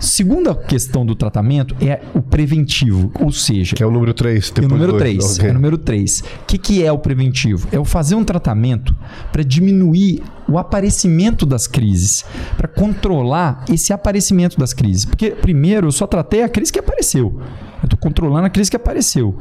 Segunda 0.00 0.54
questão 0.54 1.06
do 1.06 1.14
tratamento 1.14 1.74
é 1.80 2.00
o 2.14 2.20
preventivo, 2.20 3.10
ou 3.20 3.30
seja, 3.30 3.76
Que 3.76 3.82
é 3.82 3.86
o 3.86 3.90
número 3.90 4.12
3. 4.12 4.52
e 4.60 4.64
o 4.64 4.68
número 4.68 4.98
3. 4.98 5.38
É 5.38 5.50
o 5.50 5.54
número 5.54 5.78
3. 5.78 6.20
O 6.20 6.46
que, 6.46 6.58
que 6.58 6.84
é 6.84 6.92
o 6.92 6.98
preventivo? 6.98 7.68
É 7.70 7.78
o 7.78 7.84
fazer 7.84 8.14
um 8.14 8.24
tratamento 8.24 8.94
para 9.32 9.42
diminuir 9.42 10.22
o 10.48 10.58
aparecimento 10.58 11.46
das 11.46 11.66
crises, 11.66 12.24
para 12.56 12.68
controlar 12.68 13.64
esse 13.68 13.92
aparecimento 13.92 14.58
das 14.58 14.72
crises. 14.74 15.04
Porque, 15.04 15.30
primeiro, 15.30 15.86
eu 15.86 15.92
só 15.92 16.06
tratei 16.06 16.42
a 16.42 16.48
crise 16.48 16.72
que 16.72 16.78
apareceu. 16.78 17.40
Eu 17.84 17.86
estou 17.86 17.98
controlando 17.98 18.46
a 18.46 18.50
crise 18.50 18.70
que 18.70 18.76
apareceu. 18.76 19.36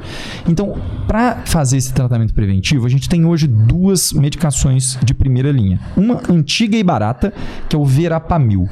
Então, 0.48 0.76
para 1.08 1.44
fazer 1.46 1.78
esse 1.78 1.94
tratamento 1.94 2.34
preventivo, 2.34 2.86
a 2.86 2.90
gente 2.90 3.08
tem 3.08 3.26
hoje 3.26 3.48
duas 3.48 4.12
medicações 4.12 5.00
de 5.02 5.14
primeira 5.14 5.50
linha. 5.50 5.80
Uma 5.96 6.22
antiga 6.30 6.76
e 6.76 6.84
barata, 6.84 7.34
que 7.70 7.76
é 7.76 7.80
o 7.80 7.86
Verapamil. 7.86 8.68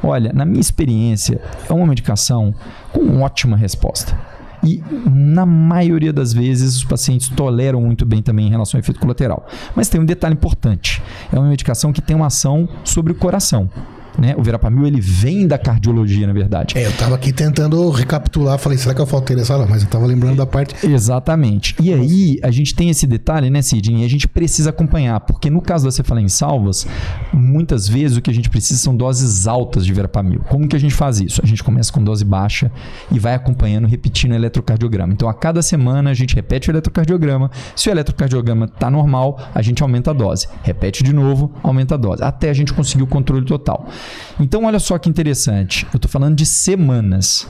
Olha, 0.00 0.32
na 0.32 0.44
minha 0.44 0.60
experiência, 0.60 1.40
é 1.68 1.72
uma 1.72 1.86
medicação 1.86 2.54
com 2.92 3.20
ótima 3.20 3.56
resposta. 3.56 4.16
E 4.62 4.82
na 5.10 5.44
maioria 5.44 6.12
das 6.12 6.32
vezes 6.32 6.76
os 6.76 6.84
pacientes 6.84 7.28
toleram 7.28 7.80
muito 7.80 8.06
bem 8.06 8.22
também 8.22 8.46
em 8.46 8.50
relação 8.50 8.78
ao 8.78 8.80
efeito 8.80 9.00
colateral. 9.00 9.46
Mas 9.74 9.88
tem 9.88 10.00
um 10.00 10.04
detalhe 10.04 10.34
importante: 10.34 11.02
é 11.32 11.38
uma 11.38 11.48
medicação 11.48 11.92
que 11.92 12.00
tem 12.00 12.14
uma 12.14 12.26
ação 12.26 12.68
sobre 12.84 13.12
o 13.12 13.14
coração. 13.14 13.68
Né? 14.18 14.34
O 14.36 14.42
verapamil 14.42 14.86
ele 14.86 15.00
vem 15.00 15.46
da 15.46 15.58
cardiologia, 15.58 16.26
na 16.26 16.32
verdade. 16.32 16.76
É, 16.76 16.86
eu 16.86 16.92
tava 16.92 17.14
aqui 17.14 17.32
tentando 17.32 17.90
recapitular, 17.90 18.58
falei, 18.58 18.78
será 18.78 18.94
que 18.94 19.00
eu 19.00 19.06
faltei 19.06 19.36
nessa 19.36 19.54
aula? 19.54 19.66
Mas 19.68 19.82
eu 19.82 19.88
tava 19.88 20.06
lembrando 20.06 20.36
da 20.36 20.46
parte. 20.46 20.74
Exatamente. 20.86 21.74
E 21.80 21.92
aí, 21.92 22.38
a 22.42 22.50
gente 22.50 22.74
tem 22.74 22.88
esse 22.88 23.06
detalhe, 23.06 23.50
né, 23.50 23.60
Sidney? 23.62 24.02
E 24.02 24.04
a 24.04 24.08
gente 24.08 24.26
precisa 24.26 24.70
acompanhar, 24.70 25.20
porque 25.20 25.50
no 25.50 25.60
caso 25.60 25.84
da 25.84 25.90
cefaleia 25.90 26.24
em 26.24 26.28
salvas, 26.28 26.86
muitas 27.32 27.88
vezes 27.88 28.16
o 28.16 28.22
que 28.22 28.30
a 28.30 28.34
gente 28.34 28.48
precisa 28.48 28.80
são 28.80 28.96
doses 28.96 29.46
altas 29.46 29.84
de 29.84 29.92
verapamil. 29.92 30.40
Como 30.48 30.66
que 30.66 30.76
a 30.76 30.80
gente 30.80 30.94
faz 30.94 31.20
isso? 31.20 31.40
A 31.42 31.46
gente 31.46 31.62
começa 31.62 31.92
com 31.92 32.02
dose 32.02 32.24
baixa 32.24 32.70
e 33.10 33.18
vai 33.18 33.34
acompanhando, 33.34 33.86
repetindo 33.86 34.32
o 34.32 34.34
eletrocardiograma. 34.34 35.12
Então, 35.12 35.28
a 35.28 35.34
cada 35.34 35.62
semana, 35.62 36.10
a 36.10 36.14
gente 36.14 36.34
repete 36.34 36.70
o 36.70 36.72
eletrocardiograma. 36.72 37.50
Se 37.74 37.88
o 37.88 37.92
eletrocardiograma 37.92 38.66
está 38.66 38.90
normal, 38.90 39.38
a 39.54 39.62
gente 39.62 39.82
aumenta 39.82 40.10
a 40.10 40.14
dose. 40.14 40.48
Repete 40.62 41.02
de 41.02 41.12
novo, 41.12 41.52
aumenta 41.62 41.94
a 41.94 41.98
dose, 41.98 42.22
até 42.22 42.50
a 42.50 42.54
gente 42.54 42.72
conseguir 42.72 43.02
o 43.02 43.06
controle 43.06 43.44
total. 43.44 43.88
Então, 44.38 44.64
olha 44.64 44.78
só 44.78 44.98
que 44.98 45.08
interessante. 45.08 45.86
Eu 45.92 45.96
estou 45.96 46.10
falando 46.10 46.36
de 46.36 46.46
semanas. 46.46 47.48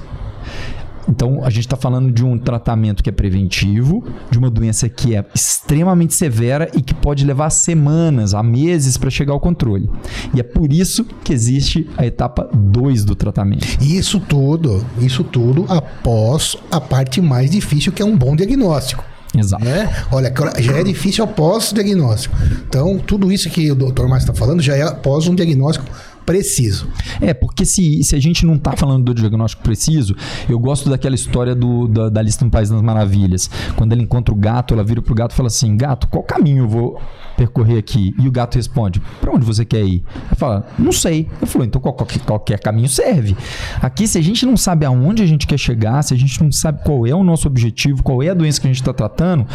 Então, 1.09 1.45
a 1.45 1.51
gente 1.51 1.61
está 1.61 1.77
falando 1.77 2.11
de 2.11 2.25
um 2.25 2.37
tratamento 2.37 3.03
que 3.03 3.09
é 3.09 3.13
preventivo, 3.13 4.05
de 4.31 4.39
uma 4.39 4.51
doença 4.51 4.89
que 4.89 5.15
é 5.15 5.25
extremamente 5.35 6.15
severa 6.15 6.69
e 6.75 6.83
que 6.83 6.93
pode 6.93 7.25
levar 7.25 7.51
semanas, 7.51 8.35
a 8.35 8.43
meses 8.43 8.97
para 8.97 9.09
chegar 9.09 9.33
ao 9.33 9.41
controle. 9.41 9.89
E 10.35 10.41
é 10.41 10.43
por 10.43 10.73
isso 10.73 11.05
que 11.25 11.33
existe 11.33 11.89
a 11.97 12.05
etapa 12.05 12.49
2 12.53 13.05
do 13.05 13.15
tratamento. 13.15 13.67
Isso 13.81 14.19
tudo, 14.19 14.85
isso 14.99 15.23
tudo 15.23 15.65
após 15.69 16.57
a 16.71 16.81
parte 16.81 17.21
mais 17.21 17.51
difícil, 17.51 17.93
que 17.93 18.03
é 18.03 18.05
um 18.05 18.17
bom 18.17 18.35
diagnóstico. 18.35 19.05
Exato. 19.37 19.65
Né? 19.65 19.89
Olha, 20.11 20.33
já 20.59 20.73
é 20.73 20.83
difícil 20.83 21.23
após 21.25 21.71
o 21.71 21.75
diagnóstico. 21.75 22.35
Então, 22.67 22.99
tudo 22.99 23.31
isso 23.31 23.51
que 23.51 23.71
o 23.71 23.75
Dr. 23.75 24.07
Márcio 24.07 24.31
está 24.31 24.35
falando 24.35 24.63
já 24.63 24.77
é 24.77 24.83
após 24.83 25.29
um 25.29 25.35
diagnóstico 25.35 25.87
preciso. 26.27 26.89
É, 27.21 27.33
porque 27.33 27.65
se, 27.65 28.03
se 28.03 28.17
a 28.17 28.21
gente 28.21 28.45
não 28.45 28.59
tá 28.59 28.73
falando 28.73 29.05
do 29.05 29.15
diagnóstico 29.15 29.63
preciso, 29.63 30.15
eu 30.49 30.59
gosto 30.59 30.91
daquela 30.91 31.15
história 31.15 31.55
do, 31.55 31.87
da, 31.87 32.11
da 32.11 32.21
lista 32.21 32.45
no 32.45 32.51
País 32.51 32.69
das 32.69 32.83
Maravilhas. 32.83 33.49
Quando 33.77 33.93
ela 33.93 34.03
encontra 34.03 34.35
o 34.35 34.37
gato, 34.37 34.75
ela 34.75 34.83
vira 34.83 35.01
pro 35.01 35.15
gato 35.15 35.31
e 35.31 35.35
fala 35.35 35.47
assim: 35.47 35.77
Gato, 35.77 36.09
qual 36.09 36.25
caminho 36.25 36.65
eu 36.65 36.69
vou 36.69 37.01
percorrer 37.37 37.79
aqui? 37.79 38.15
E 38.19 38.27
o 38.27 38.31
gato 38.31 38.57
responde: 38.57 39.01
Pra 39.21 39.33
onde 39.33 39.45
você 39.45 39.65
quer 39.65 39.85
ir? 39.85 40.03
Ela 40.27 40.37
fala: 40.37 40.67
Não 40.79 40.93
sei. 40.93 41.29
Eu 41.41 41.47
falo: 41.47 41.65
Então 41.65 41.81
qualquer, 41.81 42.19
qualquer 42.21 42.59
caminho 42.61 42.89
serve. 42.89 43.37
Aqui, 43.81 44.07
se 44.09 44.19
a 44.19 44.23
gente 44.23 44.45
não 44.47 44.57
sabe 44.57 44.85
aonde 44.87 45.23
a 45.23 45.27
gente 45.27 45.47
quer 45.47 45.59
chegar, 45.59 46.03
se 46.03 46.15
a 46.15 46.17
gente 46.17 46.43
não 46.43 46.51
sabe 46.51 46.83
qual 46.85 47.07
é 47.07 47.15
o 47.15 47.23
nosso 47.25 47.47
objetivo, 47.47 48.03
qual 48.03 48.23
é 48.23 48.29
a 48.31 48.35
doença 48.35 48.61
que 48.61 48.67
a 48.67 48.71
gente 48.71 48.81
está 48.81 48.93
tratando, 48.93 49.47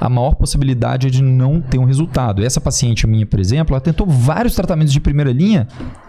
a 0.00 0.08
maior 0.08 0.34
possibilidade 0.34 1.06
é 1.06 1.10
de 1.10 1.22
não 1.22 1.60
ter 1.60 1.78
um 1.78 1.84
resultado. 1.84 2.44
Essa 2.44 2.60
paciente 2.60 3.06
minha, 3.06 3.26
por 3.26 3.40
exemplo, 3.40 3.74
ela 3.74 3.80
tentou 3.80 4.06
vários 4.06 4.54
tratamentos 4.54 4.92
de 4.92 5.00
primeira 5.00 5.32
linha 5.32 5.66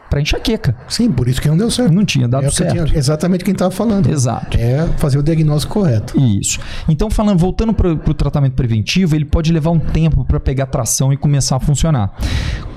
para 0.10 0.20
enxaqueca. 0.20 0.76
Sim, 0.89 1.10
por 1.10 1.30
isso 1.30 1.41
que 1.41 1.48
não 1.48 1.56
deu 1.56 1.72
certo. 1.72 1.94
Não 1.94 2.04
tinha 2.04 2.28
dado 2.28 2.44
é 2.44 2.48
o 2.48 2.50
que 2.50 2.58
certo. 2.58 2.72
tinha- 2.86 2.98
exatamente 3.00 3.46
quem 3.46 3.54
estava 3.54 3.72
falando. 3.72 4.10
Exato. 4.12 4.58
É 4.58 4.86
fazer 4.98 5.17
o 5.17 5.24
diagnóstico 5.24 5.76
correto. 5.76 6.20
Isso. 6.20 6.60
Então, 6.89 7.10
falando, 7.10 7.39
voltando 7.39 7.74
para 7.74 7.88
o 7.94 8.13
tratamento 8.13 8.52
preventivo, 8.54 9.15
ele 9.15 9.24
pode 9.24 9.54
levar 9.54 9.70
um 9.70 9.80
tempo 9.80 10.26
para 10.26 10.38
pegar 10.38 10.65
tração 10.65 11.13
e 11.13 11.17
começar 11.21 11.55
a 11.55 11.60
funcionar. 11.60 12.12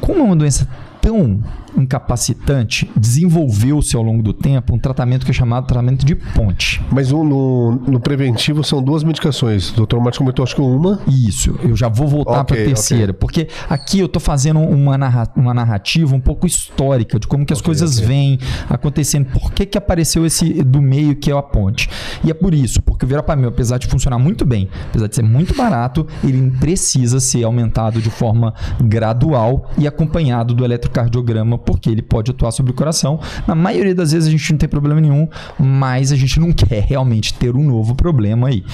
Como 0.01 0.21
é 0.21 0.23
uma 0.23 0.37
doença 0.37 0.69
tão 1.01 1.43
incapacitante, 1.77 2.91
desenvolveu-se 2.97 3.97
ao 3.97 4.03
longo 4.03 4.23
do 4.23 4.33
tempo 4.33 4.75
um 4.75 4.79
tratamento 4.79 5.25
que 5.25 5.31
é 5.31 5.35
chamado 5.35 5.67
tratamento 5.67 6.05
de 6.05 6.15
ponte. 6.15 6.83
Mas 6.91 7.11
no, 7.11 7.73
no 7.73 8.01
preventivo 8.01 8.63
são 8.63 8.83
duas 8.83 9.03
medicações. 9.03 9.71
O 9.77 9.87
Dr. 9.87 9.97
Marcos 9.97 10.19
comentou, 10.19 10.43
acho 10.43 10.55
que 10.55 10.61
uma. 10.61 11.01
Isso, 11.09 11.59
eu 11.63 11.77
já 11.77 11.89
vou 11.89 12.07
voltar 12.07 12.41
Ok, 12.41 12.45
para 12.57 12.63
a 12.63 12.67
terceira, 12.67 13.13
porque 13.13 13.49
aqui 13.69 13.99
eu 14.01 14.07
estou 14.07 14.21
fazendo 14.21 14.61
uma, 14.61 14.97
narra- 14.99 15.31
uma 15.37 15.55
narrativa 15.55 16.15
um 16.15 16.21
pouco 16.21 16.47
histórica 16.47 17.19
de 17.19 17.27
como 17.27 17.45
que 17.47 17.53
as 17.53 17.61
coisas 17.61 17.97
ok. 17.97 18.07
vêm 18.09 18.39
acontecendo, 18.69 19.27
por 19.33 19.53
que, 19.53 19.67
que 19.67 19.79
apareceu 19.79 20.25
esse 20.27 20.63
do 20.63 20.81
meio 20.81 21.17
que 21.17 21.31
é 21.31 21.37
a 21.37 21.43
ponte. 21.43 21.89
E 22.23 22.31
é 22.31 22.35
por 22.35 22.55
isso, 22.55 22.81
porque 22.83 23.05
o 23.05 23.09
Verapamil, 23.09 23.49
apesar 23.49 23.79
de 23.79 23.87
funcionar 23.87 24.19
muito 24.19 24.45
bem, 24.45 24.69
apesar 24.91 25.07
de 25.09 25.15
ser 25.17 25.23
muito 25.23 25.55
barato, 25.57 26.07
ele 26.23 26.51
precisa 26.61 27.21
ser 27.21 27.45
aumentado 27.45 28.01
de 28.01 28.11
forma 28.11 28.55
gradual 28.83 29.71
e 29.79 29.87
acompanhado 29.87 30.55
do 30.55 30.65
eletrocardiograma, 30.65 31.59
porque 31.65 31.91
ele 31.91 32.03
pode 32.03 32.31
atuar 32.31 32.51
sobre 32.51 32.73
o 32.73 32.75
coração. 32.75 33.21
Na 33.47 33.55
maioria 33.55 33.95
das 33.95 34.13
vezes 34.13 34.29
a 34.29 34.31
gente 34.31 34.53
não 34.53 34.59
tem 34.59 34.69
problema 34.69 35.01
nenhum, 35.01 35.29
mas 35.59 36.13
a 36.13 36.17
gente 36.17 36.39
não 36.39 36.53
quer 36.53 36.83
realmente 36.83 37.35
ter 37.35 37.55
um 37.55 37.65
novo 37.65 37.95
problema 37.95 38.49
aí. 38.49 38.65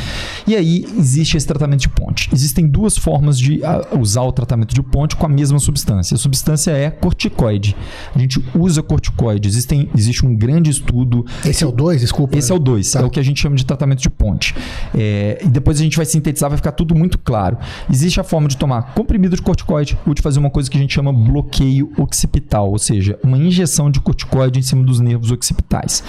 E 0.46 0.56
aí 0.56 0.86
existe 0.98 1.36
esse 1.36 1.46
tratamento 1.46 1.80
de 1.80 1.88
ponte. 1.88 2.28
Existem 2.32 2.66
duas 2.66 2.96
formas 2.96 3.38
de 3.38 3.60
uh, 3.60 3.98
usar 3.98 4.22
o 4.22 4.32
tratamento 4.32 4.74
de 4.74 4.82
ponte 4.82 5.16
com 5.16 5.26
a 5.26 5.28
mesma 5.28 5.58
substância. 5.58 6.14
A 6.14 6.18
substância 6.18 6.70
é 6.70 6.90
corticoide. 6.90 7.76
A 8.14 8.18
gente 8.18 8.42
usa 8.54 8.82
corticoide. 8.82 9.48
Existem, 9.48 9.88
existe 9.96 10.24
um 10.24 10.34
grande 10.34 10.70
estudo. 10.70 11.24
Esse 11.44 11.64
é 11.64 11.66
o 11.66 11.72
2, 11.72 12.00
desculpa. 12.00 12.36
Esse 12.36 12.52
é 12.52 12.54
o 12.54 12.58
2, 12.58 12.90
tá. 12.90 13.00
é 13.00 13.04
o 13.04 13.10
que 13.10 13.20
a 13.20 13.22
gente 13.22 13.40
chama 13.40 13.56
de 13.56 13.64
tratamento 13.64 14.00
de 14.00 14.10
ponte. 14.10 14.54
É, 14.94 15.40
e 15.42 15.48
depois 15.48 15.78
a 15.80 15.82
gente 15.82 15.96
vai 15.96 16.06
sintetizar, 16.06 16.50
vai 16.50 16.56
ficar 16.56 16.72
tudo 16.72 16.94
muito 16.94 17.18
claro. 17.18 17.58
Existe 17.90 18.20
a 18.20 18.24
forma 18.24 18.48
de 18.48 18.56
tomar 18.56 18.94
comprimido 18.94 19.36
de 19.36 19.42
corticoide 19.42 19.98
ou 20.06 20.14
de 20.14 20.22
fazer 20.22 20.38
uma 20.38 20.50
coisa 20.50 20.70
que 20.70 20.76
a 20.76 20.80
gente 20.80 20.94
chama 20.94 21.12
bloqueio 21.12 21.92
occipital, 21.96 22.70
seja, 22.80 23.18
uma 23.22 23.38
injeção 23.38 23.90
de 23.90 24.00
corticoide 24.00 24.58
em 24.58 24.62
cima 24.62 24.82
dos 24.82 24.98
nervos 25.00 25.30
occipitais. 25.30 26.02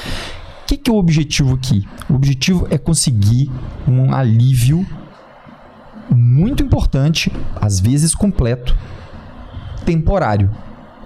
O 0.64 0.66
que, 0.68 0.78
que 0.78 0.90
é 0.90 0.94
o 0.94 0.98
objetivo 0.98 1.54
aqui? 1.54 1.86
O 2.10 2.16
objetivo 2.16 2.68
é 2.70 2.78
conseguir 2.78 3.52
um 3.88 4.14
alívio 4.14 4.86
muito 6.10 6.64
importante, 6.64 7.32
às 7.56 7.80
vezes 7.80 8.16
completo, 8.16 8.76
temporário 9.86 10.50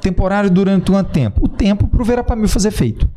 temporário 0.06 0.52
durante 0.52 0.92
um 0.92 1.04
tempo. 1.04 1.44
O 1.44 1.48
tempo 1.48 1.88
para 1.88 2.02
o 2.02 2.06
verapamil 2.06 2.48
fazer 2.48 2.68
efeito. 2.68 3.10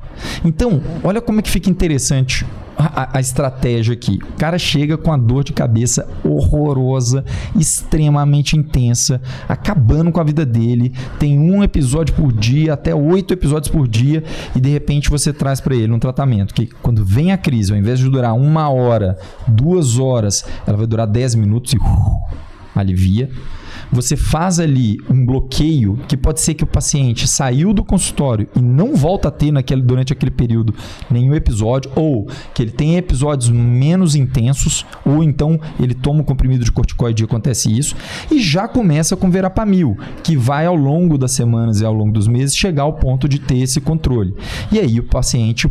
Então, 0.44 0.80
olha 1.02 1.20
como 1.20 1.40
é 1.40 1.42
que 1.42 1.50
fica 1.50 1.70
interessante 1.70 2.44
a, 2.78 3.18
a, 3.18 3.20
estratégia 3.20 3.92
aqui. 3.92 4.18
O 4.22 4.38
cara 4.38 4.56
chega 4.56 4.96
com 4.96 5.12
a 5.12 5.16
dor 5.16 5.42
de 5.42 5.52
cabeça 5.52 6.08
horrorosa, 6.24 7.24
extremamente 7.58 8.56
intensa, 8.56 9.20
acabando 9.48 10.12
com 10.12 10.20
a 10.20 10.24
vida 10.24 10.46
dele. 10.46 10.92
Tem 11.18 11.38
um 11.38 11.62
episódio 11.64 12.14
por 12.14 12.32
dia, 12.32 12.74
até 12.74 12.94
oito 12.94 13.34
episódios 13.34 13.70
por 13.70 13.88
dia, 13.88 14.22
e 14.54 14.60
de 14.60 14.70
repente 14.70 15.10
você 15.10 15.32
traz 15.32 15.60
para 15.60 15.74
ele 15.74 15.92
um 15.92 15.98
tratamento 15.98 16.54
que, 16.54 16.66
quando 16.66 17.04
vem 17.04 17.32
a 17.32 17.36
crise, 17.36 17.72
ao 17.72 17.78
invés 17.78 17.98
de 17.98 18.08
durar 18.08 18.34
uma 18.34 18.68
hora, 18.68 19.18
duas 19.46 19.98
horas, 19.98 20.44
ela 20.66 20.76
vai 20.76 20.86
durar 20.86 21.06
dez 21.06 21.34
minutos 21.34 21.72
e 21.72 21.78
uh, 21.78 22.28
alivia 22.76 23.28
você 23.90 24.16
faz 24.16 24.60
ali 24.60 24.98
um 25.08 25.24
bloqueio 25.24 25.98
que 26.06 26.16
pode 26.16 26.40
ser 26.40 26.54
que 26.54 26.64
o 26.64 26.66
paciente 26.66 27.26
saiu 27.26 27.72
do 27.72 27.84
consultório 27.84 28.48
e 28.54 28.60
não 28.60 28.94
volta 28.94 29.28
a 29.28 29.30
ter 29.30 29.50
naquele, 29.50 29.82
durante 29.82 30.12
aquele 30.12 30.30
período 30.30 30.74
nenhum 31.10 31.34
episódio, 31.34 31.90
ou 31.94 32.28
que 32.54 32.62
ele 32.62 32.70
tem 32.70 32.96
episódios 32.96 33.50
menos 33.50 34.14
intensos, 34.14 34.84
ou 35.04 35.22
então 35.22 35.58
ele 35.80 35.94
toma 35.94 36.20
um 36.20 36.24
comprimido 36.24 36.64
de 36.64 36.72
corticoide 36.72 37.22
e 37.22 37.24
acontece 37.24 37.76
isso, 37.76 37.96
e 38.30 38.40
já 38.40 38.68
começa 38.68 39.16
com 39.16 39.30
verapamil, 39.30 39.96
que 40.22 40.36
vai 40.36 40.66
ao 40.66 40.76
longo 40.76 41.16
das 41.16 41.32
semanas 41.32 41.80
e 41.80 41.84
ao 41.84 41.94
longo 41.94 42.12
dos 42.12 42.28
meses 42.28 42.56
chegar 42.56 42.82
ao 42.82 42.94
ponto 42.94 43.28
de 43.28 43.38
ter 43.38 43.58
esse 43.58 43.80
controle. 43.80 44.34
E 44.70 44.78
aí 44.78 44.98
o 44.98 45.04
paciente 45.04 45.70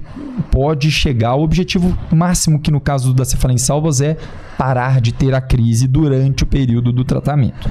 pode 0.52 0.92
chegar 0.92 1.30
ao 1.30 1.42
objetivo 1.42 1.98
máximo, 2.12 2.60
que 2.60 2.72
no 2.72 2.80
caso 2.80 3.14
da 3.14 3.26
cefaleia 3.26 3.56
em 3.56 3.60
salvas 3.60 4.02
é 4.02 4.18
parar 4.58 5.00
de 5.00 5.14
ter 5.14 5.34
a 5.36 5.42
crise 5.42 5.88
durante 5.88 6.44
o 6.44 6.48
período 6.48 6.92
do 6.92 7.04
tratamento. 7.04 7.70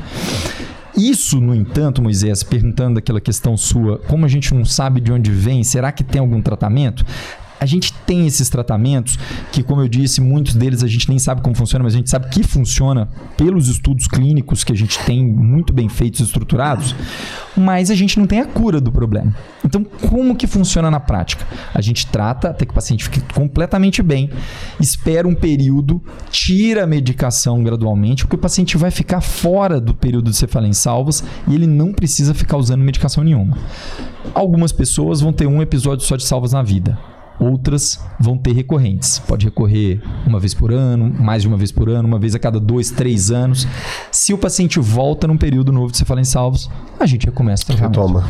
Isso, 0.97 1.41
no 1.41 1.55
entanto, 1.55 2.03
Moisés, 2.03 2.43
perguntando 2.43 2.99
aquela 2.99 3.21
questão 3.21 3.57
sua, 3.57 3.99
como 3.99 4.25
a 4.25 4.29
gente 4.29 4.55
não 4.55 4.65
sabe 4.65 5.01
de 5.01 5.13
onde 5.13 5.31
vem, 5.31 5.63
será 5.63 5.93
que 5.93 6.03
tem 6.03 6.21
algum 6.21 6.41
tratamento? 6.41 7.05
A 7.59 7.67
gente 7.67 7.93
tem 8.07 8.27
esses 8.27 8.49
tratamentos 8.49 9.19
que, 9.51 9.63
como 9.63 9.81
eu 9.81 9.89
disse, 9.89 10.21
muitos 10.21 10.55
deles 10.55 10.83
a 10.83 10.87
gente 10.87 11.09
nem 11.09 11.19
sabe 11.19 11.41
como 11.41 11.57
funciona, 11.57 11.83
mas 11.83 11.95
a 11.95 11.97
gente 11.97 12.11
sabe 12.11 12.29
que 12.29 12.43
funciona 12.43 13.09
pelos 13.37 13.69
estudos 13.69 14.07
clínicos 14.07 14.63
que 14.63 14.73
a 14.73 14.77
gente 14.77 14.99
tem 15.01 15.25
muito 15.25 15.73
bem 15.73 15.89
feitos 15.89 16.21
estruturados, 16.21 16.95
mas 17.57 17.91
a 17.91 17.95
gente 17.95 18.19
não 18.19 18.27
tem 18.27 18.41
a 18.41 18.47
cura 18.47 18.81
do 18.81 18.93
problema. 18.93 19.35
Então, 19.65 19.83
como 19.85 20.37
que 20.37 20.47
funciona 20.47 20.91
na 20.91 21.01
prática? 21.01 21.47
A 21.75 21.81
gente 21.81 22.07
trata 22.07 22.51
até 22.51 22.65
que 22.65 22.73
o 22.73 22.75
paciente 22.75 23.05
fique 23.05 23.21
completamente 23.35 24.03
bem, 24.03 24.31
espera 24.79 25.27
um 25.27 25.35
período, 25.35 26.03
tira 26.31 26.85
a 26.85 26.87
medicação 26.87 27.63
gradualmente, 27.63 28.25
porque 28.25 28.37
o 28.37 28.39
paciente 28.39 28.77
vai 28.77 28.91
ficar 28.91 29.21
fora 29.21 29.81
do 29.81 29.95
período 29.95 30.31
de 30.31 30.37
cefaleia 30.37 30.71
em 30.71 30.75
salvas 30.75 31.25
e 31.49 31.55
ele 31.55 31.67
não 31.67 31.93
precisa 31.93 32.35
ficar 32.35 32.57
usando 32.59 32.83
medicação 32.83 33.25
nenhuma. 33.25 33.57
Algumas 34.35 34.73
pessoas 34.73 35.21
vão 35.21 35.33
ter 35.33 35.47
um 35.47 35.63
episódio 35.63 36.05
só 36.05 36.17
de 36.17 36.25
salvas 36.25 36.53
na 36.53 36.63
vida 36.63 37.16
Outras 37.39 38.01
vão 38.19 38.39
ter 38.39 38.53
recorrentes. 38.53 39.19
Pode 39.19 39.45
recorrer 39.45 40.01
uma 40.27 40.41
vez 40.41 40.55
por 40.55 40.73
ano, 40.73 41.13
mais 41.19 41.43
de 41.43 41.49
uma 41.49 41.57
vez 41.57 41.71
por 41.71 41.89
ano, 41.89 42.09
uma 42.09 42.19
vez 42.19 42.35
a 42.35 42.39
cada 42.39 42.59
dois, 42.59 42.91
três 42.91 43.31
anos. 43.31 43.67
Se 44.11 44.33
o 44.33 44.39
paciente 44.39 44.79
volta 44.79 45.27
num 45.27 45.37
período 45.37 45.73
novo 45.73 45.93
de 45.93 45.99
cefaleia 45.99 46.23
em 46.23 46.25
salvos, 46.25 46.71
a 46.99 47.07
gente 47.07 47.27
recomeça 47.27 47.65
o 47.65 47.67
tratamento. 47.67 47.97
Retoma. 47.99 48.29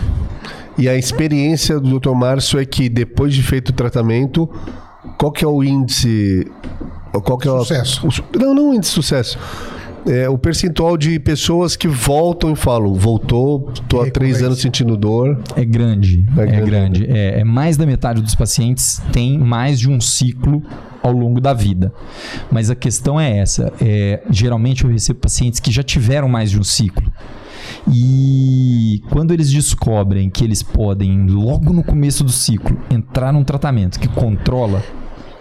E 0.79 0.89
a 0.89 0.97
experiência 0.97 1.81
do 1.81 1.99
Dr. 1.99 2.11
Márcio 2.11 2.59
é 2.59 2.65
que 2.65 2.89
depois 2.89 3.33
de 3.33 3.43
feito 3.43 3.71
o 3.71 3.73
tratamento, 3.73 4.49
qual 5.19 5.33
que 5.33 5.45
é 5.45 5.49
o 5.49 5.63
índice... 5.63 6.51
Qual 7.25 7.39
que 7.39 7.49
é 7.49 7.51
sucesso. 7.51 8.07
O, 8.07 8.39
não, 8.39 8.55
não 8.55 8.71
o 8.71 8.75
índice 8.75 8.91
de 8.91 8.95
sucesso 8.95 9.39
é, 10.07 10.29
o 10.29 10.39
percentual 10.39 10.97
de 10.97 11.19
pessoas 11.19 11.75
que 11.75 11.89
voltam 11.89 12.53
e 12.53 12.57
falam, 12.57 12.95
voltou, 12.95 13.73
tô 13.89 14.01
há 14.01 14.11
três 14.11 14.43
anos 14.43 14.61
sentindo 14.61 14.97
dor. 14.97 15.43
É 15.57 15.65
grande, 15.65 16.25
é, 16.37 16.43
é 16.43 16.61
grande. 16.61 17.07
É, 17.07 17.41
é, 17.41 17.45
mais 17.45 17.77
da 17.77 17.85
metade 17.85 18.23
dos 18.23 18.35
pacientes 18.35 19.03
tem 19.13 19.37
mais 19.39 19.81
de 19.81 19.91
um 19.91 20.01
ciclo 20.01 20.63
ao 21.03 21.13
longo 21.13 21.41
da 21.41 21.53
vida. 21.53 21.93
Mas 22.51 22.71
a 22.71 22.75
questão 22.75 23.21
é 23.21 23.39
essa. 23.39 23.73
É, 23.81 24.23
geralmente 24.31 24.85
eu 24.85 24.91
recebo 24.91 25.21
pacientes 25.21 25.59
que 25.59 25.71
já 25.71 25.83
tiveram 25.83 26.29
mais 26.29 26.51
de 26.51 26.59
um 26.59 26.65
ciclo. 26.65 27.11
E 27.89 29.03
quando 29.11 29.33
eles 29.33 29.51
descobrem 29.51 30.31
que 30.31 30.45
eles 30.45 30.63
podem, 30.63 31.27
logo 31.27 31.73
no 31.73 31.83
começo 31.83 32.23
do 32.23 32.33
ciclo, 32.33 32.77
entrar 32.91 33.33
num 33.33 33.43
tratamento 33.43 33.99
que 33.99 34.09
controla, 34.09 34.83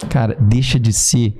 cara, 0.09 0.35
deixa 0.39 0.79
de 0.79 0.91
ser 0.91 1.35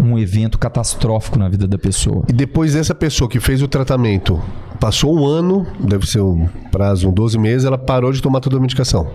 um 0.00 0.18
evento 0.18 0.58
catastrófico 0.58 1.38
na 1.38 1.48
vida 1.48 1.66
da 1.66 1.78
pessoa. 1.78 2.24
E 2.28 2.32
depois 2.32 2.74
dessa 2.74 2.94
pessoa 2.94 3.28
que 3.28 3.40
fez 3.40 3.62
o 3.62 3.68
tratamento, 3.68 4.40
passou 4.80 5.18
um 5.18 5.26
ano, 5.26 5.66
deve 5.80 6.06
ser 6.06 6.20
um 6.20 6.48
prazo, 6.70 7.08
um 7.08 7.12
12 7.12 7.38
meses, 7.38 7.64
ela 7.64 7.78
parou 7.78 8.12
de 8.12 8.22
tomar 8.22 8.40
toda 8.40 8.56
a 8.56 8.60
medicação. 8.60 9.08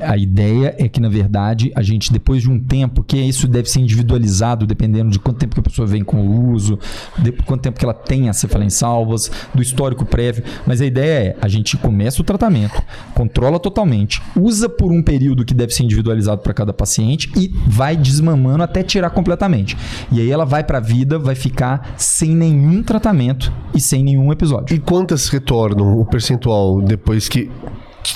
A 0.00 0.16
ideia 0.16 0.74
é 0.78 0.88
que, 0.88 1.00
na 1.00 1.08
verdade, 1.08 1.72
a 1.74 1.82
gente, 1.82 2.12
depois 2.12 2.42
de 2.42 2.50
um 2.50 2.58
tempo, 2.58 3.02
que 3.02 3.16
isso 3.16 3.48
deve 3.48 3.68
ser 3.68 3.80
individualizado, 3.80 4.66
dependendo 4.66 5.10
de 5.10 5.18
quanto 5.18 5.38
tempo 5.38 5.54
que 5.54 5.60
a 5.60 5.62
pessoa 5.62 5.86
vem 5.86 6.04
com 6.04 6.20
o 6.20 6.52
uso, 6.52 6.78
de 7.18 7.32
quanto 7.32 7.62
tempo 7.62 7.78
que 7.78 7.84
ela 7.84 7.94
tem 7.94 8.28
a 8.28 8.32
cefaleia 8.32 8.66
em 8.66 8.70
salvas, 8.70 9.30
do 9.54 9.62
histórico 9.62 10.04
prévio. 10.04 10.44
Mas 10.66 10.80
a 10.80 10.86
ideia 10.86 11.08
é, 11.08 11.36
a 11.40 11.48
gente 11.48 11.76
começa 11.76 12.20
o 12.20 12.24
tratamento, 12.24 12.80
controla 13.14 13.58
totalmente, 13.58 14.22
usa 14.36 14.68
por 14.68 14.92
um 14.92 15.02
período 15.02 15.44
que 15.44 15.54
deve 15.54 15.72
ser 15.72 15.84
individualizado 15.84 16.42
para 16.42 16.54
cada 16.54 16.72
paciente 16.72 17.30
e 17.36 17.48
vai 17.66 17.96
desmamando 17.96 18.62
até 18.62 18.82
tirar 18.82 19.10
completamente. 19.10 19.76
E 20.12 20.20
aí 20.20 20.30
ela 20.30 20.44
vai 20.44 20.62
para 20.62 20.78
a 20.78 20.80
vida, 20.80 21.18
vai 21.18 21.34
ficar 21.34 21.94
sem 21.96 22.34
nenhum 22.34 22.82
tratamento 22.82 23.52
e 23.74 23.80
sem 23.80 24.04
nenhum 24.04 24.32
episódio. 24.32 24.76
E 24.76 24.78
quantas 24.78 25.28
retornam 25.28 25.98
o 25.98 26.04
percentual 26.04 26.80
depois 26.80 27.28
que 27.28 27.50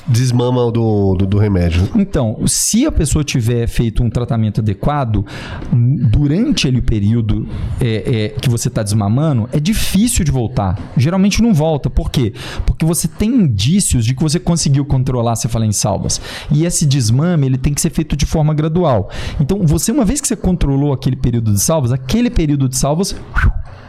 desmama 0.06 0.70
do, 0.70 1.14
do, 1.14 1.26
do, 1.26 1.38
remédio. 1.38 1.88
Então, 1.94 2.38
se 2.46 2.86
a 2.86 2.92
pessoa 2.92 3.24
tiver 3.24 3.66
feito 3.66 4.02
um 4.02 4.10
tratamento 4.10 4.60
adequado, 4.60 5.24
durante 5.72 6.66
ele 6.66 6.78
o 6.78 6.82
período 6.82 7.48
é, 7.80 8.24
é, 8.24 8.28
que 8.28 8.48
você 8.48 8.68
está 8.68 8.82
desmamando, 8.82 9.48
é 9.52 9.60
difícil 9.60 10.24
de 10.24 10.30
voltar. 10.30 10.78
Geralmente 10.96 11.42
não 11.42 11.52
volta. 11.52 11.90
Por 11.90 12.10
quê? 12.10 12.32
Porque 12.66 12.84
você 12.84 13.06
tem 13.08 13.30
indícios 13.30 14.04
de 14.04 14.14
que 14.14 14.22
você 14.22 14.38
conseguiu 14.38 14.84
controlar 14.84 15.32
a 15.32 15.64
em 15.64 15.72
salvas. 15.72 16.20
E 16.50 16.64
esse 16.64 16.86
desmame 16.86 17.46
ele 17.46 17.58
tem 17.58 17.74
que 17.74 17.80
ser 17.80 17.90
feito 17.90 18.16
de 18.16 18.26
forma 18.26 18.54
gradual. 18.54 19.10
Então, 19.40 19.66
você, 19.66 19.92
uma 19.92 20.04
vez 20.04 20.20
que 20.20 20.28
você 20.28 20.36
controlou 20.36 20.92
aquele 20.92 21.16
período 21.16 21.52
de 21.52 21.60
salvas, 21.60 21.92
aquele 21.92 22.30
período 22.30 22.68
de 22.68 22.76
salvas 22.76 23.14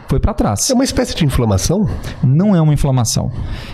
foi 0.08 0.20
para 0.20 0.34
trás. 0.34 0.70
É 0.70 0.74
uma 0.74 0.84
espécie 0.84 1.14
de 1.14 1.24
inflamação? 1.24 1.88
Não 2.22 2.54
é 2.54 2.60
uma 2.60 2.72
inflamação. 2.72 3.32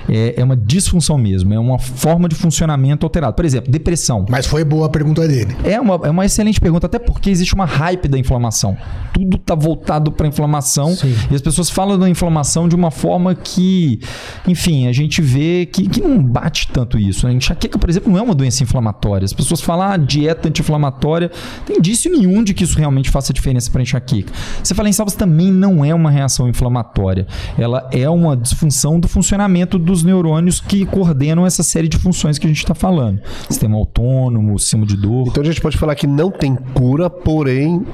É, 0.09 0.41
é, 0.41 0.45
uma 0.45 0.57
disfunção 0.57 1.18
mesmo. 1.18 1.53
É 1.53 1.59
uma 1.59 1.78
forma 1.78 2.20
de 2.29 2.35
funcionamento 2.35 3.07
alterado. 3.07 3.35
Por 3.35 3.45
exemplo, 3.45 3.71
depressão. 3.71 4.27
Mas 4.29 4.47
foi 4.47 4.64
boa 4.64 4.87
a 4.87 4.89
pergunta 4.89 5.27
dele. 5.27 5.57
É 5.64 5.81
uma, 5.81 6.01
é 6.05 6.11
uma 6.11 6.25
excelente 6.25 6.61
pergunta, 6.61 6.87
até 6.87 6.99
porque 6.99 7.31
existe 7.31 7.55
uma 7.55 7.64
hype 7.64 8.09
da 8.09 8.18
inflamação. 8.18 8.77
Tudo 9.12 9.37
está 9.37 9.55
voltado 9.55 10.12
para 10.12 10.27
inflamação. 10.27 10.95
Sim. 10.95 11.14
E 11.31 11.35
as 11.35 11.41
pessoas 11.41 11.71
falam 11.71 11.99
da 11.99 12.09
inflamação 12.09 12.68
de 12.68 12.75
uma 12.75 12.91
forma 12.91 13.35
que, 13.35 14.01
enfim, 14.47 14.87
a 14.87 14.93
gente 14.93 15.21
vê 15.21 15.66
que, 15.66 15.89
que 15.89 16.01
não 16.01 16.23
bate 16.23 16.68
tanto 16.68 16.99
isso. 16.99 17.27
A 17.27 17.33
enxaqueca, 17.33 17.79
por 17.79 17.89
exemplo, 17.91 18.11
não 18.12 18.18
é 18.18 18.23
uma 18.23 18.35
doença 18.35 18.62
inflamatória. 18.62 19.25
As 19.25 19.33
pessoas 19.33 19.61
falam 19.61 19.91
ah, 19.91 19.97
dieta 19.97 20.49
anti-inflamatória. 20.49 21.31
Tem 21.66 21.79
indício 21.79 22.11
nenhum 22.11 22.43
de 22.43 22.55
que 22.55 22.64
isso 22.64 22.79
realmente 22.79 23.11
faça 23.11 23.33
diferença 23.33 23.71
para 23.71 23.83
enxaqueca. 23.83 24.33
Você 24.62 24.75
fala 24.75 24.89
em 24.89 24.93
salvas 24.93 25.14
também 25.14 25.51
não 25.51 25.85
é 25.85 25.95
uma 25.95 26.11
reação 26.11 26.49
inflamatória. 26.49 27.27
Ela 27.59 27.89
é 27.93 28.09
uma 28.09 28.37
disfunção 28.37 28.99
do 28.99 29.09
funcionamento 29.09 29.79
dos 29.79 30.03
neurônios 30.03 30.61
que 30.61 30.85
coordenam 30.87 31.47
essa 31.47 31.62
série 31.62 31.89
de 31.89 31.99
funções 32.01 32.38
que 32.38 32.46
a 32.46 32.48
gente 32.48 32.59
está 32.59 32.74
falando. 32.74 33.20
Sistema 33.48 33.76
autônomo, 33.76 34.59
sistema 34.59 34.86
de 34.86 34.96
dor. 34.96 35.28
Então 35.28 35.42
a 35.42 35.46
gente 35.46 35.61
pode 35.61 35.76
falar 35.76 35.94
que 35.94 36.07
não 36.07 36.30
tem 36.30 36.55
cura, 36.55 37.09
porém 37.09 37.84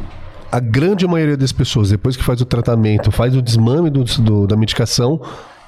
a 0.51 0.61
grande 0.61 1.07
maioria 1.07 1.37
das 1.37 1.53
pessoas, 1.53 1.91
depois 1.91 2.17
que 2.17 2.23
faz 2.23 2.41
o 2.41 2.45
tratamento, 2.45 3.11
faz 3.11 3.37
o 3.37 3.43
desmame 3.43 3.91
do, 3.91 4.05
do, 4.05 4.47
da 4.47 4.57
medicação, 4.57 5.21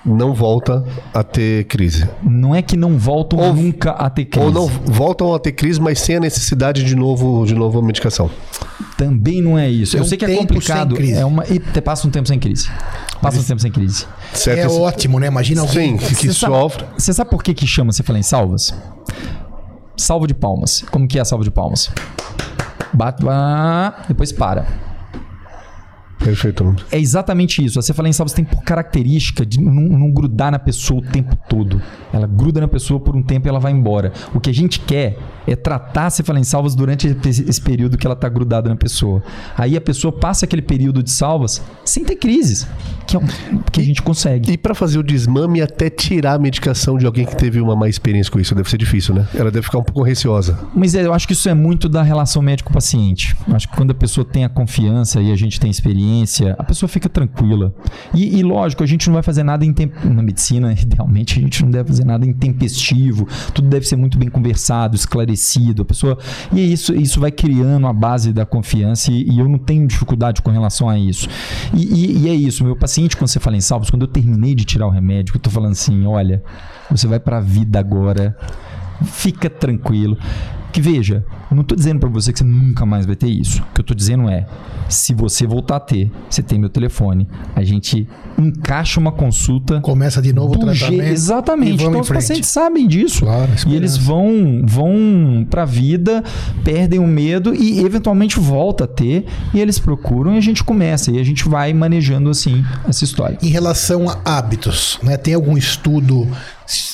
não 0.05 0.33
volta 0.33 0.85
a 1.13 1.23
ter 1.23 1.65
crise. 1.65 2.09
Não 2.23 2.55
é 2.55 2.63
que 2.63 2.77
não 2.77 2.97
voltam 2.99 3.39
Ou- 3.39 3.53
nunca 3.55 3.91
a 3.91 4.09
ter 4.09 4.25
crise. 4.27 4.47
Ou 4.47 4.53
não 4.53 4.67
voltam 4.69 5.35
a 5.35 5.39
ter 5.39 5.53
crise, 5.53 5.81
mas 5.81 6.01
sem 6.01 6.17
a 6.17 6.21
necessidade 6.21 6.83
de 6.85 6.95
novo 6.95 7.45
de 7.45 7.55
novo 7.55 7.83
medicação. 7.83 8.31
Também 8.97 9.43
não 9.43 9.59
é 9.59 9.69
isso. 9.71 9.97
É 9.97 10.01
Eu 10.01 10.05
um 10.05 10.07
sei 10.07 10.17
que 10.19 10.25
é 10.25 10.37
complicado. 10.37 10.89
sem 10.95 10.97
crise. 10.97 11.21
É 11.21 11.25
uma... 11.25 11.45
E 11.47 11.61
passa 11.81 12.07
um 12.07 12.11
tempo 12.11 12.27
sem 12.29 12.39
crise. 12.39 12.71
Passa 13.21 13.39
um 13.41 13.43
tempo 13.43 13.61
sem 13.61 13.71
crise. 13.71 14.07
Certo? 14.33 14.59
É 14.61 14.67
Esse- 14.67 14.79
ótimo, 14.81 15.19
né? 15.21 15.27
Imagina 15.27 15.61
alguém. 15.63 15.99
Sim, 15.99 16.07
que 16.07 16.15
Você 16.15 16.33
sabe- 16.33 16.53
sofre. 16.55 16.85
Você 16.97 17.13
sabe 17.13 17.31
por 17.31 17.43
que 17.43 17.53
que 17.55 17.67
chama 17.67 17.93
você 17.93 18.03
fala 18.03 18.19
em 18.19 18.23
salvas? 18.23 18.75
Salva 19.97 20.27
de 20.27 20.35
palmas. 20.35 20.85
Como 20.91 21.07
que 21.09 21.19
é 21.19 21.21
a 21.21 21.25
salva 21.25 21.45
de 21.45 21.51
palmas? 21.51 21.91
Bate, 22.93 23.23
depois 24.09 24.33
para. 24.33 24.67
Perfeito. 26.19 26.77
É 26.91 26.99
exatamente 26.99 27.65
isso. 27.65 27.79
A 27.79 27.83
salvas 28.17 28.33
tem 28.33 28.45
por 28.45 28.63
característica 28.63 29.47
de 29.47 29.61
não, 29.61 29.83
não 29.99 30.11
grudar 30.11 30.51
na 30.51 30.59
pessoa 30.59 31.01
o 31.01 31.03
tempo 31.03 31.37
todo. 31.49 31.81
Ela 32.13 32.27
gruda 32.27 32.61
na 32.61 32.69
pessoa 32.69 32.99
por 32.99 33.15
um 33.15 33.23
tempo 33.23 33.47
e 33.47 33.49
ela 33.49 33.61
vai 33.61 33.73
embora. 33.73 34.13
O 34.35 34.41
que 34.41 34.51
a 34.51 34.55
gente 34.55 34.81
quer 34.81 35.17
é 35.51 35.57
tratar 35.57 36.07
a 36.07 36.11
cefaleia 36.11 36.41
em 36.41 36.45
salvas 36.45 36.75
durante 36.75 37.17
esse 37.27 37.61
período 37.61 37.97
que 37.97 38.07
ela 38.07 38.15
está 38.15 38.29
grudada 38.29 38.69
na 38.69 38.77
pessoa. 38.77 39.23
Aí 39.57 39.77
a 39.77 39.81
pessoa 39.81 40.13
passa 40.13 40.45
aquele 40.45 40.63
período 40.63 41.03
de 41.03 41.11
salvas 41.11 41.63
sem 41.85 42.05
ter 42.05 42.17
crises, 42.17 42.67
que 43.07 43.17
é 43.17 43.19
o 43.19 43.23
que 43.73 43.81
a 43.81 43.85
gente 43.85 44.03
consegue. 44.03 44.53
E 44.53 44.59
pra 44.59 44.75
fazer 44.75 44.99
o 44.99 45.03
desmame 45.03 45.63
até 45.63 45.89
tirar 45.89 46.35
a 46.35 46.39
medicação 46.39 46.99
de 46.99 47.07
alguém 47.07 47.25
que 47.25 47.37
teve 47.37 47.61
uma 47.61 47.75
má 47.75 47.89
experiência 47.89 48.31
com 48.31 48.39
isso, 48.39 48.55
deve 48.55 48.69
ser 48.69 48.79
difícil, 48.79 49.15
né? 49.15 49.27
Ela 49.35 49.51
deve 49.51 49.65
ficar 49.65 49.79
um 49.79 49.83
pouco 49.83 50.03
receosa. 50.03 50.59
Mas 50.75 50.95
é, 50.95 51.05
eu 51.05 51.15
acho 51.15 51.27
que 51.27 51.33
isso 51.33 51.49
é 51.49 51.55
muito 51.55 51.89
da 51.89 52.03
relação 52.03 52.43
médico-paciente. 52.43 53.37
Acho 53.53 53.69
que 53.69 53.77
quando 53.77 53.91
a 53.91 53.95
pessoa 53.95 54.25
tem 54.25 54.45
a 54.45 54.49
confiança 54.49 55.21
e 55.21 55.33
a 55.33 55.37
gente 55.37 55.59
tem 55.59 55.71
experiência, 55.71 56.55
a 56.59 56.65
pessoa 56.65 56.89
fica 56.89 57.09
tranquila. 57.09 57.75
E, 58.15 58.39
e 58.39 58.43
lógico, 58.43 58.83
a 58.83 58.87
gente 58.87 59.07
não 59.07 59.15
vai 59.15 59.23
fazer 59.23 59.43
nada 59.43 59.65
em 59.65 59.73
tempo. 59.73 59.97
Na 60.07 60.23
medicina, 60.23 60.73
idealmente, 60.79 61.39
a 61.39 61.43
gente 61.43 61.63
não 61.63 61.71
deve 61.71 61.89
fazer 61.89 62.05
nada 62.05 62.27
intempestivo. 62.27 63.27
Tudo 63.55 63.69
deve 63.69 63.87
ser 63.87 63.97
muito 63.97 64.19
bem 64.19 64.29
conversado, 64.29 64.95
esclarecido. 64.95 65.38
A 65.83 65.85
pessoa. 65.85 66.19
E 66.53 66.73
isso, 66.73 66.95
isso 66.95 67.21
vai 67.21 67.31
criando 67.31 67.87
a 67.87 67.93
base 67.93 68.33
da 68.33 68.45
confiança 68.45 69.11
e, 69.13 69.23
e 69.31 69.39
eu 69.39 69.49
não 69.49 69.59
tenho 69.59 69.87
dificuldade 69.87 70.43
com 70.43 70.51
relação 70.51 70.89
a 70.89 70.99
isso. 70.99 71.29
E, 71.75 71.83
e- 71.85 72.19
e 72.25 72.29
é 72.29 72.35
isso, 72.35 72.65
meu 72.65 72.77
paciente, 72.77 73.17
quando 73.17 73.29
você 73.29 73.41
fala 73.41 73.57
em 73.57 73.61
salvos, 73.61 73.91
quando 73.91 74.03
eu 74.03 74.09
terminei 74.09 74.55
de 74.55 74.65
tirar 74.65 74.87
o 74.87 74.91
remédio, 74.91 75.35
eu 75.37 75.41
tô 75.41 75.51
falando 75.51 75.73
assim, 75.73 76.07
olha, 76.07 76.43
você 76.91 77.07
vai 77.07 77.21
pra 77.21 77.41
vida 77.41 77.79
agora. 77.79 78.37
Fica 79.05 79.49
tranquilo. 79.49 80.19
Que 80.79 80.83
veja, 80.83 81.25
eu 81.51 81.57
não 81.57 81.65
tô 81.65 81.75
dizendo 81.75 81.99
pra 81.99 82.09
você 82.09 82.33
que 82.33 82.39
você 82.39 82.45
nunca 82.45 82.87
mais 82.87 83.05
vai 83.05 83.17
ter 83.17 83.27
isso. 83.27 83.61
O 83.63 83.75
que 83.75 83.81
eu 83.81 83.85
tô 83.85 83.95
dizendo 83.95 84.31
é, 84.31 84.47
se 84.89 85.13
você 85.13 85.45
voltar 85.45 85.75
a 85.75 85.81
ter, 85.81 86.09
você 86.31 86.41
tem 86.41 86.57
meu 86.57 86.69
telefone, 86.69 87.27
a 87.57 87.65
gente 87.65 88.07
encaixa 88.39 89.01
uma 89.01 89.11
consulta 89.11 89.81
Começa 89.81 90.23
de 90.23 90.33
novo 90.33 90.55
o 90.55 90.59
tratamento. 90.61 91.03
Exatamente. 91.03 91.83
Então 91.83 92.01
os 92.01 92.09
pacientes 92.09 92.49
sabem 92.49 92.87
disso. 92.87 93.25
Claro, 93.25 93.51
e 93.67 93.75
eles 93.75 93.97
vão 93.97 94.63
vão 94.65 95.45
pra 95.51 95.65
vida, 95.65 96.23
perdem 96.63 97.01
o 97.01 97.07
medo 97.09 97.53
e 97.53 97.81
eventualmente 97.81 98.39
volta 98.39 98.85
a 98.85 98.87
ter 98.87 99.27
e 99.53 99.59
eles 99.59 99.81
procuram 99.81 100.35
e 100.35 100.39
a 100.39 100.41
gente 100.41 100.63
começa 100.63 101.11
e 101.11 101.19
a 101.19 101.25
gente 101.25 101.49
vai 101.49 101.75
manejando 101.75 102.31
assim 102.31 102.65
essa 102.89 103.03
história. 103.03 103.37
Em 103.43 103.49
relação 103.49 104.09
a 104.09 104.21
hábitos, 104.25 104.97
né? 105.03 105.17
Tem 105.17 105.35
algum 105.35 105.59
estudo 105.59 106.29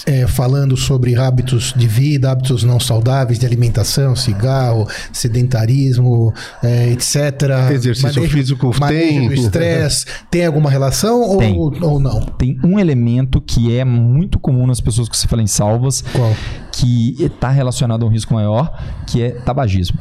é, 0.07 0.27
falando 0.27 0.77
sobre 0.77 1.17
hábitos 1.17 1.73
de 1.77 1.87
vida, 1.87 2.31
hábitos 2.31 2.63
não 2.63 2.79
saudáveis, 2.79 3.39
de 3.39 3.47
alimentação, 3.47 4.15
cigarro, 4.15 4.87
sedentarismo, 5.13 6.33
é, 6.63 6.91
etc. 6.91 7.71
Exercício 7.73 8.29
físico 8.29 8.75
manejo 8.79 9.09
tem? 9.09 9.29
do 9.29 9.35
estresse. 9.35 10.07
tem 10.31 10.47
alguma 10.47 10.71
relação 10.71 11.21
ou, 11.21 11.39
Tem. 11.39 11.57
ou 11.59 11.99
não? 11.99 12.21
Tem 12.21 12.59
um 12.63 12.79
elemento 12.79 13.41
que 13.41 13.77
é 13.77 13.85
muito 13.85 14.39
comum 14.39 14.67
nas 14.67 14.81
pessoas 14.81 15.09
que 15.09 15.17
você 15.17 15.27
fala 15.27 15.43
em 15.43 15.47
salvas, 15.47 16.03
Qual? 16.03 16.35
que 16.73 17.17
está 17.19 17.51
relacionado 17.51 18.05
a 18.05 18.07
um 18.07 18.11
risco 18.11 18.35
maior, 18.35 18.73
que 19.07 19.23
é 19.23 19.31
tabagismo. 19.31 19.99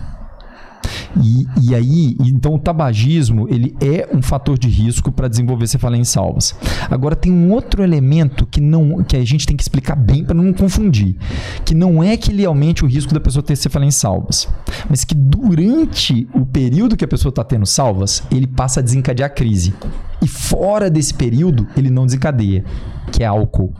E, 1.21 1.45
e 1.61 1.75
aí, 1.75 2.15
então 2.19 2.55
o 2.55 2.59
tabagismo, 2.59 3.47
ele 3.49 3.75
é 3.79 4.09
um 4.13 4.21
fator 4.21 4.57
de 4.57 4.67
risco 4.67 5.11
para 5.11 5.27
desenvolver 5.27 5.67
cefaleia 5.67 6.01
em 6.01 6.05
salvas. 6.05 6.55
Agora 6.89 7.15
tem 7.15 7.31
um 7.31 7.51
outro 7.51 7.83
elemento 7.83 8.45
que 8.45 8.59
não 8.59 9.03
que 9.03 9.15
a 9.15 9.25
gente 9.25 9.45
tem 9.45 9.55
que 9.55 9.63
explicar 9.63 9.95
bem 9.95 10.23
para 10.23 10.33
não 10.33 10.51
confundir, 10.53 11.15
que 11.63 11.75
não 11.75 12.03
é 12.03 12.17
que 12.17 12.31
ele 12.31 12.45
aumente 12.45 12.83
o 12.83 12.87
risco 12.87 13.13
da 13.13 13.19
pessoa 13.19 13.43
ter 13.43 13.55
cefaleia 13.55 13.89
em 13.89 13.91
salvas, 13.91 14.47
mas 14.89 15.03
que 15.03 15.13
durante 15.13 16.27
o 16.33 16.45
período 16.45 16.97
que 16.97 17.05
a 17.05 17.07
pessoa 17.07 17.29
está 17.29 17.43
tendo 17.43 17.65
salvas, 17.65 18.23
ele 18.31 18.47
passa 18.47 18.79
a 18.79 18.83
desencadear 18.83 19.29
a 19.29 19.33
crise. 19.33 19.73
E 20.21 20.27
fora 20.27 20.89
desse 20.89 21.13
período, 21.13 21.67
ele 21.75 21.89
não 21.89 22.05
desencadeia, 22.05 22.63
que 23.11 23.23
é 23.23 23.25
álcool. 23.25 23.73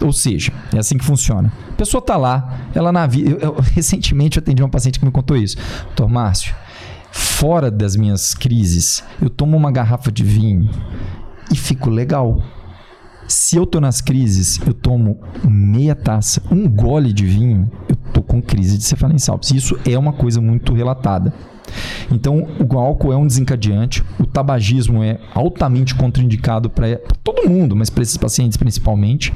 Ou 0.00 0.12
seja, 0.12 0.52
é 0.74 0.78
assim 0.78 0.96
que 0.98 1.04
funciona. 1.04 1.52
A 1.70 1.72
pessoa 1.74 2.02
tá 2.02 2.16
lá, 2.16 2.68
ela 2.74 2.92
na 2.92 3.06
vida. 3.06 3.30
Eu, 3.30 3.38
eu- 3.38 3.56
recentemente 3.74 4.38
eu 4.38 4.42
atendi 4.42 4.62
uma 4.62 4.68
paciente 4.68 4.98
que 4.98 5.04
me 5.04 5.10
contou 5.12 5.36
isso. 5.36 5.56
Doutor 5.86 6.08
Márcio, 6.08 6.54
fora 7.10 7.70
das 7.70 7.96
minhas 7.96 8.34
crises, 8.34 9.02
eu 9.20 9.30
tomo 9.30 9.56
uma 9.56 9.70
garrafa 9.72 10.10
de 10.12 10.22
vinho 10.22 10.68
e 11.52 11.56
fico 11.56 11.90
legal. 11.90 12.42
Se 13.28 13.56
eu 13.56 13.66
tô 13.66 13.80
nas 13.80 14.00
crises, 14.00 14.60
eu 14.64 14.72
tomo 14.72 15.18
meia 15.42 15.96
taça, 15.96 16.40
um 16.50 16.68
gole 16.68 17.12
de 17.12 17.24
vinho, 17.26 17.68
eu 17.88 17.96
tô 18.12 18.22
com 18.22 18.40
crise 18.40 18.78
de 18.78 18.84
cefaleia 18.84 19.18
em. 19.18 19.56
Isso 19.56 19.76
é 19.84 19.98
uma 19.98 20.12
coisa 20.12 20.40
muito 20.40 20.72
relatada. 20.72 21.32
Então, 22.10 22.46
o 22.58 22.78
álcool 22.78 23.12
é 23.12 23.16
um 23.16 23.26
desencadeante, 23.26 24.02
o 24.18 24.24
tabagismo 24.26 25.02
é 25.02 25.18
altamente 25.34 25.94
contraindicado 25.94 26.70
para 26.70 26.96
todo 27.24 27.48
mundo, 27.48 27.74
mas 27.74 27.90
para 27.90 28.02
esses 28.02 28.16
pacientes 28.16 28.56
principalmente. 28.56 29.32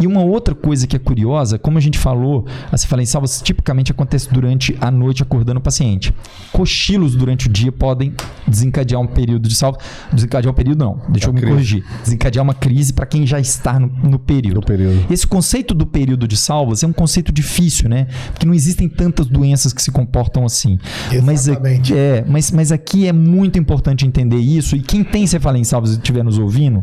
E 0.00 0.06
uma 0.06 0.22
outra 0.22 0.54
coisa 0.54 0.86
que 0.86 0.96
é 0.96 0.98
curiosa, 0.98 1.58
como 1.58 1.78
a 1.78 1.80
gente 1.80 1.98
falou, 1.98 2.46
a 2.70 2.76
cefaleia 2.76 3.04
em 3.04 3.06
salvas 3.06 3.40
tipicamente 3.40 3.90
acontece 3.92 4.32
durante 4.32 4.76
a 4.80 4.90
noite 4.90 5.22
acordando 5.22 5.58
o 5.58 5.62
paciente. 5.62 6.12
Cochilos 6.52 7.14
durante 7.14 7.46
o 7.48 7.50
dia 7.50 7.72
podem 7.72 8.12
desencadear 8.46 9.00
um 9.00 9.06
período 9.06 9.48
de 9.48 9.54
salva. 9.54 9.78
Desencadear 10.12 10.52
um 10.52 10.54
período 10.56 10.78
não, 10.78 11.00
deixa 11.08 11.28
eu 11.28 11.32
me 11.32 11.40
crise. 11.40 11.52
corrigir. 11.54 11.84
Desencadear 12.04 12.42
uma 12.42 12.54
crise 12.54 12.92
para 12.92 13.06
quem 13.06 13.26
já 13.26 13.40
está 13.40 13.78
no, 13.78 13.86
no 13.86 14.18
período. 14.18 14.56
No 14.56 14.62
período. 14.66 15.06
Esse 15.10 15.26
conceito 15.26 15.74
do 15.74 15.86
período 15.86 16.28
de 16.28 16.36
salvas 16.36 16.82
é 16.82 16.86
um 16.86 16.92
conceito 16.92 17.32
difícil, 17.32 17.88
né? 17.88 18.06
Porque 18.32 18.44
não 18.46 18.54
existem 18.54 18.88
tantas 18.88 19.26
doenças 19.26 19.72
que 19.72 19.82
se 19.82 19.90
comportam 19.90 20.44
assim. 20.44 20.78
Mas, 21.22 21.48
a- 21.48 21.58
Exatamente. 21.70 21.96
é, 21.96 22.24
mas, 22.26 22.50
mas 22.50 22.72
aqui 22.72 23.06
é 23.06 23.12
muito 23.12 23.58
importante 23.58 24.06
entender 24.06 24.36
isso. 24.36 24.74
E 24.76 24.80
quem 24.80 25.04
tem 25.04 25.26
cefaleia 25.26 25.60
em 25.60 25.64
salvas 25.64 25.90
e 25.90 25.94
estiver 25.94 26.22
nos 26.24 26.38
ouvindo, 26.38 26.82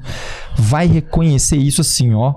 vai 0.58 0.88
reconhecer 0.88 1.58
isso 1.58 1.82
assim, 1.82 2.14
ó, 2.14 2.34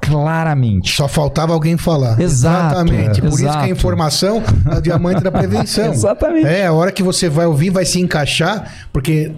claramente. 0.00 0.94
Só 0.94 1.08
faltava 1.08 1.52
alguém 1.52 1.76
falar. 1.76 2.20
Exato, 2.20 2.74
Exatamente. 2.74 3.20
é. 3.20 3.22
Por 3.22 3.28
isso 3.28 3.38
que 3.38 3.44
a 3.46 3.50
Exato. 3.50 3.68
informação 3.70 4.42
é 4.70 4.76
o 4.76 4.80
diamante 4.80 5.22
da 5.22 5.30
prevenção. 5.32 5.92
Exatamente. 5.92 6.46
É, 6.46 6.66
a 6.66 6.72
hora 6.72 6.92
que 6.92 7.02
você 7.02 7.28
vai 7.28 7.46
ouvir 7.46 7.70
vai 7.70 7.84
se 7.84 8.00
encaixar, 8.00 8.88
porque 8.92 9.32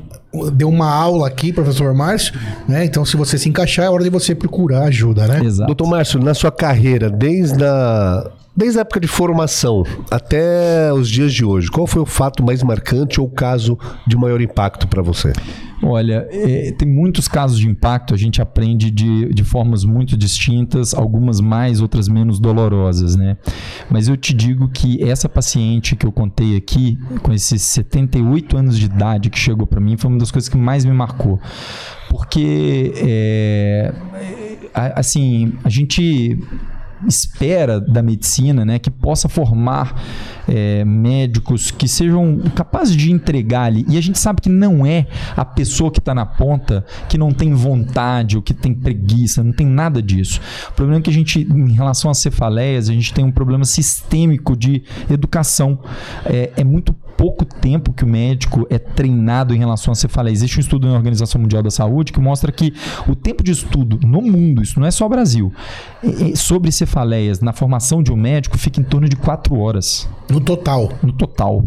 deu 0.52 0.68
uma 0.68 0.92
aula 0.92 1.26
aqui, 1.26 1.52
professor 1.52 1.94
Márcio, 1.94 2.34
né? 2.68 2.84
Então, 2.84 3.04
se 3.04 3.16
você 3.16 3.38
se 3.38 3.48
encaixar, 3.48 3.86
é 3.86 3.90
hora 3.90 4.04
de 4.04 4.10
você 4.10 4.34
procurar 4.34 4.84
ajuda, 4.84 5.26
né? 5.26 5.44
Exato. 5.44 5.66
Doutor 5.66 5.88
Márcio, 5.88 6.20
na 6.20 6.34
sua 6.34 6.52
carreira, 6.52 7.10
desde 7.10 7.64
a, 7.64 8.30
desde 8.56 8.78
a 8.78 8.82
época 8.82 9.00
de 9.00 9.06
formação 9.06 9.84
até 10.10 10.92
os 10.92 11.08
dias 11.08 11.32
de 11.32 11.44
hoje, 11.44 11.68
qual 11.70 11.86
foi 11.86 12.02
o 12.02 12.06
fato 12.06 12.44
mais 12.44 12.62
marcante 12.62 13.20
ou 13.20 13.28
caso 13.28 13.78
de 14.06 14.16
maior 14.16 14.40
impacto 14.40 14.88
para 14.88 15.02
você? 15.02 15.32
Olha, 15.82 16.26
é, 16.30 16.72
tem 16.72 16.88
muitos 16.88 17.28
casos 17.28 17.58
de 17.58 17.68
impacto, 17.68 18.14
a 18.14 18.16
gente 18.16 18.40
aprende 18.40 18.90
de, 18.90 19.32
de 19.32 19.44
formas 19.44 19.84
muito 19.84 20.16
distintas, 20.16 20.94
algumas 20.94 21.40
mais, 21.40 21.80
outras 21.80 22.08
menos 22.08 22.40
dolorosas, 22.40 23.14
né? 23.14 23.36
Mas 23.90 24.08
eu 24.08 24.16
te 24.16 24.32
digo 24.32 24.68
que 24.68 25.02
essa 25.02 25.28
paciente 25.28 25.94
que 25.94 26.06
eu 26.06 26.12
contei 26.12 26.56
aqui, 26.56 26.98
com 27.22 27.32
esses 27.32 27.60
78 27.62 28.56
anos 28.56 28.78
de 28.78 28.86
idade 28.86 29.28
que 29.28 29.38
chegou 29.38 29.66
para 29.66 29.80
mim, 29.80 29.96
foi 29.96 30.10
uma 30.10 30.18
das 30.18 30.30
coisas 30.30 30.48
que 30.48 30.56
mais 30.56 30.84
me 30.84 30.92
marcou. 30.92 31.38
Porque, 32.08 32.92
é, 32.96 33.92
assim, 34.72 35.52
a 35.62 35.68
gente 35.68 36.38
espera 37.06 37.80
da 37.80 38.02
medicina, 38.02 38.64
né, 38.64 38.78
que 38.78 38.90
possa 38.90 39.28
formar 39.28 40.02
é, 40.48 40.84
médicos 40.84 41.70
que 41.70 41.88
sejam 41.88 42.38
capazes 42.54 42.96
de 42.96 43.10
entregar 43.10 43.64
ali. 43.64 43.84
E 43.88 43.98
a 43.98 44.00
gente 44.00 44.18
sabe 44.18 44.40
que 44.40 44.48
não 44.48 44.86
é 44.86 45.06
a 45.36 45.44
pessoa 45.44 45.90
que 45.90 45.98
está 45.98 46.14
na 46.14 46.24
ponta 46.24 46.84
que 47.08 47.18
não 47.18 47.32
tem 47.32 47.52
vontade 47.52 48.36
ou 48.36 48.42
que 48.42 48.54
tem 48.54 48.74
preguiça, 48.74 49.42
não 49.42 49.52
tem 49.52 49.66
nada 49.66 50.02
disso. 50.02 50.40
O 50.70 50.72
problema 50.72 51.00
é 51.00 51.02
que 51.02 51.10
a 51.10 51.12
gente, 51.12 51.40
em 51.40 51.72
relação 51.72 52.10
às 52.10 52.18
cefaleias, 52.18 52.88
a 52.88 52.92
gente 52.92 53.12
tem 53.12 53.24
um 53.24 53.32
problema 53.32 53.64
sistêmico 53.64 54.56
de 54.56 54.82
educação. 55.10 55.78
É, 56.24 56.52
é 56.56 56.64
muito 56.64 56.94
pouco 57.16 57.44
tempo 57.44 57.92
que 57.92 58.04
o 58.04 58.06
médico 58.06 58.66
é 58.70 58.78
treinado 58.78 59.54
em 59.54 59.58
relação 59.58 59.92
à 59.92 59.94
cefaleia. 59.94 60.32
Existe 60.32 60.58
um 60.58 60.60
estudo 60.60 60.86
na 60.86 60.94
Organização 60.94 61.40
Mundial 61.40 61.62
da 61.62 61.70
Saúde 61.70 62.12
que 62.12 62.20
mostra 62.20 62.52
que 62.52 62.72
o 63.08 63.14
tempo 63.14 63.42
de 63.42 63.52
estudo 63.52 63.98
no 64.06 64.20
mundo, 64.20 64.62
isso 64.62 64.78
não 64.78 64.86
é 64.86 64.90
só 64.90 65.08
Brasil, 65.08 65.52
sobre 66.34 66.70
cefaleias 66.70 67.40
na 67.40 67.52
formação 67.52 68.02
de 68.02 68.12
um 68.12 68.16
médico 68.16 68.58
fica 68.58 68.80
em 68.80 68.84
torno 68.84 69.08
de 69.08 69.16
4 69.16 69.56
horas 69.58 70.08
No 70.30 70.40
total. 70.40 70.90
no 71.02 71.12
total. 71.12 71.64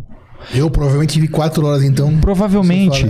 Eu 0.53 0.69
provavelmente 0.69 1.13
tive 1.13 1.27
quatro 1.27 1.65
horas, 1.65 1.83
então. 1.83 2.17
Provavelmente. 2.19 3.05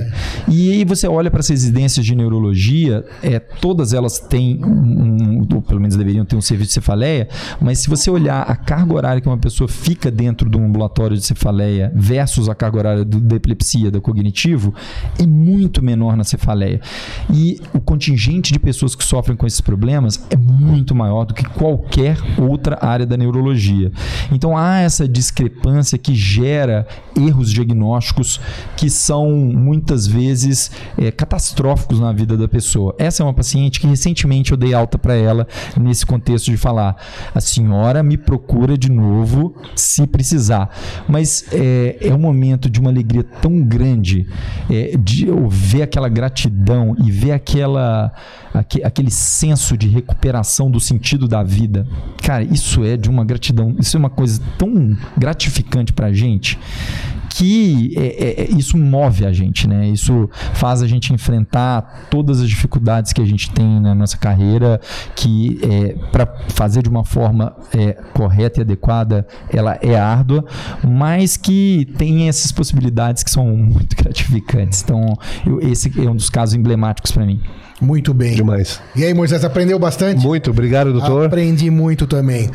E 0.48 0.72
aí 0.72 0.86
você 0.86 1.08
olha 1.08 1.30
para 1.30 1.40
as 1.40 1.48
residências 1.50 2.06
de 2.06 2.16
neurologia, 2.16 3.06
é, 3.24 3.40
todas 3.40 3.94
elas 3.94 4.20
têm, 4.20 4.60
um- 4.64 5.48
ou 5.54 5.62
pelo 5.62 5.80
menos 5.80 5.96
deveriam 5.96 6.26
ter 6.26 6.36
um 6.36 6.42
serviço 6.42 6.70
de 6.70 6.74
cefaleia, 6.76 7.28
mas 7.62 7.80
se 7.80 7.90
você 7.90 8.10
olhar 8.10 8.42
a 8.42 8.56
carga 8.56 8.94
horária 8.94 9.22
que 9.22 9.28
uma 9.28 9.38
pessoa 9.38 9.68
fica 9.68 10.10
dentro 10.12 10.50
de 10.50 10.58
um 10.58 10.66
ambulatório 10.66 11.16
de 11.18 11.24
cefaleia 11.26 11.92
versus 11.96 12.50
a 12.50 12.56
carga 12.56 12.78
horária 12.78 13.06
do, 13.06 13.20
da 13.20 13.36
epilepsia, 13.36 13.92
do 13.92 14.02
cognitivo, 14.02 14.74
é 15.20 15.26
muito 15.26 15.84
menor 15.84 16.16
na 16.18 16.24
cefaleia. 16.24 16.82
E 17.34 17.60
o 17.74 17.80
contingente 17.80 18.52
de 18.54 18.60
pessoas 18.60 18.96
que 18.96 19.04
sofrem 19.04 19.36
com 19.38 19.46
esses 19.46 19.62
problemas 19.62 20.24
é 20.30 20.36
muito 20.38 20.94
maior 20.96 21.26
do 21.26 21.34
que 21.34 21.44
qualquer 21.44 22.18
outra 22.38 22.78
área 22.82 23.06
da 23.06 23.16
neurologia. 23.18 23.92
Então 24.32 24.58
há 24.58 24.80
essa 24.80 25.08
discrepância 25.08 25.98
que 25.98 26.14
gera 26.16 26.88
erros 27.28 27.52
diagnósticos 27.52 28.40
que 28.76 28.90
são 28.90 29.30
muitas 29.32 30.08
vezes 30.08 30.72
é, 30.98 31.12
catastróficos 31.12 32.00
na 32.00 32.12
vida 32.12 32.38
da 32.38 32.48
pessoa. 32.48 32.96
Essa 32.98 33.24
é 33.24 33.26
uma 33.26 33.34
paciente 33.34 33.80
que 33.80 33.88
recentemente 33.88 34.52
eu 34.52 34.58
dei 34.58 34.74
alta 34.74 34.98
para 34.98 35.16
ela 35.16 35.48
nesse 35.80 36.06
contexto 36.06 36.52
de 36.52 36.58
falar: 36.58 36.96
a 37.34 37.42
senhora 37.42 38.02
me 38.04 38.18
procura 38.18 38.78
de 38.78 38.92
novo 38.92 39.56
se 39.76 40.06
precisar. 40.08 40.70
Mas 41.08 41.46
é, 41.52 41.98
é 42.02 42.14
um 42.14 42.20
momento 42.20 42.70
de 42.70 42.80
uma 42.80 42.90
alegria 42.90 43.24
tão 43.24 43.62
grande 43.64 44.28
é, 44.70 44.98
de 44.98 45.28
eu 45.28 45.48
ver 45.50 45.82
aquela 45.84 46.10
gratidão 46.10 46.96
e 47.04 47.12
ver 47.12 47.32
aquela 47.32 48.12
aque- 48.54 48.84
aquele 48.84 49.12
senso 49.12 49.78
de 49.78 49.88
recuperação 49.88 50.70
do 50.70 50.80
sentido 50.80 51.28
da 51.28 51.44
vida. 51.44 51.88
Cara, 52.24 52.44
isso 52.44 52.84
é 52.84 52.98
de 52.98 53.10
uma 53.10 53.24
gratidão, 53.26 53.76
isso 53.80 53.96
é 53.96 54.00
uma 54.00 54.10
coisa 54.10 54.42
tão 54.58 54.98
gratificante 55.18 55.94
pra 55.94 56.12
gente 56.12 56.58
que 57.30 57.94
é- 57.96 58.02
é- 58.02 58.42
é- 58.44 58.52
isso 58.58 58.78
move 58.78 59.26
a 59.26 59.32
gente, 59.32 59.68
né? 59.68 59.88
Isso 59.88 60.30
faz 60.54 60.82
a 60.82 60.88
gente 60.88 61.14
enfrentar 61.14 62.08
todas 62.10 62.42
as 62.42 62.50
dificuldades 62.50 63.14
que 63.14 63.22
a 63.22 63.26
gente 63.26 63.50
tem 63.52 63.80
na 63.80 63.94
nossa 63.96 64.18
carreira, 64.18 64.80
que 65.16 65.60
é, 65.64 65.96
para 66.12 66.26
fazer 66.50 66.82
de 66.84 66.90
uma 66.90 67.04
forma 67.04 67.56
é, 67.74 67.94
correta 68.14 68.60
e 68.60 68.62
adequada, 68.64 69.28
ela 69.54 69.78
é 69.82 69.96
árdua, 69.98 70.44
mas 70.88 71.38
que 71.38 71.88
tem 71.98 72.28
essas 72.28 72.52
possibilidades 72.52 73.24
que 73.24 73.32
são 73.32 73.46
muito 73.48 73.96
gratificantes. 74.02 74.82
Então, 74.84 75.14
eu- 75.46 75.60
esse 75.62 75.92
é 76.00 76.10
um 76.10 76.16
dos 76.16 76.30
casos 76.30 76.56
emblemáticos 76.56 77.12
para 77.12 77.26
mim. 77.26 77.40
Muito 77.82 78.14
bem. 78.14 78.36
Demais. 78.36 78.82
E 78.96 79.06
aí, 79.06 79.14
Moisés, 79.14 79.46
aprendeu 79.46 79.80
bastante? 79.80 80.22
Muito 80.22 80.50
obrigado, 80.52 80.92
doutor. 80.92 81.28
Aprendi 81.28 81.70
muito 81.70 82.06
também. 82.06 82.50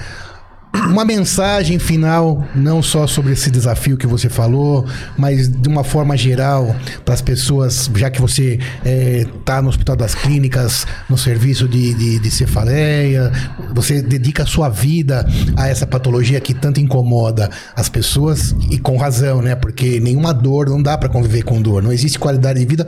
Uma 0.74 1.04
mensagem 1.04 1.78
final, 1.78 2.44
não 2.54 2.82
só 2.82 3.06
sobre 3.06 3.32
esse 3.32 3.48
desafio 3.50 3.96
que 3.96 4.06
você 4.08 4.28
falou, 4.28 4.84
mas 5.16 5.48
de 5.48 5.68
uma 5.68 5.84
forma 5.84 6.16
geral, 6.16 6.74
para 7.04 7.14
as 7.14 7.22
pessoas, 7.22 7.88
já 7.94 8.10
que 8.10 8.20
você 8.20 8.58
está 8.84 9.62
no 9.62 9.68
Hospital 9.68 9.94
das 9.94 10.14
Clínicas, 10.16 10.84
no 11.08 11.16
serviço 11.16 11.68
de, 11.68 11.94
de, 11.94 12.18
de 12.18 12.30
cefaleia, 12.30 13.30
você 13.72 14.02
dedica 14.02 14.42
a 14.42 14.46
sua 14.46 14.68
vida 14.68 15.24
a 15.56 15.68
essa 15.68 15.86
patologia 15.86 16.40
que 16.40 16.52
tanto 16.52 16.80
incomoda 16.80 17.48
as 17.76 17.88
pessoas, 17.88 18.54
e 18.68 18.76
com 18.78 18.96
razão, 18.96 19.40
né? 19.40 19.54
Porque 19.54 20.00
nenhuma 20.00 20.34
dor, 20.34 20.68
não 20.68 20.82
dá 20.82 20.98
para 20.98 21.08
conviver 21.08 21.44
com 21.44 21.62
dor. 21.62 21.82
Não 21.82 21.92
existe 21.92 22.18
qualidade 22.18 22.58
de 22.58 22.66
vida 22.66 22.86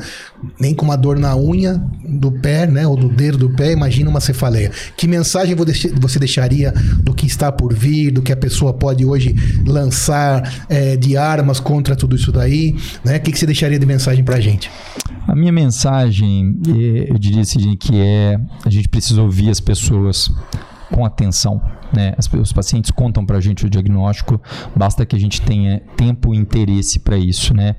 nem 0.58 0.74
com 0.74 0.84
uma 0.84 0.96
dor 0.96 1.18
na 1.18 1.36
unha 1.36 1.80
do 2.04 2.32
pé, 2.32 2.66
né? 2.66 2.84
Ou 2.86 2.96
do 2.96 3.08
dedo 3.08 3.38
do 3.38 3.50
pé, 3.50 3.70
imagina 3.72 4.10
uma 4.10 4.20
cefaleia. 4.20 4.72
Que 4.96 5.06
mensagem 5.06 5.54
vo- 5.54 5.64
você 6.00 6.18
deixaria 6.18 6.72
do 6.98 7.14
que 7.14 7.26
está 7.26 7.52
por 7.52 7.75
vir, 7.76 8.10
do 8.10 8.22
que 8.22 8.32
a 8.32 8.36
pessoa 8.36 8.72
pode 8.72 9.04
hoje 9.04 9.34
lançar 9.66 10.66
eh, 10.68 10.96
de 10.96 11.16
armas 11.16 11.60
contra 11.60 11.94
tudo 11.94 12.16
isso 12.16 12.32
daí, 12.32 12.74
né? 13.04 13.16
O 13.16 13.20
que, 13.20 13.32
que 13.32 13.38
você 13.38 13.46
deixaria 13.46 13.78
de 13.78 13.86
mensagem 13.86 14.24
pra 14.24 14.40
gente? 14.40 14.70
A 15.28 15.34
minha 15.34 15.52
mensagem, 15.52 16.56
eh, 16.66 17.10
eu 17.10 17.18
diria 17.18 17.42
assim, 17.42 17.76
que 17.76 17.96
é 17.96 18.38
a 18.64 18.70
gente 18.70 18.88
precisa 18.88 19.20
ouvir 19.22 19.50
as 19.50 19.60
pessoas 19.60 20.30
com 20.92 21.04
atenção. 21.04 21.60
Né? 21.92 22.14
As- 22.16 22.32
os 22.32 22.52
pacientes 22.52 22.90
contam 22.90 23.24
para 23.24 23.38
a 23.38 23.40
gente 23.40 23.64
o 23.64 23.70
diagnóstico, 23.70 24.40
basta 24.74 25.06
que 25.06 25.14
a 25.14 25.18
gente 25.18 25.40
tenha 25.40 25.80
tempo 25.96 26.34
e 26.34 26.36
interesse 26.36 26.98
para 26.98 27.16
isso. 27.16 27.54
Né? 27.54 27.76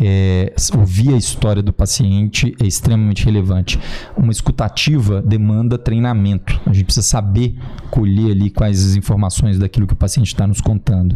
É, 0.00 0.52
ouvir 0.76 1.14
a 1.14 1.16
história 1.16 1.62
do 1.62 1.72
paciente 1.72 2.54
é 2.60 2.66
extremamente 2.66 3.24
relevante. 3.24 3.78
Uma 4.16 4.32
escutativa 4.32 5.20
demanda 5.22 5.78
treinamento. 5.78 6.60
A 6.66 6.72
gente 6.72 6.84
precisa 6.84 7.06
saber 7.06 7.56
colher 7.90 8.32
ali 8.32 8.50
quais 8.50 8.84
as 8.84 8.96
informações 8.96 9.58
daquilo 9.58 9.86
que 9.86 9.92
o 9.92 9.96
paciente 9.96 10.28
está 10.28 10.46
nos 10.46 10.60
contando. 10.60 11.14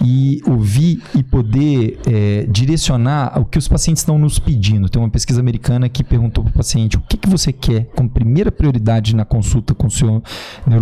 E 0.00 0.40
ouvir 0.46 1.02
e 1.14 1.22
poder 1.22 1.98
é, 2.06 2.46
direcionar 2.48 3.38
o 3.40 3.44
que 3.44 3.58
os 3.58 3.68
pacientes 3.68 4.02
estão 4.02 4.18
nos 4.18 4.38
pedindo. 4.38 4.88
Tem 4.88 5.00
uma 5.02 5.10
pesquisa 5.10 5.40
americana 5.40 5.88
que 5.88 6.04
perguntou 6.04 6.44
para 6.44 6.50
o 6.50 6.54
paciente 6.54 6.96
o 6.96 7.00
que, 7.00 7.16
que 7.16 7.28
você 7.28 7.52
quer 7.52 7.86
como 7.96 8.08
primeira 8.08 8.50
prioridade 8.52 9.14
na 9.16 9.24
consulta 9.24 9.74
com 9.74 9.86
o 9.86 9.90
seu 9.90 10.22
neurologista, 10.66 10.81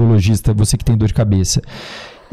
você 0.55 0.77
que 0.77 0.85
tem 0.85 0.97
dor 0.97 1.09
de 1.09 1.15
cabeça. 1.15 1.63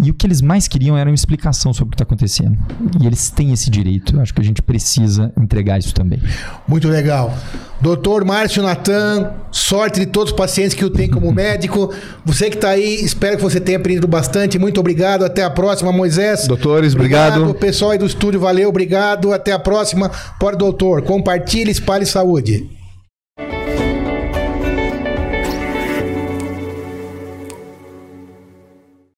E 0.01 0.11
o 0.11 0.13
que 0.13 0.27
eles 0.27 0.41
mais 0.41 0.67
queriam 0.67 0.95
era 0.95 1.09
uma 1.09 1.15
explicação 1.15 1.73
sobre 1.73 1.87
o 1.87 1.91
que 1.91 1.95
está 1.95 2.03
acontecendo. 2.03 2.55
E 3.01 3.07
eles 3.07 3.31
têm 3.31 3.51
esse 3.51 3.69
direito. 3.69 4.15
Eu 4.15 4.21
acho 4.21 4.31
que 4.31 4.39
a 4.39 4.43
gente 4.43 4.61
precisa 4.61 5.31
entregar 5.35 5.79
isso 5.79 5.93
também. 5.93 6.21
Muito 6.67 6.87
legal. 6.87 7.35
Doutor 7.81 8.23
Márcio 8.23 8.61
Natan, 8.61 9.31
sorte 9.51 9.99
de 9.99 10.05
todos 10.05 10.31
os 10.31 10.37
pacientes 10.37 10.75
que 10.75 10.85
o 10.85 10.89
tem 10.89 11.09
como 11.09 11.31
médico. 11.33 11.91
Você 12.23 12.49
que 12.49 12.57
está 12.57 12.69
aí, 12.69 13.03
espero 13.03 13.37
que 13.37 13.43
você 13.43 13.59
tenha 13.59 13.79
aprendido 13.79 14.07
bastante. 14.07 14.59
Muito 14.59 14.79
obrigado. 14.79 15.25
Até 15.25 15.43
a 15.43 15.49
próxima, 15.49 15.91
Moisés. 15.91 16.47
Doutores, 16.47 16.93
obrigado. 16.93 17.55
Pessoal 17.55 17.91
aí 17.91 17.97
do 17.97 18.05
estúdio, 18.05 18.39
valeu, 18.39 18.69
obrigado. 18.69 19.33
Até 19.33 19.51
a 19.51 19.59
próxima. 19.59 20.11
Pode, 20.39 20.57
doutor. 20.57 21.01
Compartilhe, 21.01 21.71
espalhe 21.71 22.05
saúde. 22.05 22.76